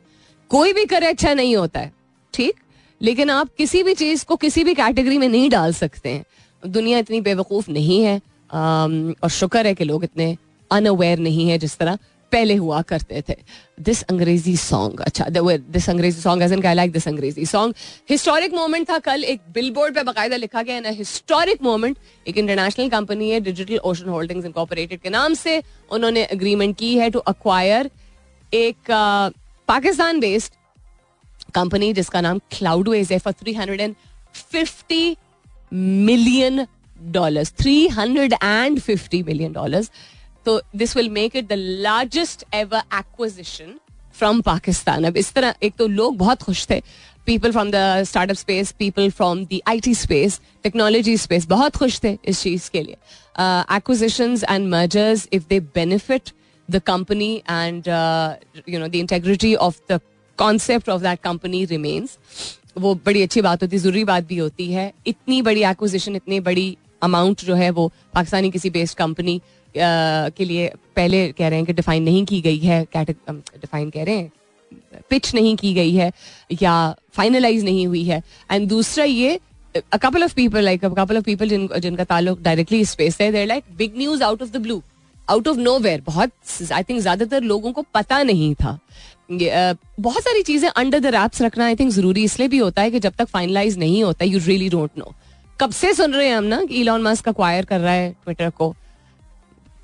कोई 0.50 0.72
भी 0.72 0.84
करे 0.84 1.06
अच्छा 1.06 1.34
नहीं 1.34 1.56
होता 1.56 1.80
है, 1.80 1.92
ठीक? 2.34 2.54
लेकिन 3.00 3.30
आप 3.30 3.48
किसी 3.58 3.82
भी 3.82 3.94
चीज़ 3.94 4.24
को 4.24 4.36
किसी 4.36 4.64
भी 4.64 4.74
कैटेगरी 4.74 5.18
में 5.18 5.28
नहीं 5.28 5.50
डाल 5.50 5.72
सकते 5.72 6.08
हैं। 6.08 6.24
दुनिया 6.62 6.98
इतनी 6.98 7.20
बेवकूफ़ 7.20 7.70
नहीं 7.70 8.02
है 8.02 8.16
और 8.50 9.28
शुक्र 9.30 9.66
है 9.66 9.74
कि 9.74 9.84
लोग 9.84 10.04
इतने 10.04 10.36
अनअवेयर 10.70 11.18
नहीं 11.18 11.48
है 11.48 11.58
जिस 11.58 11.76
तरह। 11.78 11.98
पहले 12.32 12.54
हुआ 12.56 12.80
करते 12.82 13.22
थे। 13.28 13.36
दिस 13.80 14.02
अंग्रेज़ी 14.04 14.56
सॉन्ग 14.56 15.00
अच्छा 15.00 15.24
दिस 15.28 15.88
अंग्रेज़ी 15.90 16.20
song 16.20 16.42
as 16.42 16.52
an 16.52 16.66
I 16.66 16.74
like 16.74 16.92
this 16.92 17.08
अंग्रेज़ी 17.08 17.46
सॉन्ग 17.46 17.74
हिस्टोरिक 18.10 18.54
मोमेंट 18.54 18.88
था 18.90 18.98
कल, 19.00 19.24
एक 19.24 19.40
बिलबोर्ड 19.54 19.94
पे 19.94 20.02
बकायदा 20.02 20.36
लिखा 20.36 20.62
गया 20.62 20.80
ना 20.80 20.88
हिस्टोरिक 20.98 21.62
मोमेंट 21.62 21.96
एक 22.26 22.38
इंटरनेशनल 22.38 22.88
कंपनी 22.90 23.30
है 23.30 23.40
डिजिटल 23.40 23.78
ओशन 23.84 24.08
होल्डिंग्स 24.08 24.46
इनकॉपरेटेड 24.46 25.00
के 25.00 25.10
नाम 25.10 25.34
से, 25.34 25.62
उन्होंने 25.90 26.24
अग्रीमेंट 26.26 26.76
की 26.78 26.94
है 26.98 27.10
टू 27.10 27.18
अक्वायर 27.34 27.90
एक 28.52 28.90
पाकिस्तान 29.68 30.20
बेस्ड 30.20 30.52
कंपनी 31.54 31.92
जिसका 31.92 32.20
नाम 32.20 32.38
क्लाउड 32.52 32.88
वेज 32.88 33.12
है 33.12 33.18
for 33.18 33.32
three 33.40 33.52
hundred 33.54 33.80
and 33.80 33.94
fifty 34.52 35.16
million 35.72 36.66
dollars 37.12 37.52
three 37.60 37.76
hundred 37.88 38.32
and 38.32 38.80
fifty 38.80 39.22
million 39.22 39.52
dollars 39.52 39.90
तो 40.46 40.60
this 40.76 40.96
will 40.96 41.08
make 41.10 41.36
it 41.36 41.48
the 41.48 41.52
largest 41.52 42.44
ever 42.54 42.82
acquisition 42.98 43.78
from 44.18 44.40
Pakistan 44.42 45.04
अब 45.04 45.16
इस 45.16 45.32
तरह, 45.32 45.54
एक 45.62 45.74
तो 45.78 45.86
लोग 45.86 46.16
बहुत 46.18 46.42
खुश 46.42 46.66
थे। 46.70 46.80
People 47.26 47.52
from 47.52 47.70
the 47.70 48.02
startup 48.04 48.36
space 48.36 48.72
people 48.78 49.10
from 49.10 49.44
the 49.44 49.60
I 49.68 49.80
T 49.80 49.94
space 49.94 50.40
technology 50.62 51.16
space 51.18 51.46
बहुत 51.48 51.76
खुश 51.76 52.00
थे 52.04 52.16
इस 52.24 52.42
चीज़ 52.42 52.70
के 52.70 52.82
लिए। 52.82 52.96
Acquisition 53.76 54.36
and 54.50 54.68
mergers 54.68 55.28
if 55.32 55.44
they 55.48 55.60
benefit 55.74 56.30
the 56.68 56.82
company 56.86 57.34
and 57.50 57.88
you 58.68 58.80
know 58.80 58.88
the 58.88 58.94
integrity 58.94 59.54
of 59.56 59.80
the 59.92 60.00
concept 60.38 60.88
of 60.88 61.02
that 61.02 61.20
company 61.24 61.64
remains 61.64 62.18
वो 62.78 62.94
बड़ी 63.06 63.22
अच्छी 63.22 63.40
बात 63.42 63.62
होती 63.62 63.76
है 63.76 63.82
ज़रूरी 63.82 64.04
बात 64.04 64.24
भी 64.24 64.36
होती 64.38 64.72
है। 64.72 64.92
इतनी 65.06 65.40
बड़ी 65.42 65.62
एक्विजिशन 65.64 66.16
इतनी 66.16 66.40
बड़ी 66.40 66.76
अमाउंट 67.02 67.44
जो 67.44 67.54
है 67.54 67.70
वो 67.70 67.90
पाकिस्तानी 68.14 68.50
किसी 68.50 68.70
बेस्ड 68.70 68.96
कंपनी 68.98 69.40
के 69.76 70.44
लिए 70.44 70.68
पहले 70.96 71.26
कह 71.32 71.48
रहे 71.48 71.58
हैं 71.58 71.66
कि 71.66 71.72
डिफाइन 71.72 72.02
नहीं 72.02 72.24
की 72.26 72.40
गई 72.40 72.58
है 72.58 72.84
डिफाइन 72.96 73.90
कह 73.90 74.04
रहे 74.04 74.16
हैं 74.16 74.32
पिच 75.10 75.34
नहीं 75.34 75.56
की 75.56 75.72
गई 75.74 75.94
है 75.94 76.12
या 76.62 76.74
फाइनलाइज 77.12 77.64
नहीं 77.64 77.86
हुई 77.86 78.04
है. 78.04 78.22
एंड 78.50 78.68
दूसरा 78.68 79.04
ये 79.04 79.38
couple 79.96 80.22
of 80.24 80.32
people, 80.34 80.64
like 80.66 80.84
a 80.84 80.88
couple 80.90 81.16
of 81.16 81.24
people 81.24 81.48
जिन, 81.48 81.68
जिनका 81.78 82.04
ताल्लुक 82.04 82.40
डायरेक्टली 82.42 82.84
स्पेस 82.84 83.20
है 83.20 83.30
there 83.32 83.46
like 83.46 83.64
big 83.78 83.98
news 83.98 84.22
out 84.24 84.42
of 84.42 84.50
the 84.50 84.56
blue 84.62 84.82
out 85.28 85.48
of 85.48 85.56
nowhere 85.78 86.00
बहुत 86.06 86.30
आई 86.72 86.82
थिंक 86.82 87.00
ज़्यादातर 87.00 87.42
लोगों 87.42 87.72
को 87.72 87.84
पता 87.94 88.22
नहीं 88.22 88.54
था. 88.54 88.78
बहुत 89.30 90.22
सारी 90.22 90.42
चीज़ें 90.42 90.68
अंडर 90.68 91.00
द 91.00 91.06
रैप्स 91.14 91.42
रखना 91.42 91.66
आई 91.66 91.76
थिंक 91.76 91.90
ज़रूरी 91.92 92.24
इसलिए 92.24 92.48
भी 92.48 92.58
होता 92.58 92.82
है 92.82 92.90
कि 92.90 92.98
जब 93.00 93.14
तक 93.18 93.28
फाइनलाइज 93.28 93.78
नहीं 93.78 94.02
होता 94.04 94.24
यू 94.24 94.38
रियली 94.46 94.68
डोंट 94.68 94.90
नो 94.98 95.14
कब 95.60 95.70
से 95.72 95.92
सुन 95.94 96.12
रहे 96.14 96.28
हैं 96.28 96.36
हम 96.36 96.44
ना 96.44 96.64
कि 96.64 96.80
इलॉन 96.80 97.02
मस्क 97.02 97.28
अक्वायर 97.28 97.64
कर 97.64 97.80
रहा 97.80 97.92
है 97.92 98.10
ट्विटर 98.24 98.50
को? 98.50 98.74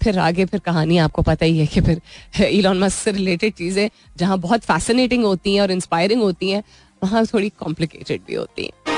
फिर 0.02 0.18
आगे 0.18 0.44
फिर 0.44 0.60
कहानी 0.60 0.98
आपको 0.98 1.22
पता 1.22 1.46
ही 1.46 1.58
है 1.58 1.66
कि 1.66 1.80
फिर 1.80 2.00
इलॉन 2.42 2.78
मस्क 2.78 2.98
से 2.98 3.12
रिलेटेड 3.12 3.54
चीज़ें 3.54 3.88
जहाँ 4.16 4.38
बहुत 4.38 4.64
फैसिनेटिंग 4.64 5.24
होती 5.24 5.54
हैं 5.54 5.62
और 5.62 5.70
इंस्पायरिंग 5.70 6.22
होती 6.22 6.50
हैं 6.50 6.62
वहाँ 7.02 7.24
थोड़ी 7.26 7.48
कॉम्प्लिकेटेड 7.58 8.22
भी 8.26 8.34
होती 8.34 8.64
हैं। 8.64 8.94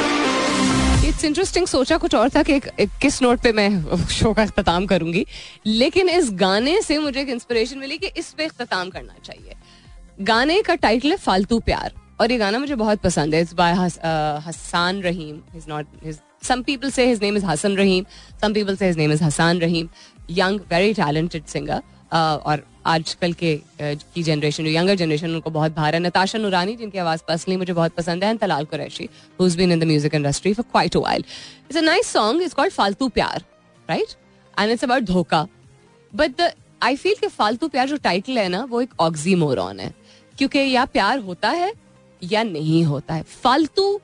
इट्स 1.08 1.24
इंटरेस्टिंग 1.24 1.66
सोचा 1.66 1.96
कुछ 1.96 2.14
और 2.14 2.28
था 2.28 2.42
कि 2.42 2.54
एक, 2.54 2.68
एक 2.80 2.90
किस 3.02 3.20
नोट 3.22 3.40
पे 3.40 3.52
मैं 3.52 4.06
शो 4.06 4.32
का 4.32 4.42
अख्ताम 4.42 4.86
करूँगी। 4.86 5.24
लेकिन 5.66 6.08
इस 6.08 6.30
गाने 6.32 6.80
से 6.82 6.98
मुझे 6.98 7.20
एक 7.20 7.28
इंस्पिरेशन 7.28 7.78
मिली 7.78 7.98
कि 7.98 8.10
इस 8.16 8.32
पे 8.38 8.44
अख्ताम 8.44 8.90
करना 8.90 9.14
चाहिए। 9.24 9.54
गाने 10.20 10.60
का 10.62 10.74
टाइटल 10.74 11.10
है 11.10 11.16
फालतू 11.16 11.58
प्यार 11.60 11.92
और 12.20 12.32
ये 12.32 12.38
गाना 12.38 12.58
मुझे 12.58 12.74
बहुत 12.74 13.00
पसंद 13.00 13.34
है। 13.34 13.40
It's 13.40 13.54
by 13.54 13.72
Hassan 14.46 15.02
Rahim 15.02 15.40
is 15.56 15.68
not 15.68 15.86
some 16.46 16.62
people 16.62 16.90
say 16.94 17.04
his 17.06 17.20
name 17.20 17.36
is 17.38 17.44
Hassan 17.44 17.72
Rahim, 17.76 18.04
some 18.42 18.52
people 18.54 18.76
say 18.76 18.88
his 18.88 18.98
name 18.98 19.14
is 19.14 19.20
Hassan 19.20 19.60
Rahim. 19.60 19.88
Young, 20.30 20.58
very 20.70 20.94
talented. 20.94 21.80
Uh, 22.08 22.14
और 22.14 22.62
आजकल 22.86 23.32
के 23.32 23.50
uh, 23.56 24.02
की 24.14 24.22
जनरेशन 24.22 24.64
जो 24.64 24.70
यंगर 24.70 24.94
जनरेशन 24.94 25.34
उनको 25.34 25.50
बहुत 25.50 25.72
भार 25.72 25.94
है। 25.94 26.00
नताशा 26.00 26.38
नूरानी 26.38 26.76
जिनकी 26.76 26.98
आवाज़ 26.98 27.22
पर्सनली 27.28 27.56
मुझे 27.56 27.72
बहुत 27.72 27.92
पसंद 27.92 28.24
है 28.24 28.36
Talal 28.36 28.64
Qureshi 28.64 29.08
who's 29.40 29.56
been 29.56 29.72
in 29.72 29.80
the 29.80 29.84
music 29.84 30.14
industry 30.14 30.52
for 30.54 30.64
quite 30.70 30.96
a 30.96 31.00
while 31.00 31.24
it's 31.60 31.76
a 31.76 31.80
nice 31.80 32.06
song 32.06 32.42
it's 32.42 32.54
called 32.54 32.72
Faltu 32.72 33.08
Pyar 33.08 33.44
right 33.88 34.14
and 34.58 34.72
it's 34.72 34.84
about 34.84 35.02
धोखा. 35.02 35.46
बट 36.12 36.40
द 36.40 36.50
आई 36.82 36.96
फील 36.96 37.14
कि 37.20 37.28
फालतू 37.28 37.68
प्यार 37.68 37.88
जो 37.88 37.96
टाइटल 37.96 38.38
है 38.38 38.48
ना 38.48 38.64
वो 38.64 38.80
एक 38.80 38.94
ऑक्जी 39.00 39.34
मोरॉन 39.34 39.80
है। 39.80 39.92
क्योंकि 40.38 40.58
या 40.70 40.84
प्यार 40.86 41.18
होता 41.18 41.48
है 41.50 41.72
या 42.22 42.42
नहीं 42.42 42.84
होता 42.84 43.14
है। 43.14 43.22
फालतू 43.22 44.00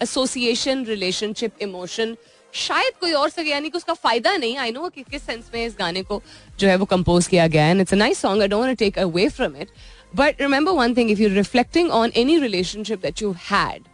एसोसिएशन 0.00 0.84
रिलेशनशिप 0.84 1.62
इमोशन 1.62 2.16
शायद 2.58 2.98
कोई 3.00 3.12
और 3.12 3.30
सके 3.30 3.50
यानी 3.50 3.70
कि 3.70 3.78
उसका 3.78 3.94
फ़ायदा 3.94 4.36
नहीं 4.36 4.56
आई 4.58 4.70
नो 4.72 4.88
कि 4.88 5.02
किस 5.10 5.22
सेंस 5.22 5.50
में 5.54 5.64
इस 5.64 5.76
गाने 5.78 6.02
को 6.02 6.22
जो 6.60 6.68
है 6.68 6.76
वो 6.76 6.84
कंपोज 6.86 7.26
किया 7.26 7.46
गया 7.46 7.64
है 7.64 7.80
it's 7.80 7.92
a 7.92 7.96
nice 7.96 8.18
song 8.18 8.42
I 8.42 8.48
don't 8.48 8.78
take 8.78 8.98
away 8.98 9.28
from 9.28 9.56
it 9.56 9.68
but 10.16 10.40
remember 10.40 10.72
one 10.72 10.94
thing 10.96 11.10
if 11.10 11.20
you 11.20 11.28
reflecting 11.34 11.90
on 11.90 12.12
any 12.16 12.38
relationship 12.40 13.02
that 13.02 13.22
you 13.22 13.34
had 13.50 13.84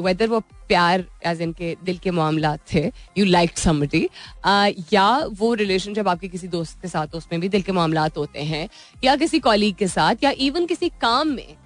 whether 0.00 0.26
वो 0.28 0.40
प्यार 0.68 1.04
एज 1.26 1.40
इनके 1.42 1.76
दिल 1.84 1.96
के 1.98 2.10
मामला 2.10 2.56
थे 2.72 2.80
यू 3.18 3.24
लाइक 3.24 3.58
समबडी 3.58 4.08
या 4.92 5.06
वो 5.38 5.52
रिलेशनशिप 5.54 6.08
आपके 6.08 6.28
किसी 6.28 6.48
दोस्त 6.48 6.82
के 6.82 6.88
साथ, 6.88 7.14
उसमें 7.14 7.40
भी 7.40 7.48
दिल 7.48 7.62
के 7.62 7.72
मामला 7.72 8.06
होते 8.16 8.42
हैं, 8.42 8.68
या 9.04 9.16
किसी 9.16 9.38
कॉलीग 9.40 9.74
के 9.76 9.88
साथ, 9.88 10.24
या 10.24 10.30
इवन 10.38 10.66
किसी 10.66 10.88
काम 11.02 11.28
में 11.28 11.56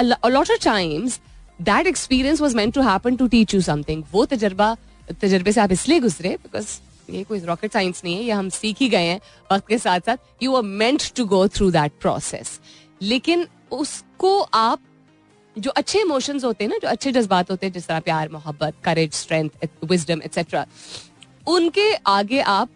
lot 0.00 0.50
of 0.50 0.64
times 0.64 1.20
that 1.58 1.86
experience 1.86 2.40
was 2.40 2.56
meant 2.56 2.74
to 2.74 2.82
happen 2.82 3.16
to 3.16 3.26
teach 3.28 3.54
you 3.54 3.60
something 3.62 4.02
वो 4.12 4.24
तजर्बा, 4.26 4.76
तजर्बे 5.12 5.52
से 5.52 5.60
आप 5.60 5.72
इसलिए 5.72 6.00
गुजरे 6.00 6.36
बिकॉज़ 6.42 6.78
ये 7.10 7.22
कोई 7.24 7.38
रॉकेट 7.40 7.72
साइंस 7.72 8.02
नहीं 8.04 8.14
है, 8.16 8.22
ये 8.22 8.32
हम 8.32 8.48
सीख 8.50 8.76
ही 8.80 8.88
गए 8.88 9.06
हैं 9.06 9.20
वक्त 9.52 9.68
के 9.68 9.78
साथ 9.78 10.00
साथ। 10.00 10.42
You 10.42 10.54
are 10.56 10.62
meant 10.62 11.02
to 11.16 11.24
go 11.26 11.46
through 11.48 11.70
that 11.70 11.92
process 12.00 12.58
लेकिन 13.02 13.46
उसको 13.72 14.38
आप, 14.40 14.80
जो 15.56 15.70
अच्छे 15.72 16.00
इमोशंस 16.00 16.44
होते 16.44 16.64
हैं 16.64 16.70
ना, 16.70 16.78
जो 16.78 16.88
अच्छे 16.88 17.12
जज्बात 17.12 17.50
होते 17.50 17.66
हैं, 17.66 17.72
जिस 17.72 17.86
तरह 17.86 18.00
प्यार, 18.00 18.28
मोहब्बत 18.28 18.74
करेज 18.84 19.12
स्ट्रेंथ 19.14 19.68
विजडम 19.84 20.22
एक्सेट्रा 20.22 20.66
उनके 21.46 21.92
आगे 22.08 22.40
आप 22.40 22.68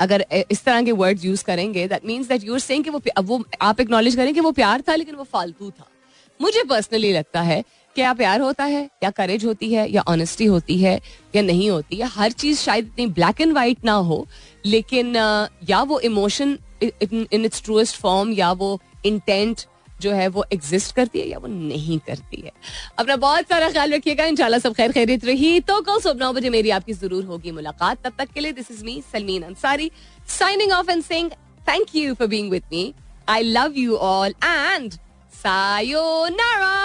अगर 0.00 0.24
इस 0.50 0.62
तरह 0.64 0.82
के 0.82 0.92
वर्ड्स 0.92 1.24
यूज़ 1.24 1.44
करेंगे 1.44 1.86
that 1.88 2.04
means 2.06 2.28
that 2.28 2.44
you're 2.44 2.58
saying 2.60 2.84
कि 2.84 2.90
वो 2.90 3.00
वो, 3.20 3.44
आप 3.60 3.80
एक्नॉलेज 3.80 4.16
करें 4.16 4.32
कि 4.34 4.40
वो 4.40 4.52
प्यार 4.52 4.82
था, 4.88 4.94
लेकिन 4.94 5.14
वो 5.14 5.24
फालतू 5.24 5.70
था। 5.70 5.88
मुझे 6.40 6.62
पर्सनली 6.64 7.12
लगता 7.12 7.40
है 7.42 7.62
क्या 7.98 8.12
प्यार 8.14 8.40
होता 8.40 8.64
है 8.66 8.82
या 9.02 9.10
करेज 9.12 9.44
होती 9.44 9.72
है, 9.72 9.88
या 9.90 10.02
ऑनेस्टी 10.08 10.44
होती 10.46 10.78
है, 10.78 11.00
या 11.36 11.42
नहीं 11.42 11.70
होती 11.70 11.96
है 11.96 12.08
हर 12.10 12.32
चीज़ 12.32 12.58
शायद 12.58 12.86
इतनी 12.86 13.06
ब्लैक 13.14 13.40
एंड 13.40 13.52
वाइट 13.54 13.84
ना 13.84 13.92
हो, 14.10 14.26
लेकिन 14.66 15.16
या 15.68 15.82
वो 15.82 15.98
emotion 16.02 16.58
in 16.82 17.44
its 17.44 17.62
truest 17.64 17.96
form 17.96 18.32
या 18.34 18.52
वो 18.52 18.78
इंटेंट 19.06 19.64
जो 20.00 20.10
है 20.12 20.26
वो 20.28 20.44
एग्जिस्ट 20.52 20.94
करती 20.96 21.20
है, 21.20 21.26
या 21.28 21.38
वो 21.38 21.46
नहीं 21.48 21.98
करती 22.06 22.40
है। 22.40 22.52
अपना 22.98 23.16
बहुत 23.16 23.48
सारा 23.48 23.70
ख्याल 23.70 23.92
रखिएगा, 23.94 24.24
इंशाल्लाह 24.26 24.60
सब 24.60 24.74
खैर 24.74 24.92
खैरियत 24.92 25.24
रही। 25.24 25.60
तो 25.60 25.80
कल 25.80 25.98
सुबह 26.00 26.24
नौ 26.24 26.32
बजे 26.32 26.50
मेरी 26.50 26.70
आपकी 26.70 26.92
ज़रूर 26.94 27.24
होगी 27.24 27.50
मुलाकात। 27.52 28.02
तब 28.04 28.12
तक 28.18 28.28
के 28.34 28.40
लिए 28.40 28.52
this 28.52 28.70
is 28.70 28.84
me 28.84 29.02
Salmeen 29.12 29.42
Ansari 29.42 29.90
signing 30.38 30.72
off 30.72 30.90
and 30.90 31.02
sing 31.04 31.30
thank 31.68 31.94
you 31.96 32.14
for 32.14 32.28
being 32.28 32.50
with 32.50 32.62
me 32.72 32.92
I 33.28 33.42
love 33.42 33.78
you 33.78 33.96
all 34.06 34.34
and 34.44 34.92
sayonara 35.34 36.76